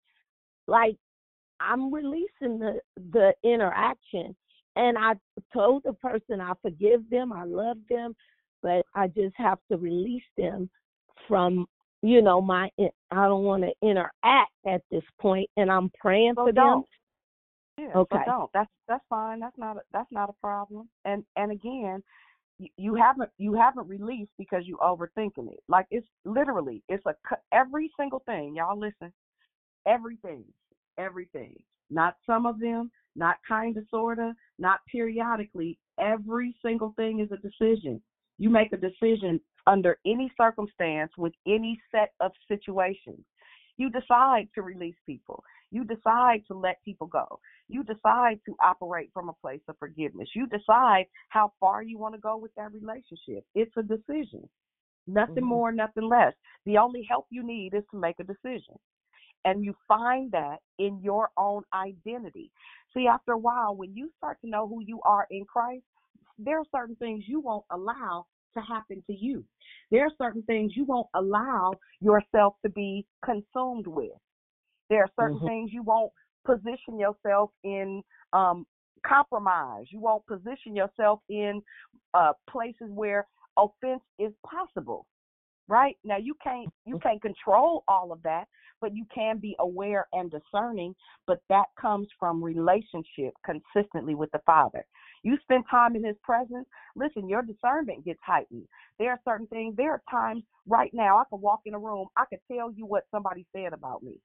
[0.67, 0.95] like
[1.59, 2.79] I'm releasing the
[3.11, 4.35] the interaction
[4.75, 5.13] and I
[5.53, 8.15] told the person I forgive them, I love them,
[8.61, 10.69] but I just have to release them
[11.27, 11.67] from
[12.03, 16.45] you know my I don't want to interact at this point and I'm praying So
[16.45, 16.65] for them.
[16.65, 16.85] don't.
[17.79, 18.17] Yeah, Okay.
[18.25, 18.49] so don't.
[18.53, 19.39] That's that's fine.
[19.39, 20.89] That's not a, that's not a problem.
[21.05, 22.03] And and again,
[22.59, 25.63] you, you haven't you haven't released because you overthinking it.
[25.67, 27.15] Like it's literally it's a
[27.51, 28.55] every single thing.
[28.55, 29.11] Y'all listen.
[29.87, 30.43] Everything,
[30.97, 31.55] everything.
[31.89, 32.91] Not some of them.
[33.15, 34.33] Not kind of sorta.
[34.59, 35.77] Not periodically.
[35.99, 38.01] Every single thing is a decision.
[38.37, 43.23] You make a decision under any circumstance with any set of situations.
[43.77, 45.43] You decide to release people.
[45.71, 47.39] You decide to let people go.
[47.67, 50.29] You decide to operate from a place of forgiveness.
[50.35, 53.43] You decide how far you want to go with that relationship.
[53.55, 54.47] It's a decision.
[55.07, 55.45] Nothing mm-hmm.
[55.45, 56.33] more, nothing less.
[56.65, 58.75] The only help you need is to make a decision.
[59.45, 62.51] And you find that in your own identity.
[62.93, 65.83] See, after a while, when you start to know who you are in Christ,
[66.37, 69.43] there are certain things you won't allow to happen to you.
[69.91, 74.11] There are certain things you won't allow yourself to be consumed with.
[74.89, 75.47] There are certain Mhm.
[75.47, 76.11] things you won't
[76.45, 78.03] position yourself in
[78.33, 78.65] um,
[79.05, 79.85] compromise.
[79.91, 81.61] You won't position yourself in
[82.13, 83.27] uh, places where
[83.57, 85.05] offense is possible.
[85.67, 85.97] right?
[86.03, 88.45] Now you can't you can't control all of that,
[88.81, 90.95] but you can be aware and discerning,
[91.27, 94.85] but that comes from relationship consistently with the Father.
[95.23, 98.67] You spend time in his presence, listen, your discernment gets heightened.
[98.99, 102.07] There are certain things, there are times right now I can walk in a room,
[102.17, 104.19] I could tell you what somebody said about me.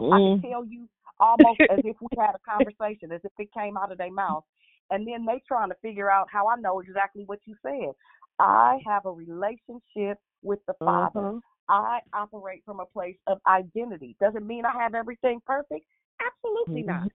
[0.00, 0.42] I Mm.
[0.42, 0.88] can tell you
[1.18, 4.44] almost as if we had a conversation, as if it came out of their mouth.
[4.90, 7.94] And then they trying to figure out how I know exactly what you said.
[8.38, 11.20] I have a relationship with the Father.
[11.20, 11.40] Mhm.
[11.68, 14.16] I operate from a place of identity.
[14.20, 15.86] Doesn't mean I have everything perfect.
[16.20, 17.10] Absolutely not.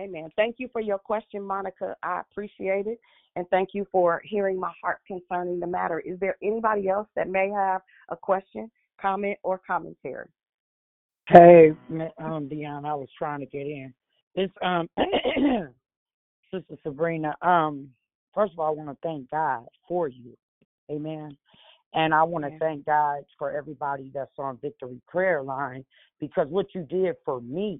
[0.00, 0.30] Amen.
[0.36, 1.96] Thank you for your question, Monica.
[2.02, 3.00] I appreciate it.
[3.36, 6.00] And thank you for hearing my heart concerning the matter.
[6.00, 8.70] Is there anybody else that may have a question,
[9.00, 10.28] comment, or commentary?
[11.28, 11.72] Hey,
[12.18, 13.92] um, Dion, I was trying to get in.
[14.34, 14.88] This um,
[16.52, 17.34] Sister Sabrina.
[17.42, 17.90] Um,
[18.34, 20.36] first of all, I want to thank God for you,
[20.90, 21.36] Amen.
[21.94, 25.84] And I want to thank God for everybody that's on Victory Prayer Line
[26.20, 27.78] because what you did for me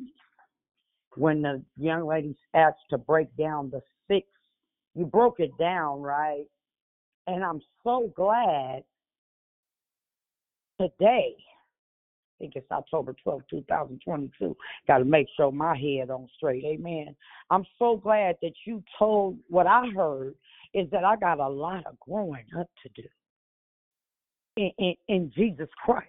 [1.16, 4.26] when the young lady asked to break down the six,
[4.94, 6.46] you broke it down right,
[7.26, 8.82] and I'm so glad
[10.80, 11.36] today
[12.38, 14.56] I think it's October 12, 2022.
[14.86, 16.64] Got to make sure my head on straight.
[16.64, 17.16] Amen.
[17.50, 20.34] I'm so glad that you told what I heard
[20.72, 23.08] is that I got a lot of growing up to do
[24.56, 26.06] in, in, in Jesus Christ.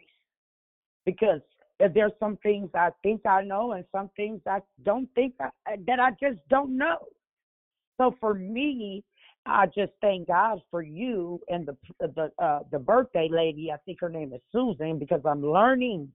[1.05, 1.41] Because
[1.79, 5.49] there's some things I think I know and some things I don't think I,
[5.87, 6.97] that I just don't know.
[7.97, 9.03] So for me,
[9.45, 13.71] I just thank God for you and the the uh, the birthday lady.
[13.71, 16.11] I think her name is Susan because I'm learning.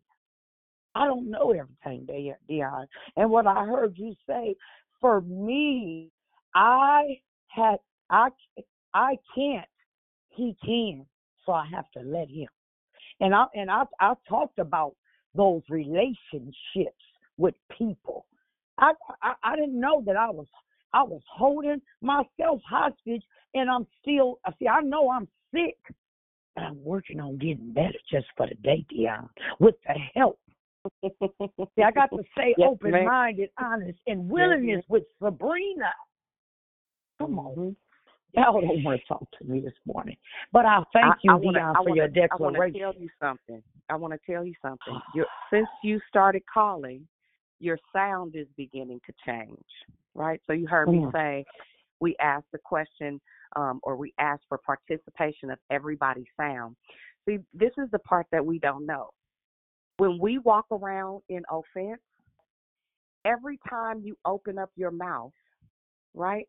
[0.94, 2.06] I don't know everything,
[2.48, 2.86] Dion.
[3.16, 4.54] And what I heard you say,
[5.00, 6.10] for me,
[6.54, 7.18] I
[7.48, 7.78] had
[8.10, 8.28] I
[8.92, 9.66] I can't.
[10.28, 11.06] He can,
[11.46, 12.48] so I have to let him.
[13.20, 14.94] And I and I I talked about
[15.34, 17.02] those relationships
[17.36, 18.26] with people.
[18.78, 18.92] I,
[19.22, 20.46] I I didn't know that I was
[20.92, 23.22] I was holding myself hostage,
[23.54, 24.38] and I'm still.
[24.58, 25.76] See, I know I'm sick,
[26.54, 29.28] but I'm working on getting better just for the day, Dion,
[29.58, 30.38] with the help.
[31.02, 33.04] See, I got to stay Yes, open ma'am.
[33.04, 35.92] minded, honest, and willingness with Sabrina.
[37.18, 37.54] Come on.
[37.54, 37.70] Mm-hmm.
[38.34, 40.16] Y'all don't want to talk to me this morning.
[40.52, 42.56] But I thank I- you, I wanna- Dion, for wanna- your declaration.
[42.56, 43.62] I want to tell you something.
[43.88, 45.00] I want to tell you something.
[45.14, 47.06] Your, since you started calling,
[47.60, 49.64] your sound is beginning to change,
[50.14, 50.40] right?
[50.46, 51.12] So you heard me Mm.
[51.12, 51.44] say
[52.00, 53.20] we asked the question
[53.56, 56.76] um, or we asked for participation of everybody's sound.
[57.26, 59.10] See, this is the part that we don't know.
[59.98, 62.02] When we walk around in offense,
[63.24, 65.32] every time you open up your mouth,
[66.14, 66.48] right?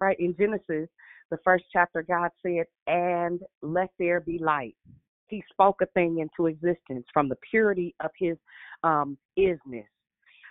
[0.00, 0.88] Right in Genesis,
[1.30, 4.76] the first chapter, God said, "And let there be light."
[5.28, 8.36] He spoke a thing into existence from the purity of His
[8.82, 9.86] um, isness,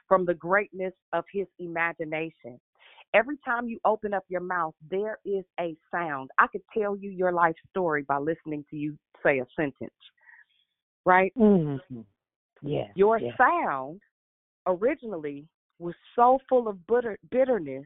[0.08, 2.60] from the greatness of His imagination.
[3.14, 6.30] Every time you open up your mouth, there is a sound.
[6.38, 9.92] I could tell you your life story by listening to you say a sentence,
[11.06, 11.34] right?
[11.38, 12.02] Mm-hmm.
[12.62, 12.92] Yes.
[12.96, 14.02] Your sound
[14.68, 15.46] originally
[15.80, 17.86] was so full of bitter, bitterness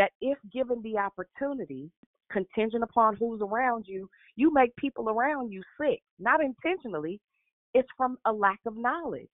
[0.00, 1.90] that if given the opportunity,
[2.32, 6.00] contingent upon who's around you, you make people around you sick.
[6.18, 7.20] Not intentionally,
[7.74, 9.28] it's from a lack of knowledge.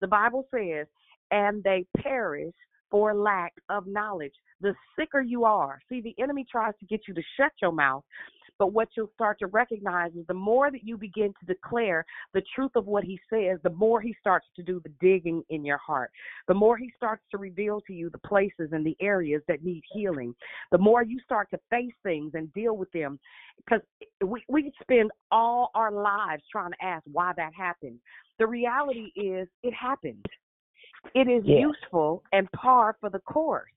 [0.00, 0.88] The Bible says,
[1.30, 2.52] and they perish
[2.90, 4.32] for lack of knowledge.
[4.60, 8.02] The sicker you are, see, the enemy tries to get you to shut your mouth.
[8.60, 12.04] But what you'll start to recognize is the more that you begin to declare
[12.34, 15.64] the truth of what he says, the more he starts to do the digging in
[15.64, 16.10] your heart.
[16.46, 19.82] The more he starts to reveal to you the places and the areas that need
[19.90, 20.34] healing.
[20.72, 23.18] The more you start to face things and deal with them.
[23.56, 23.80] Because
[24.22, 27.98] we, we spend all our lives trying to ask why that happened.
[28.38, 30.26] The reality is it happened.
[31.14, 31.60] It is Yes.
[31.60, 33.70] useful and par for the course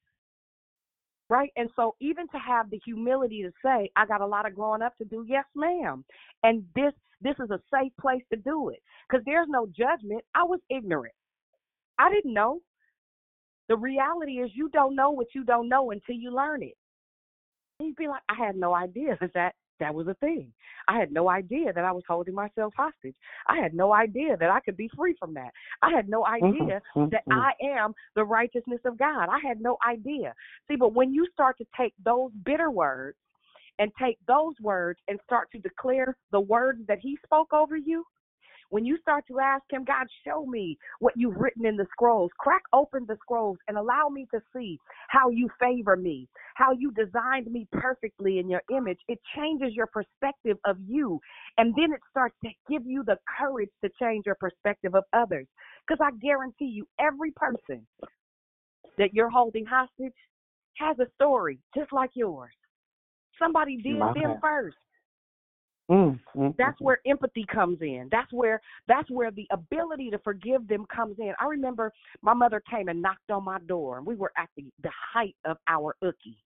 [1.34, 1.52] right?
[1.56, 4.84] And so even to have the humility to say, I got a lot of growing
[4.84, 6.06] up to do, yes, ma'am.
[6.44, 8.84] And this this is a safe place to do it.
[9.10, 10.22] Because there's no judgment.
[10.36, 11.16] I was ignorant.
[11.98, 12.60] I didn't know.
[13.68, 16.76] The reality is you don't know what you don't know until you learn it.
[17.80, 20.52] And you'd be like, I had no idea that that, was a thing.
[20.88, 23.16] I had no idea that I was holding myself hostage.
[23.48, 25.52] I had no idea that I could be free from that.
[25.82, 27.32] I had no idea Mhm, that mhm.
[27.32, 29.30] I am the righteousness of God.
[29.30, 30.34] I had no idea.
[30.68, 33.18] See, but when you start to take those bitter words
[33.80, 38.06] and take those words and start to declare the words that He spoke over you,
[38.74, 42.32] When you start to ask Him, God, show me what you've written in the scrolls,
[42.40, 44.80] crack open the scrolls and allow me to see
[45.10, 49.86] how you favor me, how you designed me perfectly in your image, it changes your
[49.86, 51.20] perspective of you.
[51.60, 55.46] And then it starts to give you the courage to change your perspective of others.
[55.88, 57.86] Because I guarantee you, every person
[58.98, 60.18] that you're holding hostage
[60.80, 62.54] has a story just like yours.
[63.38, 64.78] Somebody did My them first.
[65.92, 68.08] Mm, mm, That's mm, where empathy comes in.
[68.10, 71.34] That's where that's where the ability to forgive them comes in.
[71.40, 71.92] I remember
[72.22, 75.36] my mother came and knocked on my door, and we were at the the height
[75.46, 76.38] of our ookie.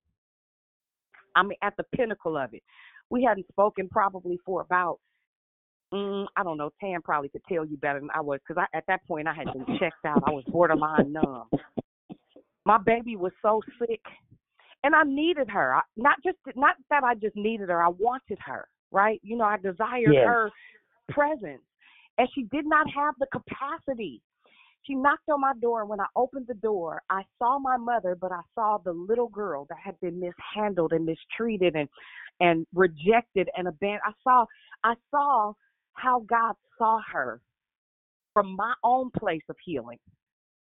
[1.36, 2.64] I mean, at the pinnacle of it.
[3.10, 5.00] We hadn't spoken probably for about
[5.94, 6.72] mm, I don't know.
[6.82, 9.36] Tam probably could tell you better than I was because I at that point I
[9.36, 10.24] had been checked out.
[10.26, 11.48] I was borderline numb.
[12.66, 14.02] My baby was so sick,
[14.84, 15.76] and I needed her.
[15.76, 17.84] I, not just not that I just needed her.
[17.84, 18.68] I wanted her.
[18.92, 19.20] Right?
[19.24, 20.26] You know, I desired Yes.
[20.26, 20.50] her
[21.10, 21.62] presence,
[22.18, 24.22] and she did not have the capacity.
[24.84, 28.16] She knocked on my door, and when I opened the door, I saw my mother,
[28.16, 31.90] but I saw the little girl that had been mishandled and mistreated and
[32.40, 34.02] and rejected and abandoned.
[34.06, 34.46] I saw
[34.84, 35.54] I saw
[35.94, 37.42] how God saw her
[38.34, 39.98] from my own place of healing.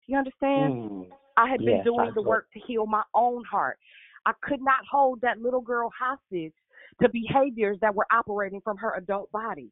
[0.06, 0.74] Do you understand?
[0.74, 1.08] mm.
[1.38, 3.78] I had been Yes, doing I the work to heal my own heart.
[4.26, 6.54] I could not hold that little girl hostage
[7.02, 9.72] to behaviors that were operating from her adult body.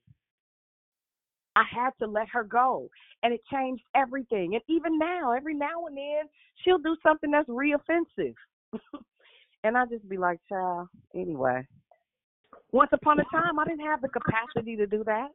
[1.55, 2.87] I had to let her go.
[3.23, 4.53] And it changed everything.
[4.53, 6.25] And even now, every now and then,
[6.63, 8.35] she'll do something that's reoffensive.
[9.63, 11.65] and I just be like, child, anyway.
[12.71, 15.29] Once upon a time, I didn't have the capacity to do that.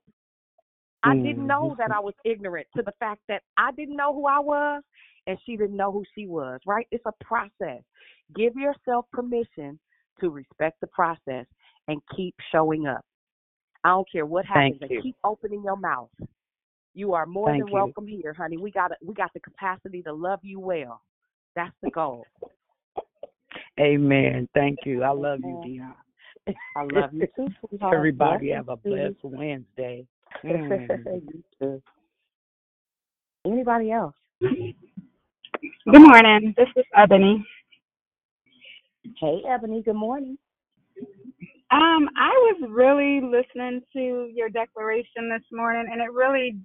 [1.03, 1.47] I didn't mm-hmm.
[1.47, 4.83] know that I was ignorant to the fact that I didn't know who I was
[5.27, 6.87] and she didn't know who she was, right?
[6.93, 7.83] It's a process.
[8.37, 9.81] Give yourself permission
[10.21, 11.47] to respect the process
[11.89, 13.05] and keep showing up.
[13.85, 15.03] I don't care what happens, Thank and you.
[15.03, 16.11] keep opening your mouth.
[16.95, 17.73] You are more Thank than you.
[17.73, 18.59] welcome here, honey.
[18.59, 21.03] We got we got the capacity to love you well.
[21.57, 22.27] That's the goal.
[23.81, 24.49] Amen.
[24.55, 25.03] Thank you.
[25.03, 25.95] I love you, Dion.
[26.77, 27.97] I love you too, sweetheart.
[27.97, 28.91] Everybody Love have a you too.
[28.91, 30.07] blessed Wednesday.
[30.45, 31.05] Mm.
[31.05, 31.83] you too.
[33.47, 34.15] Anybody else?
[34.41, 36.55] Good morning.
[36.57, 37.45] This is Ebony.
[39.21, 39.83] Hey, Ebony.
[39.83, 40.37] Good morning.
[41.73, 46.59] Um, I was really listening to your declaration this morning, and it really,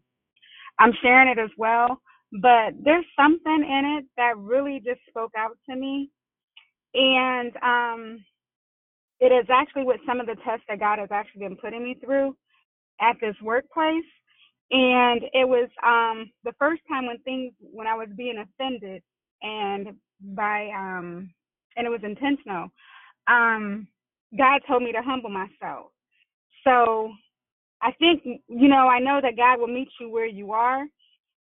[0.79, 2.01] I'm sharing it as well.
[2.41, 6.09] But there's something in it that really just spoke out to me,
[6.95, 8.25] and um,
[9.19, 11.97] it is actually with some of the tests that God has actually been putting me
[12.03, 12.35] through
[13.01, 14.05] at this workplace.
[14.71, 19.03] And it was um the first time when things when I was being offended
[19.43, 19.89] and
[20.35, 21.29] by um
[21.77, 22.69] and it was intentional.
[23.27, 23.88] Um
[24.37, 25.91] God told me to humble myself.
[26.63, 27.11] So
[27.81, 30.85] I think you know, I know that God will meet you where you are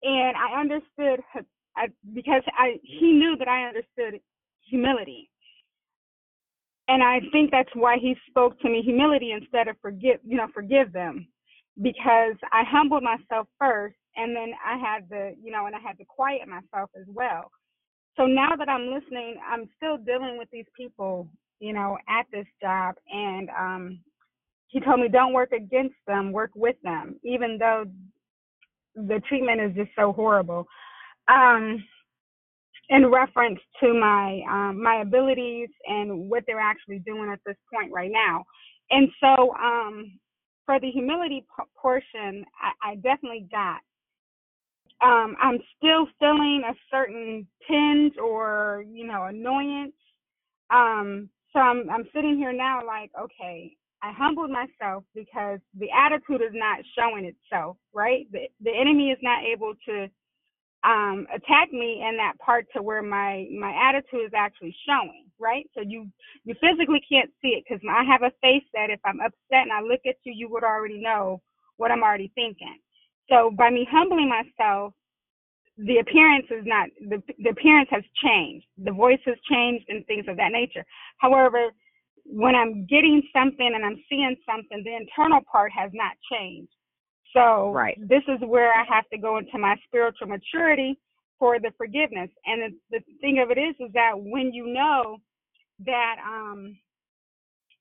[0.03, 1.21] and I understood
[1.77, 4.19] I because I he knew that I understood
[4.69, 5.29] humility.
[6.87, 10.47] And I think that's why he spoke to me humility instead of forgive, you know,
[10.53, 11.27] forgive them,
[11.81, 15.97] because I humbled myself first, and then I had to, you know, and I had
[15.97, 17.49] to quiet myself as well.
[18.15, 21.27] So now that I'm listening, I'm still dealing with these people,
[21.59, 23.99] you know, at this job, and um,
[24.67, 27.85] he told me don't work against them, work with them, even though
[28.95, 30.65] the treatment is just so horrible.
[31.27, 31.83] Um,
[32.89, 37.91] in reference to my um, my abilities and what they're actually doing at this point
[37.91, 38.43] right now.
[38.91, 40.19] And so, um,
[40.65, 43.79] for the humility p- portion, I, I definitely got.
[45.01, 49.93] Um, I'm still feeling a certain tinge or you know annoyance.
[50.69, 53.73] Um, so I'm I'm sitting here now like, okay,
[54.03, 58.27] I humbled myself because the attitude is not showing itself, right?
[58.33, 60.09] The the enemy is not able to
[60.85, 65.69] um attack me in that part to where my my attitude is actually showing right
[65.75, 66.07] so you
[66.45, 69.73] you physically can't see it because i have a face that if i'm upset and
[69.73, 71.41] i look at you you would already know
[71.79, 72.79] what i'm already thinking
[73.29, 74.93] so by me humbling myself
[75.77, 80.25] the appearance is not the the appearance has changed the voice has changed and things
[80.29, 80.85] of that nature
[81.19, 81.69] however
[82.25, 86.69] when i'm getting something and i'm seeing something the internal part has not changed
[87.33, 87.97] so Right.
[87.97, 90.99] this is where I have to go into my spiritual maturity
[91.39, 92.29] for the forgiveness.
[92.45, 95.17] And the, the thing of it is, is that when you know
[95.85, 96.77] that um,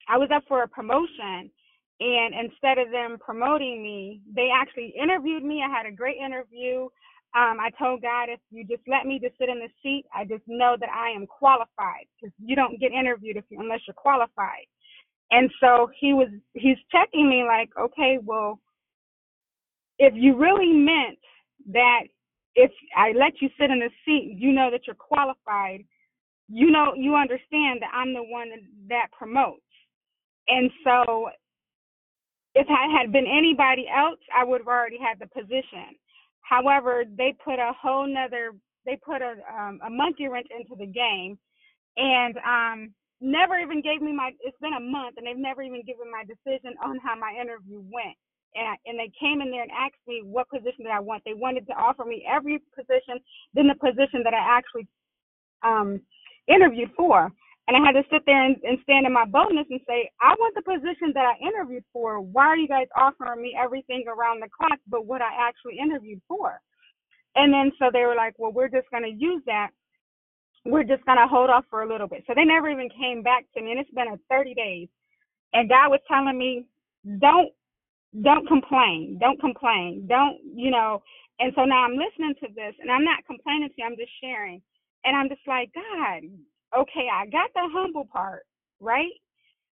[0.08, 1.50] I was up for a promotion,
[2.00, 5.62] and instead of them promoting me, they actually interviewed me.
[5.66, 6.88] I had a great interview.
[7.36, 10.24] Um, I told God, if you just let me just sit in the seat, I
[10.24, 13.94] just know that I am qualified because you don't get interviewed if you, unless you're
[13.94, 14.66] qualified.
[15.32, 18.60] And so he was, he's checking me like, okay, well,
[19.98, 21.18] if you really meant
[21.72, 22.02] that
[22.54, 25.84] if I let you sit in the seat, you know that you're qualified.
[26.48, 28.50] You know, you understand that I'm the one
[28.88, 29.62] that promotes.
[30.46, 31.30] And so
[32.54, 35.96] if I had been anybody else, I would have already had the position.
[36.44, 38.52] However, they put a whole nother,
[38.86, 41.38] they put a um, a monkey wrench into the game,
[41.96, 44.30] and um, never even gave me my.
[44.40, 47.80] It's been a month, and they've never even given my decision on how my interview
[47.80, 48.16] went.
[48.54, 51.22] And and they came in there and asked me what position did I want.
[51.24, 53.18] They wanted to offer me every position,
[53.54, 54.86] then the position that I actually
[55.62, 56.00] um,
[56.46, 57.32] interviewed for.
[57.66, 60.34] And I had to sit there and, and stand in my boldness and say, I
[60.38, 62.20] want the position that I interviewed for.
[62.20, 66.20] Why are you guys offering me everything around the clock but what I actually interviewed
[66.28, 66.60] for?
[67.36, 69.70] And then so they were like, well, we're just going to use that.
[70.66, 72.24] We're just going to hold off for a little bit.
[72.26, 73.72] So they never even came back to me.
[73.72, 74.88] And it's been a 30 days.
[75.52, 76.66] And God was telling me,
[77.20, 77.50] don't
[78.22, 79.18] don't complain.
[79.20, 80.06] Don't complain.
[80.08, 81.02] Don't, you know.
[81.40, 83.84] And so now I'm listening to this and I'm not complaining to you.
[83.84, 84.62] I'm just sharing.
[85.04, 86.22] And I'm just like, God,
[86.76, 88.42] okay, I got the humble part,
[88.80, 89.12] right?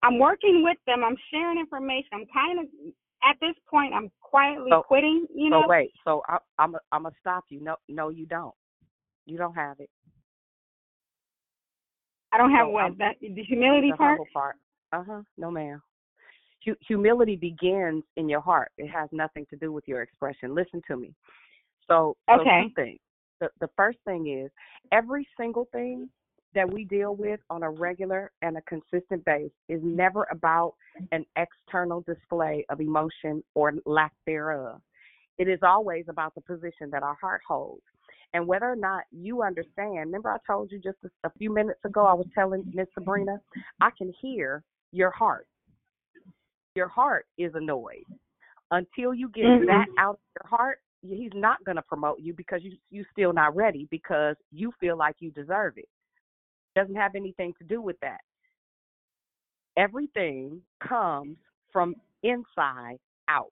[0.04, 1.04] I'm working with them.
[1.04, 2.10] I'm sharing information.
[2.14, 2.66] I'm kind of
[3.24, 3.94] at this point.
[3.94, 5.26] I'm quietly So- quitting.
[5.34, 5.64] You know.
[5.64, 7.60] So wait, so I, I'm i I'm gonna stop you.
[7.62, 8.54] No, no, you don't.
[9.26, 9.90] You don't have it.
[12.32, 14.10] I don't have So what I'm- that the humility the part.
[14.12, 14.56] humble part.
[14.94, 15.22] Uh huh.
[15.38, 15.82] No, ma'am.
[16.88, 18.72] Humility begins in your heart.
[18.78, 20.54] It has nothing to do with your expression.
[20.54, 21.14] Listen to me.
[21.88, 22.64] So, so Okay.
[22.64, 23.00] two things.
[23.40, 24.52] The the first thing is
[24.92, 26.10] every single thing
[26.54, 30.74] that we deal with on a regular and a consistent base is never about
[31.12, 34.82] an external display of emotion or lack thereof.
[35.38, 37.84] It is always about the position that our heart holds.
[38.34, 41.80] And whether or not you understand, remember I told you just a, a few minutes
[41.86, 43.40] ago, I was telling Miss Sabrina,
[43.80, 45.48] I can hear your heart.
[46.76, 48.06] Your heart is annoyed.
[48.72, 49.68] Until you get Mhm.
[49.68, 53.32] that out of your heart, he's not going to promote you because you you still
[53.32, 55.88] not ready because you feel like you deserve it.
[56.78, 58.22] Doesn't have anything to do with that.
[59.78, 61.38] Everything comes
[61.72, 62.98] from inside
[63.28, 63.52] out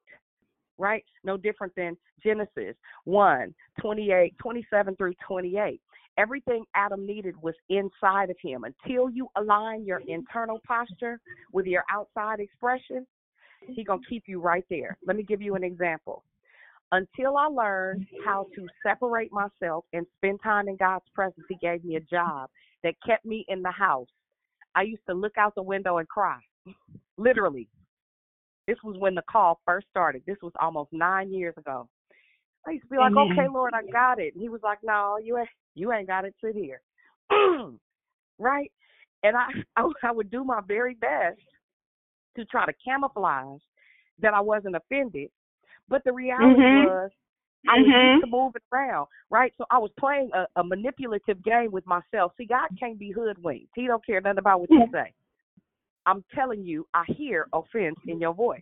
[0.78, 1.04] right?
[1.24, 2.76] No different than Genesis
[3.06, 5.82] 1, 28, 27 through 28.
[6.18, 8.64] Everything Adam needed was inside of him.
[8.64, 11.20] Until you align your internal posture
[11.52, 13.06] with your outside expression,
[13.68, 14.98] he going to keep you right there.
[15.06, 16.24] Let me give you an example.
[16.92, 21.84] Until I learned how to separate myself and spend time in God's presence, he gave
[21.84, 22.50] me a job
[22.86, 24.08] that kept me in the house.
[24.76, 26.40] I used to look out the window and cry.
[27.18, 27.68] Literally.
[28.68, 30.22] This was when the call first started.
[30.26, 31.90] This was almost nine years ago.
[32.68, 33.32] I used to be like, Amen.
[33.32, 36.26] "Okay, Lord, I got it." And he was like, "No, you ain't, you ain't got
[36.26, 36.36] it.
[36.44, 36.82] Sit here."
[38.40, 38.72] right?
[39.24, 41.40] And I, I, I would do my very best
[42.38, 43.62] to try to camouflage
[44.20, 45.30] that I wasn't offended,
[45.90, 46.86] but the reality Mhm.
[46.86, 47.12] was
[47.68, 48.12] I Mhm.
[48.14, 49.54] used to moving around, right?
[49.58, 52.34] So I was playing a, a manipulative game with myself.
[52.38, 53.72] See, God can't be hoodwinked.
[53.76, 55.14] He don't care nothing about what you say.
[56.06, 58.62] I'm telling you, I hear offense in your voice,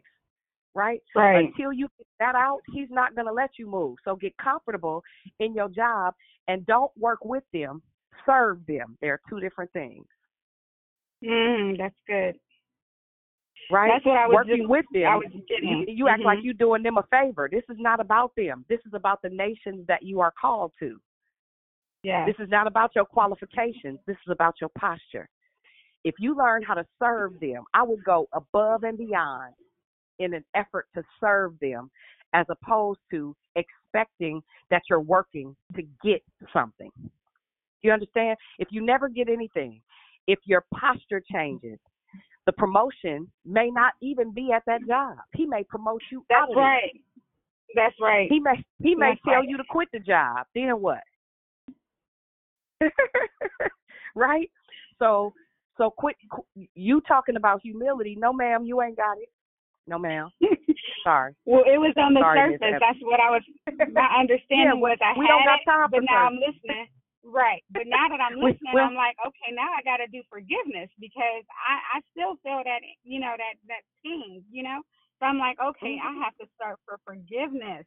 [0.73, 1.01] right?
[1.15, 1.45] Right.
[1.47, 3.97] Until you get that out, he's not going to let you move.
[4.05, 5.03] So get comfortable
[5.39, 6.15] in your job
[6.47, 7.81] and don't work with them.
[8.25, 8.97] Serve them.
[9.01, 10.05] They're two different things,
[11.23, 12.35] Mm, that's good.
[13.71, 13.91] Right?
[13.93, 15.85] That's what I was Working just- with them, I was you, getting.
[15.87, 16.43] you act like Mhm.
[16.43, 17.47] you're doing them a favor.
[17.49, 18.65] This is not about them.
[18.67, 20.99] This is about the nations that you are called to.
[22.03, 22.25] Yeah.
[22.25, 23.99] This is not about your qualifications.
[24.05, 25.29] This is about your posture.
[26.03, 29.55] If you learn how to serve them, I would go above and beyond
[30.19, 31.89] in an effort to serve them
[32.33, 36.21] as opposed to expecting that you're working to get
[36.51, 36.91] something.
[36.97, 37.09] Do
[37.83, 38.37] you understand?
[38.59, 39.81] If you never get anything,
[40.27, 41.79] if your posture changes,
[42.45, 45.17] the promotion may not even be at that job.
[45.33, 46.57] He may promote you out That's of it.
[46.57, 47.01] right.
[47.75, 48.27] That's right.
[48.29, 49.49] He may he may That's tell right.
[49.49, 50.45] you to quit the job.
[50.53, 51.01] Then what?
[54.15, 54.49] right?
[54.99, 55.33] So
[55.77, 56.15] so quit.
[56.29, 58.15] qu- You talking about humility?
[58.19, 59.29] No, ma'am, you ain't got it.
[59.87, 60.29] No, ma'am.
[61.03, 61.33] Sorry.
[61.45, 62.79] Well, it was on the Sorry, surface.
[62.79, 63.41] That's what I was.
[63.91, 66.27] My understanding Yeah, was I we had don't got time it, but now.
[66.27, 66.87] I'm listening.
[67.23, 70.21] Right, but now that I'm listening, well- I'm like, okay, now I got to do
[70.29, 74.81] forgiveness because I I still feel that you know that that ping, you know.
[75.19, 77.85] So I'm like, okay, I have to start for forgiveness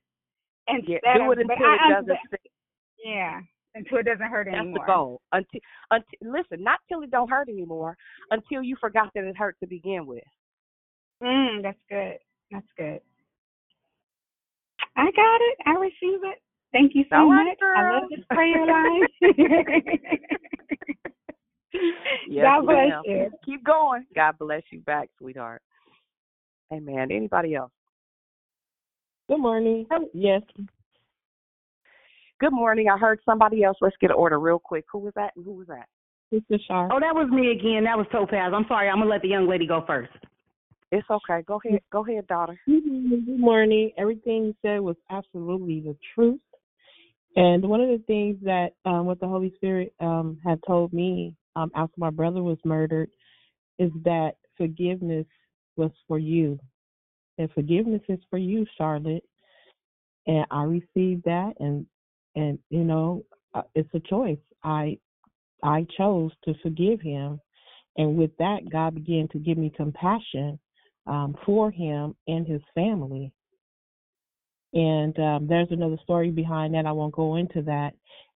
[0.68, 1.12] instead Mm-hmm.
[1.12, 2.52] Yeah, do it but until I, it doesn't sting.
[3.04, 3.40] Yeah,
[3.74, 4.78] until it doesn't hurt That's anymore.
[4.80, 5.20] That's the goal.
[5.32, 5.60] Until,
[5.90, 7.96] until listen, not till it don't hurt anymore.
[8.30, 10.24] Until you forgot that it hurt to begin with.
[11.22, 12.18] Mm, that's good.
[12.50, 13.00] That's good.
[14.96, 15.58] I got it.
[15.66, 16.40] I receive it.
[16.72, 17.58] Thank you so All right, much.
[17.76, 19.06] I love this prayer line.
[22.28, 23.02] Yes, God bless ma'am.
[23.04, 23.30] you.
[23.44, 24.06] Keep going.
[24.14, 25.62] God bless you back, sweetheart.
[26.72, 27.08] Amen.
[27.10, 27.70] Anybody else?
[29.28, 29.86] Good morning.
[30.12, 30.42] Yes.
[32.40, 32.88] Good morning.
[32.88, 33.76] I heard somebody else.
[33.80, 34.84] Let's get an order real quick.
[34.92, 35.32] Who was that?
[35.36, 35.86] Who was that?
[36.32, 36.88] Sister Shar.
[36.92, 37.84] Oh, that was me again.
[37.84, 38.52] That was Topaz.
[38.54, 38.88] I'm sorry.
[38.88, 40.10] I'm gonna let the young lady go first.
[40.92, 41.42] It's okay.
[41.46, 41.80] Go ahead.
[41.90, 42.58] Go ahead, daughter.
[42.66, 43.92] Good morning.
[43.96, 46.40] Everything you said was absolutely the truth.
[47.36, 51.34] And one of the things that um, what the Holy Spirit um, had told me
[51.54, 53.10] um, after my brother was murdered
[53.78, 55.26] is that forgiveness
[55.76, 56.58] was for you.
[57.38, 59.24] And forgiveness is for you, Charlotte.
[60.26, 61.86] And I received that, and
[62.34, 64.38] and you know uh, it's a choice.
[64.64, 64.98] I
[65.62, 67.40] I chose to forgive him,
[67.96, 70.58] and with that, God began to give me compassion
[71.06, 73.32] um, for him and his family.
[74.76, 76.84] And um, there's another story behind that.
[76.84, 77.94] I won't go into that.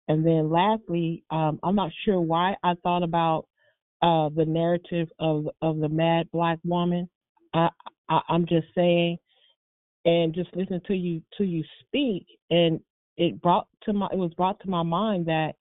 [0.08, 3.46] And then lastly, um, I'm not sure why I thought about
[4.02, 7.10] uh, the narrative of of the mad black woman.
[7.54, 7.68] I,
[8.08, 9.18] I I'm just saying,
[10.06, 12.80] and just listening to you to you speak, and
[13.18, 15.56] it brought to my it was brought to my mind that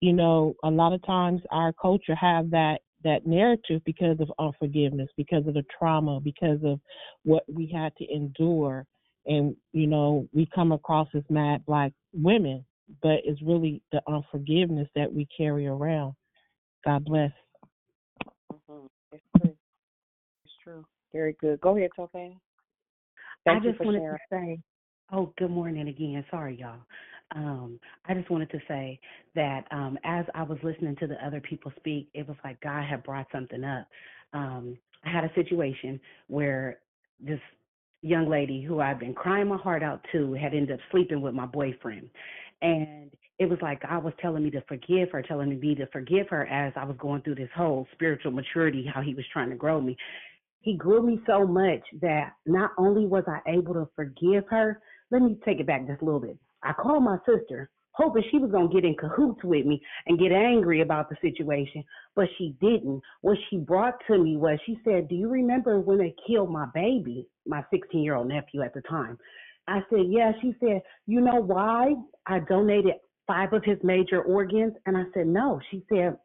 [0.00, 5.08] you know a lot of times our culture have that that narrative because of unforgiveness,
[5.16, 6.78] because of the trauma, because of
[7.24, 8.84] what we had to endure,
[9.30, 12.64] and you know we come across as mad black women,
[13.00, 16.14] but it's really the unforgiveness that we carry around.
[16.84, 17.30] God bless.
[18.52, 18.86] Mm-hmm.
[19.12, 19.56] It's true.
[20.44, 20.84] It's true.
[21.12, 21.60] Very good.
[21.60, 22.32] Go ahead, Topaz.
[23.44, 24.18] Thank I you just for wanted sharing.
[24.18, 24.62] to say,
[25.12, 26.24] oh, good morning again.
[26.30, 26.80] Sorry, y'all.
[27.34, 28.98] Um, I just wanted to say
[29.36, 32.84] that um, as I was listening to the other people speak, it was like God
[32.84, 33.86] had brought something up.
[34.32, 36.80] Um, I had a situation where
[37.20, 37.40] this
[38.02, 41.34] young lady who I've been crying my heart out to had ended up sleeping with
[41.34, 42.08] my boyfriend.
[42.62, 46.28] And it was like God was telling me to forgive her, telling me to forgive
[46.28, 49.56] her as I was going through this whole spiritual maturity, how he was trying to
[49.56, 49.96] grow me
[50.60, 55.22] he grew me so much that not only was I able to forgive her, let
[55.22, 56.38] me take it back just a little bit.
[56.62, 60.18] I called my sister, hoping she was going to get in cahoots with me and
[60.18, 61.82] get angry about the situation,
[62.14, 63.00] but she didn't.
[63.22, 66.66] What she brought to me was she said, Do you remember when they killed my
[66.74, 69.18] baby, my 16 year old nephew at the time?
[69.68, 70.32] I said, Yeah.
[70.40, 71.94] She said, You know why
[72.26, 72.94] I donated
[73.26, 74.72] five of his major organs?
[74.86, 75.60] And I said, No.
[75.70, 76.16] She said,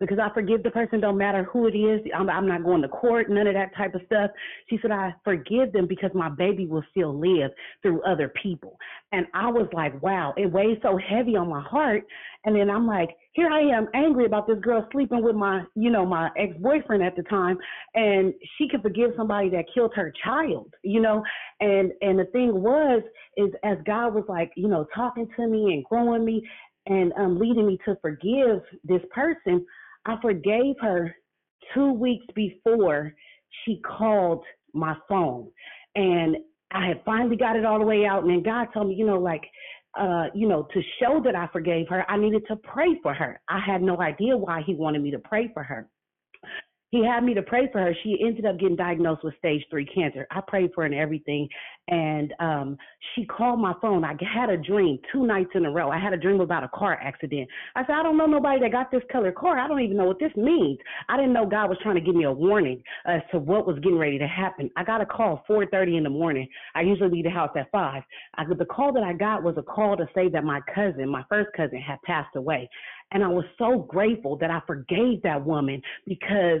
[0.00, 2.00] because I forgive the person, don't matter who it is.
[2.16, 4.30] I'm, I'm not going to court, none of that type of stuff.
[4.70, 7.50] She said, I forgive them because my baby will still live
[7.82, 8.78] through other people.
[9.12, 12.04] And I was like, wow, it weighs so heavy on my heart.
[12.44, 15.90] And then I'm like, here I am angry about this girl sleeping with my, you
[15.90, 17.58] know, my ex boyfriend at the time.
[17.94, 21.22] And she could forgive somebody that killed her child, you know?
[21.60, 23.02] And, and the thing was,
[23.36, 26.42] is as God was like, you know, talking to me and growing me
[26.88, 29.64] and um, leading me to forgive this person,
[30.06, 31.14] I forgave her
[31.74, 33.12] two weeks before
[33.64, 34.42] she called
[34.72, 35.48] my phone.
[35.94, 36.36] And
[36.70, 38.22] I had finally got it all the way out.
[38.22, 39.44] And then God told me, you know, like,
[39.98, 43.40] uh, you know, to show that I forgave her, I needed to pray for her.
[43.48, 45.88] I had no idea why he wanted me to pray for her
[46.90, 47.94] he had me to pray for her.
[48.02, 50.26] She ended up getting diagnosed with stage three cancer.
[50.30, 51.48] I prayed for her and everything.
[51.88, 52.78] And um,
[53.14, 54.04] she called my phone.
[54.04, 55.90] I had a dream two nights in a row.
[55.90, 57.48] I had a dream about a car accident.
[57.76, 59.58] I said, I don't know nobody that got this color car.
[59.58, 60.78] I don't even know what this means.
[61.08, 63.78] I didn't know God was trying to give me a warning as to what was
[63.78, 64.70] getting ready to happen.
[64.76, 66.48] I got a call 4:30 in the morning.
[66.74, 68.02] I usually leave the house at five.
[68.36, 71.24] I, the call that I got was a call to say that my cousin, my
[71.28, 72.68] first cousin, had passed away.
[73.12, 76.60] And I was so grateful that I forgave that woman because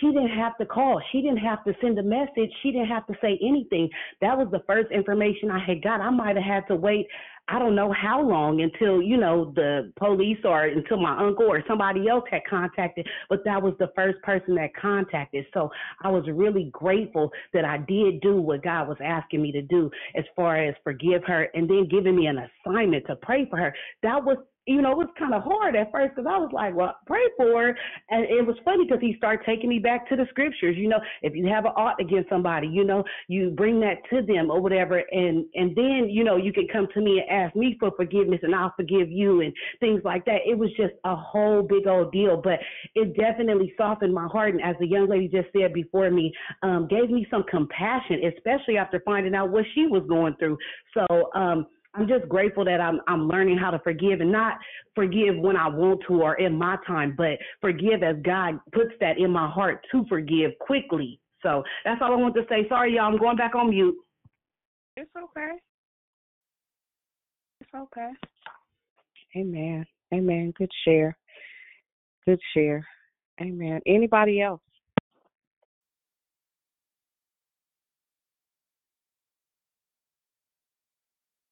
[0.00, 1.00] she didn't have to call.
[1.12, 2.50] She didn't have to send a message.
[2.62, 3.88] She didn't have to say anything.
[4.20, 6.00] That was the first information I had got.
[6.00, 7.06] I might have had to wait,
[7.48, 11.62] I don't know how long until, you know, the police or until my uncle or
[11.66, 15.46] somebody else had contacted, but that was the first person that contacted.
[15.54, 15.70] So
[16.02, 19.90] I was really grateful that I did do what God was asking me to do
[20.16, 23.74] as far as forgive her and then giving me an assignment to pray for her.
[24.02, 24.36] That was
[24.68, 27.24] you know, it was kind of hard at first because I was like, well, pray
[27.36, 27.78] for her.
[28.10, 30.76] And it was funny because he started taking me back to the scriptures.
[30.76, 34.20] You know, if you have an ought against somebody, you know, you bring that to
[34.20, 35.02] them or whatever.
[35.10, 38.40] And, and then, you know, you can come to me and ask me for forgiveness
[38.42, 40.40] and I'll forgive you and things like that.
[40.46, 42.58] It was just a whole big old deal, but
[42.94, 44.54] it definitely softened my heart.
[44.54, 46.30] And as the young lady just said before me,
[46.62, 50.58] um, gave me some compassion, especially after finding out what she was going through.
[50.92, 54.58] So, um, I'm just grateful that I'm I'm learning how to forgive and not
[54.94, 59.18] forgive when I want to or in my time, but forgive as God puts that
[59.18, 61.20] in my heart to forgive quickly.
[61.42, 62.68] So that's all I want to say.
[62.68, 63.06] Sorry, y'all.
[63.06, 63.96] I'm going back on mute.
[64.96, 65.52] It's okay.
[67.60, 68.10] It's okay.
[69.36, 69.84] Amen.
[70.12, 70.52] Amen.
[70.56, 71.16] Good share.
[72.26, 72.86] Good share.
[73.40, 73.80] Amen.
[73.86, 74.60] Anybody else?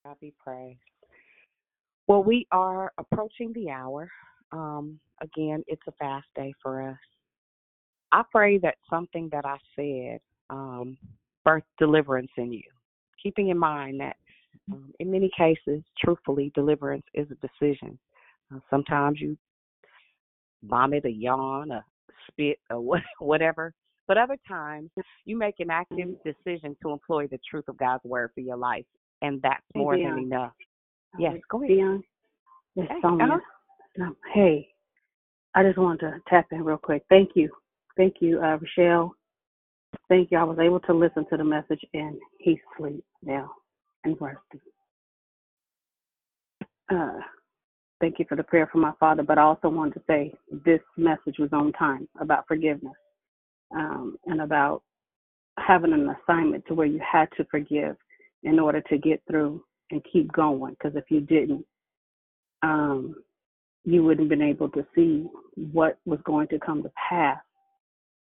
[0.07, 0.78] God be praised.
[2.07, 4.09] Well, we are approaching the hour.
[4.53, 6.99] Um, again, it's a fast day for us.
[8.12, 10.97] I pray that something that I said um,
[11.45, 12.62] birth deliverance in you,
[13.20, 14.16] keeping in mind that
[14.73, 17.99] um, in many cases, truthfully, deliverance is a decision.
[18.55, 19.37] Uh, sometimes you
[20.62, 21.85] vomit, a yawn, a
[22.31, 23.74] spit, or whatever.
[24.07, 24.91] But other times,
[25.24, 28.85] you make an active decision to employ the truth of God's word for your life,
[29.27, 30.15] and that's Hey, more Dion.
[30.16, 30.53] than enough.
[31.15, 31.77] Uh, Yes, go ahead.
[31.77, 32.03] Dion,
[32.77, 33.24] it's Hey, Sonia.
[33.27, 33.39] uh-huh.
[33.98, 34.69] No, hey,
[35.55, 37.03] I just wanted to tap in real quick.
[37.09, 37.51] Thank you.
[37.97, 39.15] Thank you, uh, Rochelle.
[40.09, 40.39] Thank you.
[40.39, 43.51] I was able to listen to the message and he's asleep now
[44.05, 44.61] and resting.
[46.93, 47.20] Uh,
[48.01, 50.35] thank you for the prayer for my father, but I also wanted to say
[50.65, 52.93] this message was on time about forgiveness
[53.74, 54.82] um, and about
[55.59, 57.97] having an assignment to where you had to forgive
[58.47, 60.74] in order to get through and keep going.
[60.74, 61.66] Because if you didn't,
[62.62, 63.14] um,
[63.85, 65.27] you wouldn't have been able to see
[65.73, 67.39] what was going to come to pass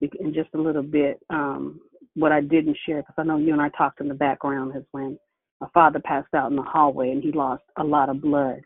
[0.01, 1.21] in just a little bit.
[1.31, 1.81] Um,
[2.15, 4.85] what I didn't share, because I know you and I talked in the background, is
[4.93, 5.19] when
[5.61, 8.61] my father passed out in the hallway and he lost a lot of blood.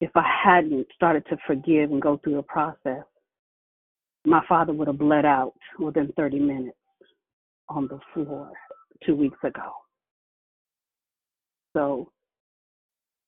[0.00, 3.04] If I hadn't started to forgive and go through the process,
[4.24, 6.76] my father would have bled out within 30 minutes
[7.68, 8.50] on the floor
[9.04, 9.72] two weeks ago.
[11.72, 12.10] So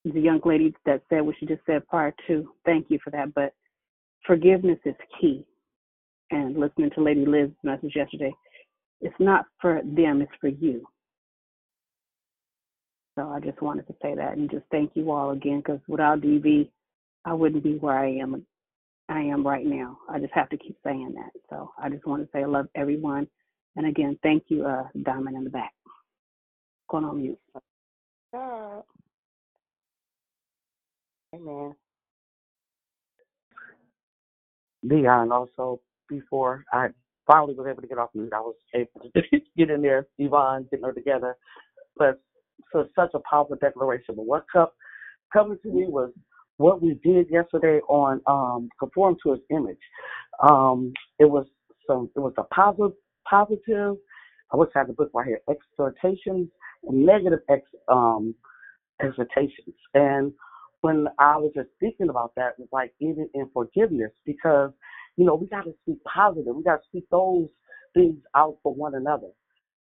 [0.05, 3.33] the young lady that said what she just said prior to, thank you for that.
[3.35, 3.55] But
[4.27, 5.45] forgiveness is key.
[6.31, 8.33] And listening to Lady Liz's message yesterday,
[9.01, 10.87] it's not for them, it's for you.
[13.19, 16.23] So I just wanted to say that and just thank you all again because without
[16.23, 16.71] DV,
[17.25, 18.47] I wouldn't be where I am.
[19.09, 19.99] I am right now.
[20.09, 21.31] I just have to keep saying that.
[21.51, 23.27] So I just want to say I love everyone.
[23.77, 25.73] And again, thank you, uh, Diamond in the back.
[26.89, 27.39] Going on mute.
[28.33, 28.85] God.
[31.35, 31.75] Amen.
[34.89, 36.89] Dion also before I
[37.27, 39.23] finally was able to get off mute, I was able to
[39.57, 41.37] get in there, Yvonne, getting her together.
[41.97, 42.21] But
[42.73, 44.17] so such a powerful declaration.
[44.17, 44.75] But what kept
[45.33, 46.13] coming to me was
[46.59, 49.79] what we did yesterday on um conform to his image.
[50.49, 51.47] Um it was
[51.87, 52.93] some it was a positive
[53.29, 53.97] positive
[54.53, 56.49] I wish I had the book right here, exhortations
[56.85, 58.35] negative ex um
[59.03, 59.77] exhortations.
[59.95, 60.33] And
[60.81, 64.73] when I was just thinking about that, was like even in forgiveness because,
[65.17, 66.55] you know, we got to speak positive.
[66.55, 67.49] We got to speak those
[67.95, 69.29] things out for one another.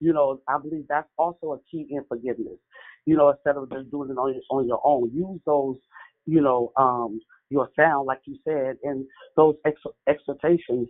[0.00, 2.58] You know, I believe that's also a key in forgiveness.
[3.06, 5.76] You know, instead of just doing it on your, on your own, use those,
[6.26, 7.20] you know, um,
[7.50, 9.06] your sound, like you said, and
[9.36, 10.88] those ex- exhortations,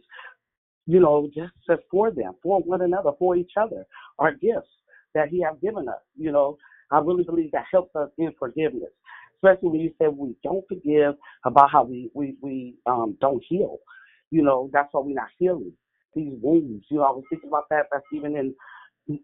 [0.86, 3.84] you know, just, just for them, for one another, for each other,
[4.18, 4.68] are gifts
[5.16, 6.02] that He has given us.
[6.16, 6.58] You know,
[6.92, 8.90] I really believe that helps us in forgiveness
[9.36, 11.14] especially when you said we don't forgive
[11.46, 13.78] about how we we we um don't heal.
[14.30, 15.74] You know, that's why we're not healing
[16.14, 16.86] these wounds.
[16.90, 17.86] You know, I was thinking about that.
[17.92, 18.54] That's even in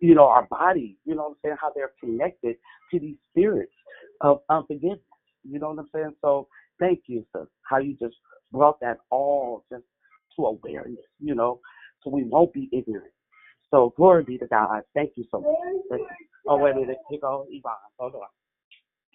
[0.00, 0.98] you know our body.
[1.06, 1.56] You know what I'm saying?
[1.60, 2.56] How they're connected
[2.92, 3.72] to these spirits
[4.22, 5.00] of unforgiveness.
[5.48, 6.14] You know what I'm saying?
[6.22, 6.48] So
[6.80, 7.48] thank you, sir.
[7.64, 8.16] How you just
[8.52, 9.84] brought that all just
[10.36, 11.04] to awareness.
[11.20, 11.60] You know,
[12.04, 13.12] so we won't be ignorant.
[13.72, 14.82] So glory be to God.
[14.94, 15.50] Thank you so much.
[15.88, 16.08] Thank you.
[16.46, 16.98] Oh wait a minute.
[17.08, 17.72] Here goes Yvonne.
[17.98, 18.20] Hold on.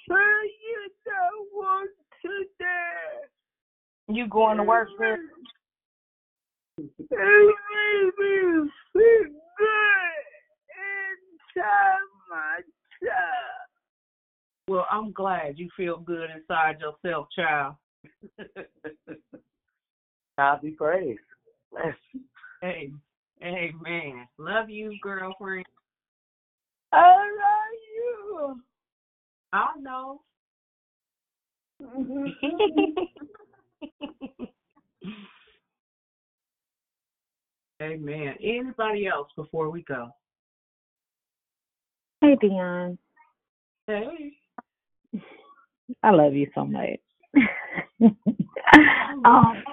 [0.09, 1.91] you don't want
[2.23, 2.29] to
[2.59, 3.29] dance.
[4.09, 5.17] You going to work, girl?
[6.77, 10.25] It made me feel good
[11.55, 12.61] inside my
[13.03, 13.67] child.
[14.69, 17.75] Well, I'm glad you feel good inside yourself, child.
[20.37, 21.19] God be praised.
[21.71, 21.95] Bless.
[23.39, 24.27] Hey, amen.
[24.37, 25.65] Love you, girlfriend.
[26.91, 28.61] I love you.
[29.53, 30.21] I know.
[37.81, 38.33] Amen.
[38.43, 40.09] Anybody else before we go?
[42.21, 42.97] Hey, Dion.
[43.85, 44.33] Hey.
[46.01, 46.99] I love you so much.
[49.25, 49.63] um,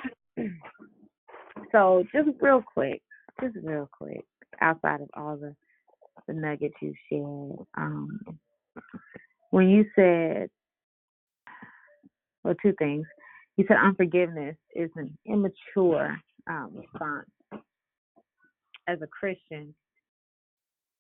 [1.73, 3.01] so just real quick,
[3.53, 4.25] just real quick,
[4.61, 5.55] outside of all the
[6.27, 8.21] the nuggets you shared, um,
[9.51, 10.49] when you said,
[12.43, 13.07] well, two things.
[13.57, 16.17] You said unforgiveness is an immature
[16.49, 17.29] um, response
[18.89, 19.75] as a Christian.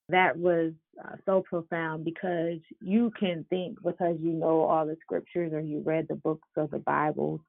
[0.08, 0.72] That was
[1.02, 5.80] uh, so profound because you can think because you know all the scriptures or you
[5.80, 7.40] read the books of the Bible,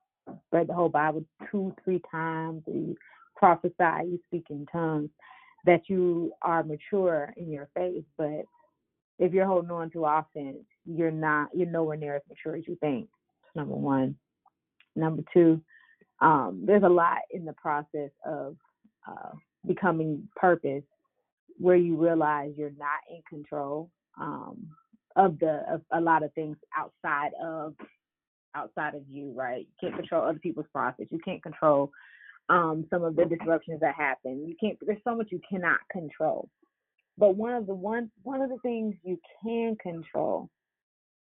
[0.51, 2.95] read the whole Bible two, three times, you
[3.35, 5.09] prophesy, you speak in tongues,
[5.65, 8.05] that you are mature in your faith.
[8.17, 8.45] But
[9.19, 12.77] if you're holding on to offense, you're not you're nowhere near as mature as you
[12.81, 13.07] think.
[13.55, 14.15] Number one.
[14.97, 15.61] Number two,
[16.21, 18.55] um, there's a lot in the process of
[19.07, 19.31] uh,
[19.67, 20.83] becoming purpose
[21.57, 23.89] where you realize you're not in control
[24.19, 24.67] um,
[25.15, 27.73] of the of a lot of things outside of
[28.55, 29.67] outside of you, right?
[29.81, 31.07] You can't control other people's process.
[31.09, 31.91] You can't control
[32.49, 34.45] um, some of the disruptions that happen.
[34.47, 34.77] You can't.
[34.81, 36.49] There's so much you cannot control.
[37.17, 40.49] But one of the one one of the things you can control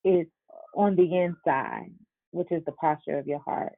[0.04, 0.28] is
[0.76, 1.92] on the inside,
[2.32, 3.74] which is the posture of your heart,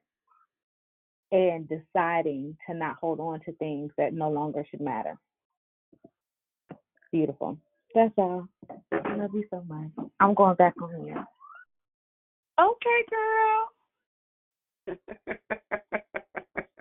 [1.32, 5.18] and deciding to not hold on to things that no longer should matter.
[7.10, 7.58] Beautiful.
[7.94, 8.48] That's all.
[8.92, 9.90] I love you so much.
[10.20, 11.26] I'm going back on here.
[12.60, 13.68] Okay, girl.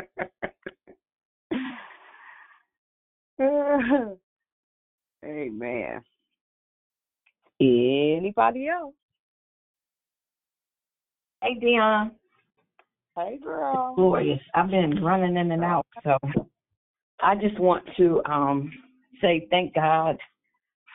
[5.26, 6.02] Amen.
[7.60, 8.94] Anybody else?
[11.42, 12.12] Hey, Dion.
[13.18, 13.96] Hey, girl.
[13.96, 14.40] Glorious.
[14.54, 16.18] I've been running in and out, so
[17.22, 18.72] I just want to um
[19.22, 20.18] say thank God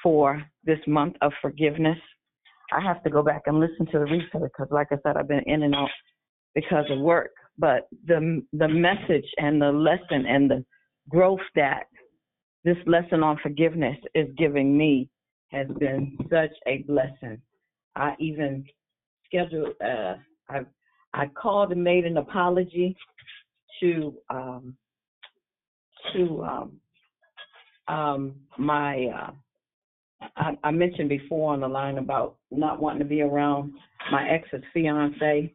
[0.03, 1.99] for this month of forgiveness.
[2.73, 5.29] I have to go back and listen to the replay because, like I said, I've
[5.29, 5.91] been in and out
[6.55, 7.33] because of work.
[7.59, 10.65] But the the message and the lesson and the
[11.09, 11.85] growth that
[12.67, 15.09] this lesson on forgiveness is giving me
[15.53, 17.41] has been such a blessing.
[17.95, 18.65] I even
[19.25, 19.75] scheduled.
[19.83, 20.15] Uh,
[20.51, 20.63] I
[21.15, 22.97] I called and made an apology
[23.81, 24.77] to um,
[26.13, 26.73] to um,
[27.87, 29.07] um, my.
[29.07, 29.31] Uh,
[30.37, 33.75] I, I mentioned before on the line about not wanting to be around
[34.11, 35.53] my ex's fiance,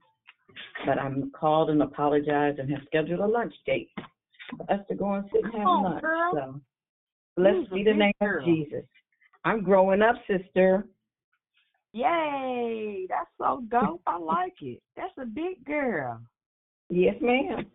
[0.86, 3.90] but I'm called and apologized and have scheduled a lunch date
[4.56, 6.02] for us to go and sit and have Oh, lunch.
[6.02, 6.32] girl.
[6.34, 6.62] So
[7.38, 8.40] blessed be the name girl?
[8.40, 8.84] of Jesus.
[9.44, 10.86] I'm growing up, sister.
[11.94, 13.06] Yay!
[13.10, 14.02] That's so dope.
[14.08, 14.82] I like it.
[14.96, 16.22] That's a big girl.
[16.90, 17.66] Yes, ma'am.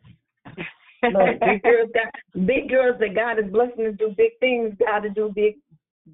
[1.03, 5.01] Look, big girls got big girls that God is blessing to do big things, got
[5.01, 5.57] to do big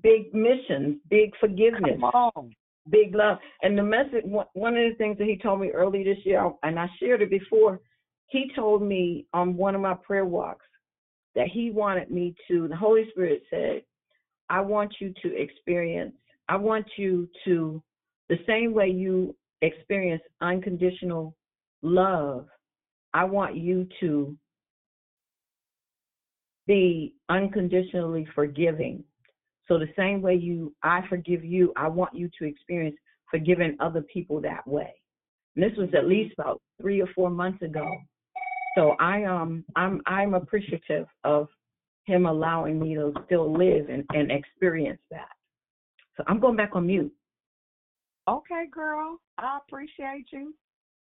[0.02, 2.00] big missions, big forgiveness,
[2.90, 3.38] big love.
[3.62, 6.50] And the message one one of the things that he told me early this year,
[6.62, 7.80] and I shared it before,
[8.26, 10.66] he told me on one of my prayer walks
[11.34, 13.82] that he wanted me to the Holy Spirit said,
[14.50, 16.14] I want you to experience,
[16.48, 17.82] I want you to
[18.28, 21.34] the same way you experience unconditional
[21.82, 22.46] love,
[23.14, 24.36] I want you to
[26.66, 29.04] be unconditionally forgiving.
[29.68, 32.96] So the same way you I forgive you, I want you to experience
[33.30, 34.92] forgiving other people that way.
[35.56, 37.86] And this was at least about three or four months ago.
[38.76, 41.48] So I um I'm I'm appreciative of
[42.04, 45.28] him allowing me to still live and, and experience that.
[46.16, 47.12] So I'm going back on mute.
[48.28, 49.20] Okay, girl.
[49.38, 50.54] I appreciate you.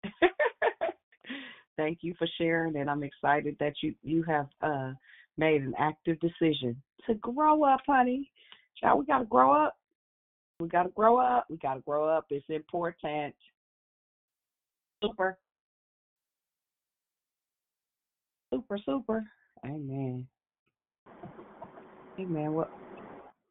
[1.77, 4.93] Thank you for sharing, and I'm excited that you you have uh
[5.37, 8.31] made an active decision to grow up, honey.
[8.81, 9.75] Child, we gotta grow up.
[10.59, 11.45] We gotta grow up.
[11.49, 12.25] We gotta grow up.
[12.29, 13.35] It's important.
[15.03, 15.37] Super.
[18.53, 19.23] Super, super.
[19.65, 20.27] Amen.
[22.19, 22.53] Amen.
[22.53, 22.71] Well,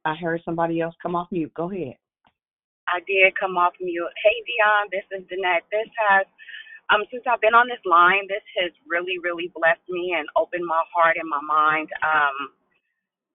[0.05, 1.53] I heard somebody else come off mute.
[1.55, 1.97] Go ahead.
[2.89, 4.15] I did come off mute.
[4.23, 5.67] Hey Dion, this is Danette.
[5.71, 6.27] This has
[6.95, 10.67] um since I've been on this line, this has really, really blessed me and opened
[10.67, 12.55] my heart and my mind um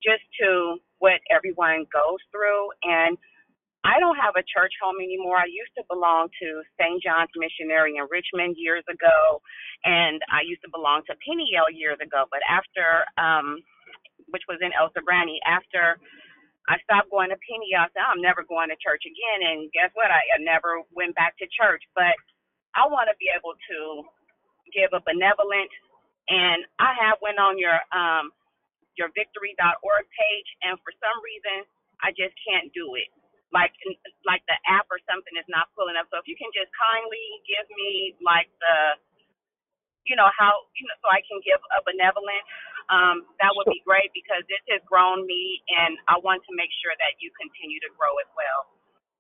[0.04, 3.18] just to what everyone goes through and
[3.84, 5.38] I don't have a church home anymore.
[5.42, 7.02] I used to belong to St.
[7.02, 9.42] John's Missionary in Richmond years ago,
[9.86, 12.30] and I used to belong to Peniel years ago.
[12.30, 13.64] But after, um,
[14.30, 15.98] which was in El Sobrante, after
[16.70, 19.42] I stopped going to Peniel, I said, I'm never going to church again.
[19.50, 20.14] And guess what?
[20.14, 21.82] I, I never went back to church.
[21.98, 22.14] But
[22.78, 23.80] I want to be able to
[24.72, 25.72] give a benevolent,
[26.30, 28.32] and I have went on your um
[28.98, 31.66] your victory.org page, and for some reason,
[32.04, 33.10] I just can't do it.
[33.52, 33.76] Like
[34.24, 36.08] like the app or something is not pulling up.
[36.08, 39.00] So if you can just kindly give me like the
[40.08, 42.44] you know how you know so I can give a benevolent,
[42.90, 46.72] um, that would be great because this has grown me, and I want to make
[46.82, 48.60] sure that you continue to grow as well.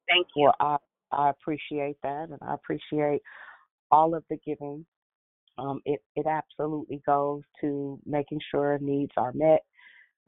[0.09, 0.49] Thank you.
[0.49, 0.75] Well, I
[1.11, 3.21] I appreciate that, and I appreciate
[3.91, 4.85] all of the giving.
[5.57, 9.61] Um, it it absolutely goes to making sure needs are met.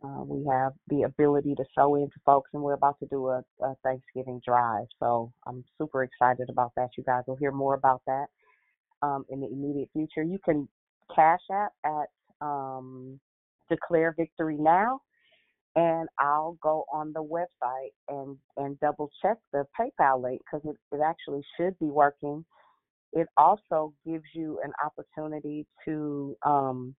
[0.04, 3.42] Uh, we have the ability to sow into folks, and we're about to do a,
[3.62, 4.86] a Thanksgiving drive.
[5.00, 6.90] So I'm super excited about that.
[6.98, 8.26] You guys will hear more about that
[9.02, 10.24] um, in the immediate future.
[10.24, 10.68] You can
[11.16, 13.18] cash app at um,
[13.70, 15.00] Declare Victory Now,
[15.78, 20.96] and I'll go on the website and and double check the PayPal link because it,
[20.96, 22.44] it actually should be working.
[23.14, 26.96] It also gives you an opportunity to um,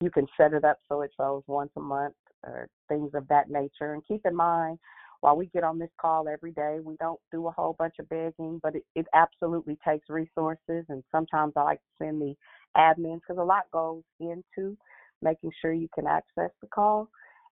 [0.00, 3.50] you can set it up so it shows once a month or things of that
[3.50, 3.94] nature.
[3.94, 4.78] And keep in mind,
[5.20, 8.08] while we get on this call every day, we don't do a whole bunch of
[8.08, 10.84] begging, but it, it absolutely takes resources.
[10.88, 12.34] And sometimes I like to send the
[12.76, 14.76] admins because a lot goes into
[15.22, 17.08] making sure you can access the call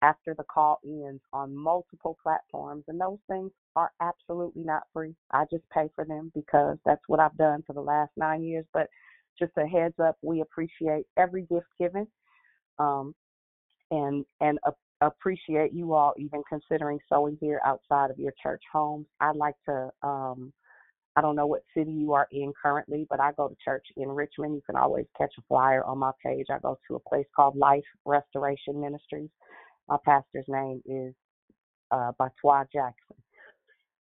[0.03, 2.85] after the call ends on multiple platforms.
[2.87, 5.15] And those things are absolutely not free.
[5.33, 8.65] I just pay for them because that's what I've done for the last nine years.
[8.73, 8.89] But
[9.39, 12.07] just a heads up, we appreciate every gift given.
[12.79, 13.15] Um,
[13.91, 14.59] and and
[15.01, 19.07] appreciate you all even considering sowing here outside of your church homes.
[19.21, 20.53] I'd like to um
[21.17, 24.09] I don't know what city you are in currently, but I go to church in
[24.09, 24.55] Richmond.
[24.55, 26.47] You can always catch a flyer on my page.
[26.51, 29.31] I go to a place called Life Restoration Ministries.
[29.89, 31.15] My pastor's name is
[31.91, 32.13] uh
[32.73, 33.17] Jackson.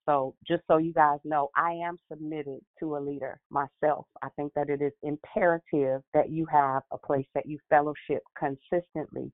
[0.08, 4.08] So just so you guys know, I am submitted to a leader myself.
[4.24, 9.32] I think that it is imperative that you have a place that you fellowship consistently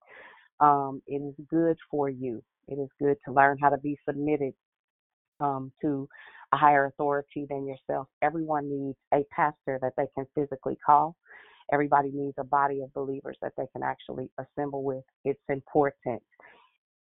[0.59, 2.43] um, it is good for you.
[2.67, 4.53] It is good to learn how to be submitted
[5.39, 6.07] um, to
[6.53, 8.07] a higher authority than yourself.
[8.21, 11.15] Everyone needs a pastor that they can physically call.
[11.73, 15.03] Everybody needs a body of believers that they can actually assemble with.
[15.25, 16.21] It's important.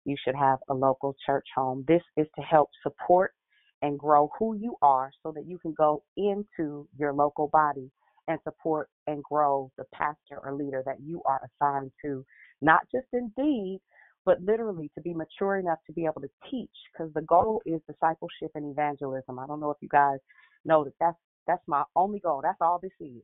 [0.05, 1.85] You should have a local church home.
[1.87, 3.33] This is to help support
[3.81, 7.91] and grow who you are so that you can go into your local body
[8.27, 12.25] and support and grow the pastor or leader that you are assigned to
[12.61, 13.79] not just in deed,
[14.25, 17.79] but literally to be mature enough to be able to teach because the goal is
[17.87, 19.39] discipleship and evangelism.
[19.39, 20.17] I don't know if you guys
[20.65, 22.41] know that that's that's my only goal.
[22.43, 23.21] That's all this is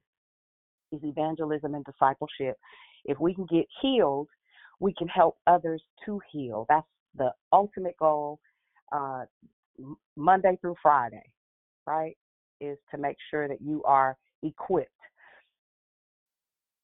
[0.94, 2.58] is evangelism and discipleship.
[3.04, 4.30] If we can get healed,
[4.80, 6.66] we can help others to heal.
[6.70, 8.40] That's the ultimate goal.
[8.92, 9.24] Uh,
[10.16, 11.24] Monday through Friday,
[11.86, 12.18] right,
[12.62, 14.92] is to make sure that you are equipped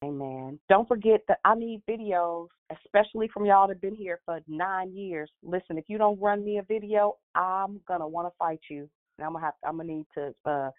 [0.03, 0.57] Amen.
[0.69, 4.93] Don't forget that I need videos, especially from y'all that have been here for nine
[4.93, 5.29] years.
[5.43, 8.89] Listen, if you don't run me a video, I'm gonna want to fight you.
[9.17, 10.69] And I'm gonna have I'm gonna need to uh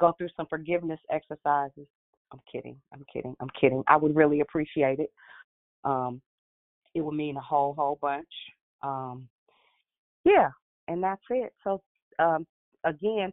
[0.00, 1.86] go through some forgiveness exercises.
[2.32, 2.76] I'm kidding.
[2.94, 3.36] I'm kidding.
[3.40, 3.84] I'm kidding.
[3.88, 5.10] I would really appreciate it.
[5.84, 6.22] Um,
[6.94, 8.26] it would mean a whole whole bunch.
[8.82, 9.28] Um,
[10.24, 10.48] yeah,
[10.88, 11.52] and that's it.
[11.64, 11.82] So
[12.18, 12.46] um,
[12.84, 13.32] again,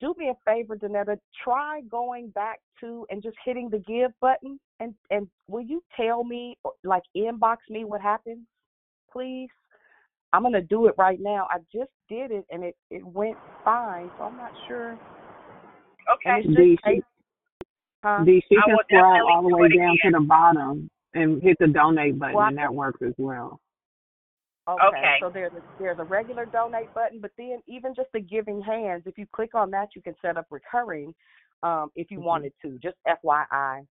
[0.00, 1.18] do me a favor, Danetta.
[1.42, 6.24] Try going back to and just hitting the give button, and and will you tell
[6.24, 8.46] me, like inbox me what happens,
[9.12, 9.48] please?
[10.32, 11.46] I'm gonna do it right now.
[11.50, 14.98] I just did it and it it went fine, so I'm not sure.
[16.14, 16.42] Okay.
[16.42, 17.02] D, she,
[18.02, 18.24] huh?
[18.24, 22.34] D, can scroll all the way down to the bottom and hit the donate button,
[22.34, 23.60] well, and that works as well.
[24.68, 24.86] Okay.
[24.86, 25.16] okay.
[25.20, 29.02] So there's a, there's a regular donate button, but then even just the giving hands,
[29.06, 31.14] if you click on that, you can set up recurring
[31.62, 32.26] um, if you mm-hmm.
[32.26, 32.78] wanted to.
[32.82, 33.86] Just FYI.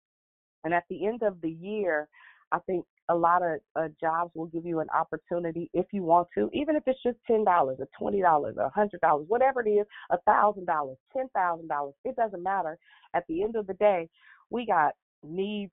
[0.65, 2.09] And at the end of the year,
[2.53, 6.29] I think a lot of uh, jobs will give you an opportunity if you want
[6.37, 9.61] to, even if it's just ten dollars or twenty dollars or a hundred dollars, whatever
[9.63, 11.95] it is, a thousand dollars, ten thousand dollars.
[12.05, 12.79] It doesn't matter.
[13.15, 14.09] At the end of the day,
[14.51, 14.93] we got
[15.25, 15.73] needs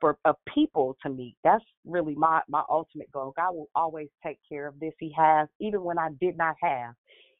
[0.00, 1.36] for of people to meet.
[1.44, 3.34] That's really my my ultimate goal.
[3.36, 4.92] God will always take care of this.
[4.98, 6.94] He has, even when I did not have,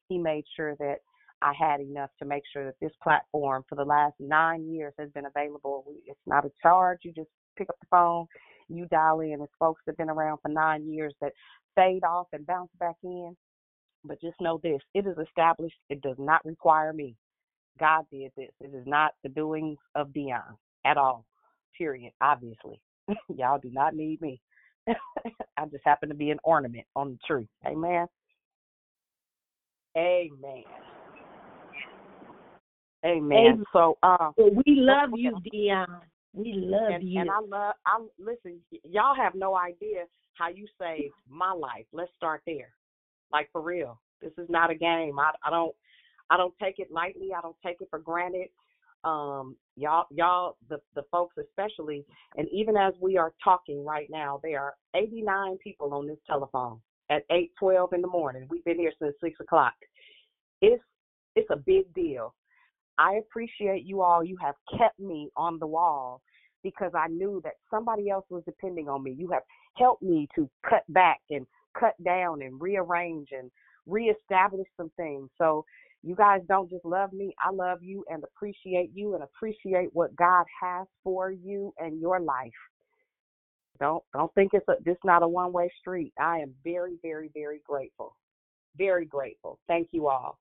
[0.08, 0.96] He made sure that
[1.42, 5.10] I had enough to make sure that this platform for the last nine years has
[5.10, 5.84] been available.
[6.06, 7.00] It's not a charge.
[7.02, 8.26] You just pick up the phone,
[8.68, 9.40] you dial in.
[9.42, 11.32] It's folks that have been around for nine years that
[11.76, 13.36] fade off and bounce back in.
[14.04, 15.78] But just know this: it is established.
[15.90, 17.16] It does not require me.
[17.80, 18.50] God did this.
[18.60, 21.26] It is not the doings of Dion at all
[21.76, 22.80] period, obviously.
[23.28, 24.40] Y'all do not need me.
[24.88, 27.48] I just happen to be an ornament on the tree.
[27.66, 28.06] Amen.
[29.96, 30.64] Amen.
[33.04, 33.28] Amen.
[33.32, 33.64] Amen.
[33.72, 36.00] So, uh, well, we love you, Dion.
[36.34, 37.20] We love and, you.
[37.20, 37.74] And I love.
[37.86, 38.60] I listen.
[38.84, 41.86] Y'all have no idea how you saved my life.
[41.92, 42.70] Let's start there.
[43.32, 43.98] Like for real.
[44.20, 45.18] This is not a game.
[45.18, 45.74] I, I don't.
[46.28, 47.30] I don't take it lightly.
[47.36, 48.48] I don't take it for granted
[49.04, 52.04] um, y'all, y'all, the the folks especially,
[52.36, 56.80] and even as we are talking right now, there are 89 people on this telephone
[57.10, 58.46] at 8:12 in the morning.
[58.50, 59.74] We've been here since six o'clock.
[60.60, 60.82] It's
[61.34, 62.34] it's a big deal.
[62.98, 64.24] I appreciate you all.
[64.24, 66.22] You have kept me on the wall
[66.62, 69.14] because I knew that somebody else was depending on me.
[69.16, 69.42] You have
[69.76, 71.46] helped me to cut back and
[71.78, 73.50] cut down and rearrange and
[73.86, 75.28] reestablish some things.
[75.38, 75.64] So
[76.06, 80.14] you guys don't just love me, I love you and appreciate you and appreciate what
[80.16, 82.52] God has for you and your life.
[83.80, 86.12] Don't don't think it's a this not a one way street.
[86.18, 88.16] I am very, very, very grateful.
[88.78, 89.58] Very grateful.
[89.68, 90.38] Thank you all.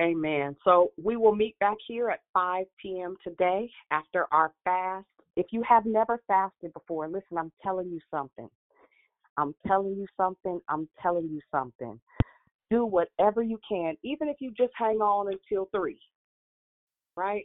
[0.00, 0.56] Amen.
[0.62, 3.16] So we will meet back here at 5 p.m.
[3.24, 5.06] today after our fast.
[5.36, 8.48] If you have never fasted before, listen, I'm telling you something.
[9.38, 10.60] I'm telling you something.
[10.68, 11.98] I'm telling you something.
[12.70, 15.98] Do whatever you can, even if you just hang on until 3,
[17.16, 17.44] right?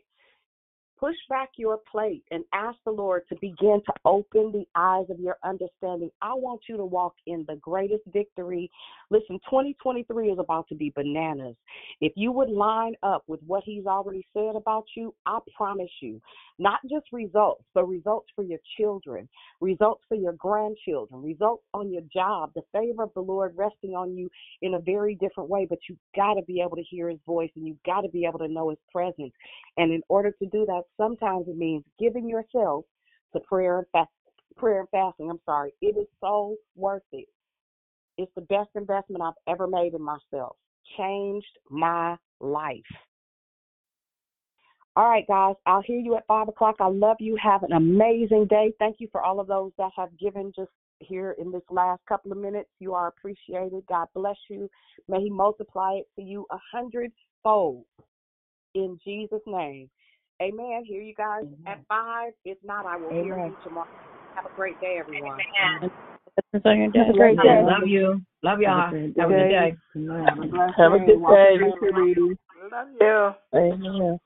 [1.01, 5.19] Push back your plate and ask the Lord to begin to open the eyes of
[5.19, 6.11] your understanding.
[6.21, 8.69] I want you to walk in the greatest victory.
[9.09, 11.55] Listen, 2023 is about to be bananas.
[12.01, 16.21] If you would line up with what He's already said about you, I promise you,
[16.59, 19.27] not just results, but results for your children,
[19.59, 24.15] results for your grandchildren, results on your job, the favor of the Lord resting on
[24.15, 24.29] you
[24.61, 25.65] in a very different way.
[25.67, 28.25] But you've got to be able to hear His voice and you've got to be
[28.25, 29.33] able to know His presence.
[29.77, 32.85] And in order to do that, sometimes it means giving yourself
[33.33, 34.09] to prayer and fast,
[34.57, 35.29] prayer and fasting.
[35.29, 35.73] I'm sorry.
[35.81, 37.27] It is so worth it.
[38.17, 40.55] It's the best investment I've ever made in myself.
[40.97, 42.81] Changed my life.
[44.95, 46.75] All right, guys, I'll hear you at five o'clock.
[46.81, 47.37] I love you.
[47.41, 48.73] Have an amazing day.
[48.77, 52.31] Thank you for all of those that have given just here in this last couple
[52.31, 52.69] of minutes.
[52.79, 53.83] You are appreciated.
[53.87, 54.69] God bless you.
[55.07, 57.85] May He multiply it to you a hundredfold
[58.75, 59.89] in Jesus' name.
[60.41, 60.83] Amen.
[60.85, 61.57] Hear you guys Amen.
[61.67, 62.33] at five.
[62.45, 63.23] If not, I will Amen.
[63.23, 63.87] hear you tomorrow.
[64.35, 65.39] Have a great day, everyone.
[65.39, 65.91] Amen.
[66.53, 67.61] Have a great day.
[67.63, 68.21] Love you.
[68.41, 68.91] Love y'all.
[69.17, 69.77] Have a good day.
[70.77, 72.35] Have a good day.
[72.71, 73.33] Love you.
[73.55, 74.19] Amen.